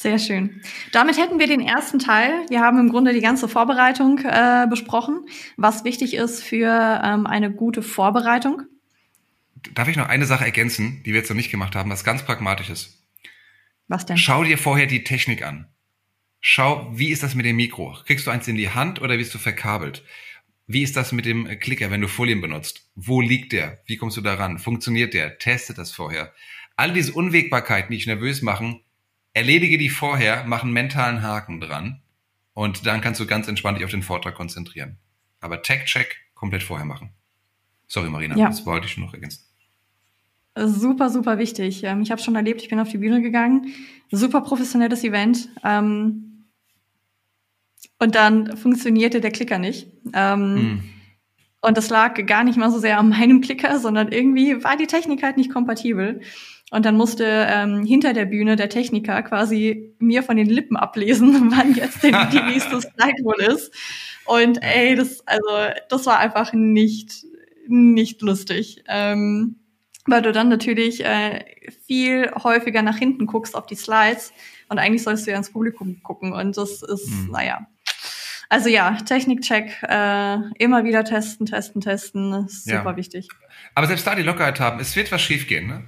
Sehr 0.02 0.18
schön. 0.18 0.62
Damit 0.94 1.18
hätten 1.18 1.40
wir 1.40 1.48
den 1.48 1.60
ersten 1.60 2.00
Teil. 2.00 2.46
Wir 2.48 2.62
haben 2.62 2.80
im 2.80 2.88
Grunde 2.88 3.12
die 3.12 3.20
ganze 3.20 3.50
Vorbereitung 3.50 4.20
äh, 4.20 4.66
besprochen, 4.70 5.26
was 5.58 5.84
wichtig 5.84 6.14
ist 6.14 6.42
für 6.42 7.02
ähm, 7.04 7.28
eine 7.28 7.52
gute 7.52 7.82
Vorbereitung. 7.82 8.62
Darf 9.74 9.90
ich 9.90 9.98
noch 9.98 10.08
eine 10.08 10.26
Sache 10.26 10.46
ergänzen, 10.46 11.04
die 11.04 11.12
wir 11.12 11.20
jetzt 11.20 11.30
noch 11.30 11.36
nicht 11.36 11.52
gemacht 11.52 11.76
haben, 11.76 11.92
was 11.92 12.06
ganz 12.06 12.24
pragmatisch 12.24 12.70
ist? 12.70 13.04
Was 13.90 14.06
denn? 14.06 14.18
Schau 14.18 14.46
dir 14.46 14.58
vorher 14.58 14.86
die 14.86 15.04
Technik 15.04 15.46
an. 15.46 15.68
Schau, 16.40 16.90
wie 16.94 17.10
ist 17.10 17.22
das 17.22 17.36
mit 17.36 17.46
dem 17.46 17.58
Mikro? 17.58 17.98
Kriegst 18.06 18.26
du 18.26 18.32
eins 18.32 18.48
in 18.48 18.56
die 18.56 18.70
Hand 18.70 19.02
oder 19.02 19.18
bist 19.18 19.34
du 19.34 19.38
verkabelt? 19.38 20.06
Wie 20.66 20.82
ist 20.82 20.96
das 20.96 21.12
mit 21.12 21.26
dem 21.26 21.46
Klicker, 21.60 21.92
wenn 21.92 22.00
du 22.00 22.08
Folien 22.08 22.40
benutzt? 22.40 22.90
Wo 22.96 23.20
liegt 23.20 23.52
der? 23.52 23.80
Wie 23.86 23.98
kommst 23.98 24.16
du 24.16 24.22
daran? 24.22 24.60
Funktioniert 24.60 25.14
der? 25.14 25.40
Teste 25.40 25.74
das 25.74 25.92
vorher. 25.92 26.32
All 26.78 26.94
diese 26.94 27.12
Unwägbarkeiten, 27.12 27.92
die 27.92 27.98
dich 27.98 28.08
nervös 28.08 28.42
machen, 28.42 28.80
erledige 29.34 29.78
die 29.78 29.90
vorher, 29.90 30.44
mach 30.46 30.64
einen 30.64 30.74
mentalen 30.74 31.22
Haken 31.22 31.60
dran 31.60 32.02
und 32.54 32.86
dann 32.86 33.02
kannst 33.02 33.20
du 33.20 33.26
ganz 33.26 33.48
entspannt 33.48 33.78
dich 33.78 33.86
auf 33.86 33.92
den 33.92 34.04
Vortrag 34.04 34.36
konzentrieren. 34.36 34.98
Aber 35.40 35.62
Tech-Check 35.62 36.18
komplett 36.34 36.64
vorher 36.64 36.86
machen. 36.86 37.12
Sorry, 37.88 38.10
Marina, 38.10 38.36
ja. 38.36 38.48
das 38.48 38.66
wollte 38.66 38.86
ich 38.86 38.94
schon 38.94 39.04
noch 39.04 39.14
ergänzen. 39.14 39.46
Super, 40.56 41.10
super 41.10 41.38
wichtig. 41.38 41.84
Ähm, 41.84 42.02
ich 42.02 42.12
habe 42.12 42.22
schon 42.22 42.36
erlebt, 42.36 42.62
ich 42.62 42.70
bin 42.70 42.80
auf 42.80 42.90
die 42.90 42.98
Bühne 42.98 43.22
gegangen. 43.22 43.74
Super 44.12 44.42
professionelles 44.42 45.04
Event. 45.04 45.50
Ähm, 45.64 46.46
und 48.00 48.16
dann 48.16 48.58
funktionierte 48.58 49.22
der 49.22 49.32
Klicker 49.32 49.60
nicht. 49.60 49.88
Mm. 50.06 50.80
Und 51.62 51.78
das 51.78 51.90
lag 51.90 52.26
gar 52.26 52.44
nicht 52.44 52.58
mal 52.58 52.72
so 52.72 52.80
sehr 52.80 52.98
an 52.98 53.10
meinem 53.10 53.42
Klicker, 53.42 53.80
sondern 53.80 54.12
irgendwie 54.12 54.64
war 54.64 54.78
die 54.78 54.88
Technik 54.88 55.24
halt 55.24 55.38
nicht 55.38 55.52
kompatibel. 55.52 56.22
Und 56.72 56.86
dann 56.86 56.96
musste 56.96 57.26
ähm, 57.26 57.84
hinter 57.84 58.14
der 58.14 58.26
Bühne 58.26 58.56
der 58.56 58.70
Techniker 58.70 59.24
quasi 59.24 59.96
mir 60.00 60.22
von 60.22 60.38
den 60.38 60.48
Lippen 60.48 60.78
ablesen, 60.78 61.52
wann 61.56 61.74
jetzt 61.74 62.04
denn 62.04 62.16
die 62.32 62.42
nächste 62.42 62.80
Slide 62.82 63.24
wohl 63.24 63.42
ist. 63.42 63.74
Und 64.26 64.62
ey, 64.62 64.96
das, 64.96 65.26
also, 65.28 65.48
das 65.90 66.06
war 66.06 66.20
einfach 66.20 66.54
nicht, 66.54 67.26
nicht 67.68 68.22
lustig. 68.22 68.84
Ähm, 68.88 69.56
weil 70.06 70.22
du 70.22 70.32
dann 70.32 70.50
natürlich 70.50 71.04
äh, 71.06 71.46
viel 71.86 72.32
häufiger 72.44 72.82
nach 72.82 72.98
hinten 72.98 73.26
guckst 73.26 73.56
auf 73.56 73.66
die 73.68 73.76
Slides 73.76 74.34
und 74.68 74.80
eigentlich 74.80 75.04
sollst 75.04 75.28
du 75.28 75.32
ja 75.32 75.38
ins 75.38 75.52
Publikum 75.52 76.02
gucken 76.04 76.34
und 76.34 76.58
das 76.58 76.82
ist, 76.82 77.10
mhm. 77.10 77.32
naja. 77.32 77.68
Also 78.52 78.70
ja, 78.70 78.98
Technikcheck, 79.06 79.84
äh, 79.84 80.38
immer 80.58 80.84
wieder 80.84 81.04
testen, 81.04 81.46
testen, 81.46 81.82
testen, 81.82 82.46
ist 82.46 82.66
super 82.66 82.92
ja. 82.92 82.96
wichtig. 82.96 83.28
Aber 83.76 83.86
selbst 83.86 84.08
da 84.08 84.16
die 84.16 84.24
Lockerheit 84.24 84.60
haben, 84.60 84.80
es 84.80 84.96
wird 84.96 85.12
was 85.12 85.22
schiefgehen, 85.22 85.68
ne? 85.68 85.84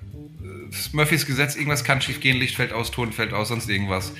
Murphys 0.94 1.26
Gesetz, 1.26 1.56
irgendwas 1.56 1.84
kann 1.84 2.02
schief 2.02 2.20
gehen, 2.20 2.38
Licht 2.38 2.56
fällt 2.56 2.74
aus, 2.74 2.92
Ton 2.92 3.12
fällt 3.12 3.34
aus, 3.34 3.50
sonst 3.50 3.70
irgendwas. 3.70 4.14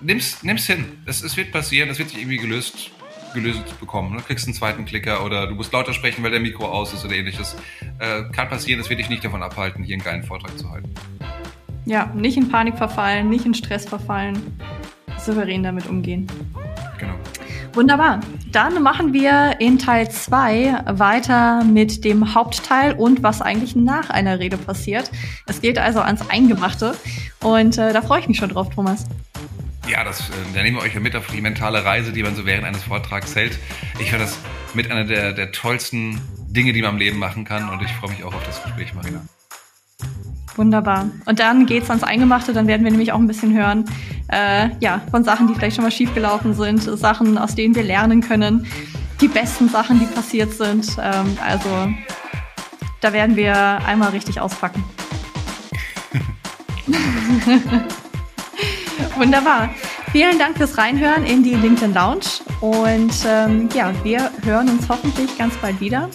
Nimm's, 0.00 0.42
nimm's 0.42 0.66
hin. 0.66 0.84
Es, 1.06 1.22
es 1.22 1.36
wird 1.36 1.50
passieren, 1.50 1.90
es 1.90 1.98
wird 1.98 2.10
sich 2.10 2.18
irgendwie 2.18 2.36
gelöst, 2.36 2.90
gelöst 3.34 3.80
bekommen. 3.80 4.16
Du 4.16 4.22
kriegst 4.22 4.46
einen 4.46 4.54
zweiten 4.54 4.84
Klicker 4.84 5.24
oder 5.24 5.46
du 5.48 5.54
musst 5.54 5.72
lauter 5.72 5.92
sprechen, 5.92 6.22
weil 6.22 6.30
der 6.30 6.40
Mikro 6.40 6.66
aus 6.66 6.92
ist 6.92 7.04
oder 7.04 7.14
ähnliches. 7.14 7.56
Äh, 7.98 8.24
kann 8.32 8.48
passieren, 8.48 8.80
es 8.80 8.88
wird 8.88 9.00
dich 9.00 9.08
nicht 9.08 9.24
davon 9.24 9.42
abhalten, 9.42 9.82
hier 9.82 9.94
einen 9.94 10.04
geilen 10.04 10.22
Vortrag 10.22 10.56
zu 10.56 10.70
halten. 10.70 10.94
Ja, 11.84 12.06
nicht 12.14 12.36
in 12.36 12.48
Panik 12.48 12.76
verfallen, 12.76 13.28
nicht 13.28 13.46
in 13.46 13.54
Stress 13.54 13.86
verfallen, 13.86 14.58
souverän 15.18 15.62
damit 15.62 15.86
umgehen. 15.86 16.26
Genau. 16.98 17.14
Wunderbar. 17.78 18.18
Dann 18.50 18.82
machen 18.82 19.12
wir 19.12 19.60
in 19.60 19.78
Teil 19.78 20.10
2 20.10 20.82
weiter 20.98 21.62
mit 21.62 22.04
dem 22.04 22.34
Hauptteil 22.34 22.94
und 22.94 23.22
was 23.22 23.40
eigentlich 23.40 23.76
nach 23.76 24.10
einer 24.10 24.40
Rede 24.40 24.56
passiert. 24.56 25.12
Es 25.46 25.60
geht 25.60 25.78
also 25.78 26.00
ans 26.00 26.28
Eingemachte 26.28 26.96
und 27.38 27.78
äh, 27.78 27.92
da 27.92 28.02
freue 28.02 28.18
ich 28.18 28.26
mich 28.26 28.38
schon 28.38 28.48
drauf, 28.48 28.70
Thomas. 28.74 29.06
Ja, 29.88 30.02
das, 30.02 30.28
äh, 30.28 30.32
da 30.56 30.62
nehmen 30.64 30.78
wir 30.78 30.82
euch 30.82 30.94
ja 30.94 30.98
mit 30.98 31.14
auf 31.14 31.28
die 31.28 31.40
mentale 31.40 31.84
Reise, 31.84 32.10
die 32.10 32.24
man 32.24 32.34
so 32.34 32.44
während 32.44 32.64
eines 32.64 32.82
Vortrags 32.82 33.36
hält. 33.36 33.56
Ich 34.00 34.10
finde 34.10 34.24
das 34.24 34.36
mit 34.74 34.90
einer 34.90 35.04
der, 35.04 35.32
der 35.32 35.52
tollsten 35.52 36.20
Dinge, 36.48 36.72
die 36.72 36.82
man 36.82 36.94
im 36.94 36.98
Leben 36.98 37.18
machen 37.20 37.44
kann 37.44 37.70
und 37.70 37.80
ich 37.80 37.92
freue 37.92 38.10
mich 38.10 38.24
auch 38.24 38.34
auf 38.34 38.42
das 38.42 38.60
Gespräch, 38.60 38.92
Marina. 38.92 39.22
Wunderbar. 40.58 41.08
Und 41.24 41.38
dann 41.38 41.66
geht's 41.66 41.88
ans 41.88 42.02
Eingemachte, 42.02 42.52
dann 42.52 42.66
werden 42.66 42.82
wir 42.82 42.90
nämlich 42.90 43.12
auch 43.12 43.18
ein 43.18 43.28
bisschen 43.28 43.56
hören, 43.56 43.84
äh, 44.26 44.70
ja, 44.80 45.00
von 45.10 45.22
Sachen, 45.22 45.46
die 45.46 45.54
vielleicht 45.54 45.76
schon 45.76 45.84
mal 45.84 45.92
schiefgelaufen 45.92 46.52
sind, 46.52 46.82
Sachen, 46.82 47.38
aus 47.38 47.54
denen 47.54 47.76
wir 47.76 47.84
lernen 47.84 48.20
können, 48.20 48.66
die 49.20 49.28
besten 49.28 49.68
Sachen, 49.68 50.00
die 50.00 50.06
passiert 50.06 50.52
sind. 50.52 50.96
Ähm, 51.00 51.38
also 51.46 51.68
da 53.00 53.12
werden 53.12 53.36
wir 53.36 53.54
einmal 53.86 54.10
richtig 54.10 54.40
auspacken. 54.40 54.82
Wunderbar. 59.16 59.70
Vielen 60.10 60.38
Dank 60.38 60.56
fürs 60.56 60.76
Reinhören 60.76 61.24
in 61.24 61.44
die 61.44 61.54
LinkedIn 61.54 61.94
Lounge 61.94 62.40
und 62.60 63.12
ähm, 63.26 63.68
ja, 63.74 63.92
wir 64.02 64.32
hören 64.42 64.68
uns 64.70 64.88
hoffentlich 64.88 65.38
ganz 65.38 65.54
bald 65.58 65.80
wieder. 65.80 66.08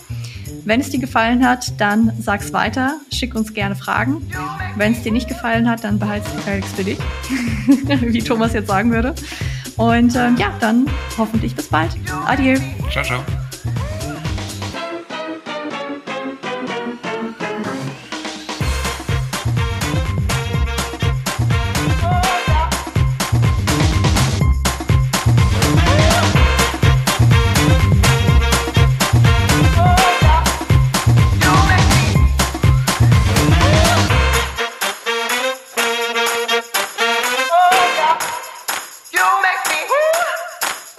Wenn 0.66 0.80
es 0.80 0.90
dir 0.90 1.00
gefallen 1.00 1.48
hat, 1.48 1.80
dann 1.80 2.14
sag's 2.20 2.54
weiter, 2.54 2.98
schick 3.12 3.36
uns 3.36 3.54
gerne 3.54 3.76
Fragen 3.76 4.28
Wenn 4.76 4.94
es 4.94 5.02
dir 5.04 5.12
nicht 5.12 5.28
gefallen 5.28 5.70
hat, 5.70 5.84
dann 5.84 6.00
behalte 6.00 6.28
es 6.46 6.72
für 6.72 6.84
dich, 6.84 7.00
wie 8.02 8.22
Thomas 8.22 8.54
jetzt 8.54 8.68
sagen 8.68 8.92
würde. 8.92 9.14
Und 9.76 10.16
ähm, 10.16 10.38
ja, 10.38 10.54
dann 10.60 10.88
hoffentlich 11.18 11.56
bis 11.56 11.68
bald. 11.68 11.96
Adieu. 12.26 12.58
Ciao, 12.92 13.04
ciao. 13.04 13.43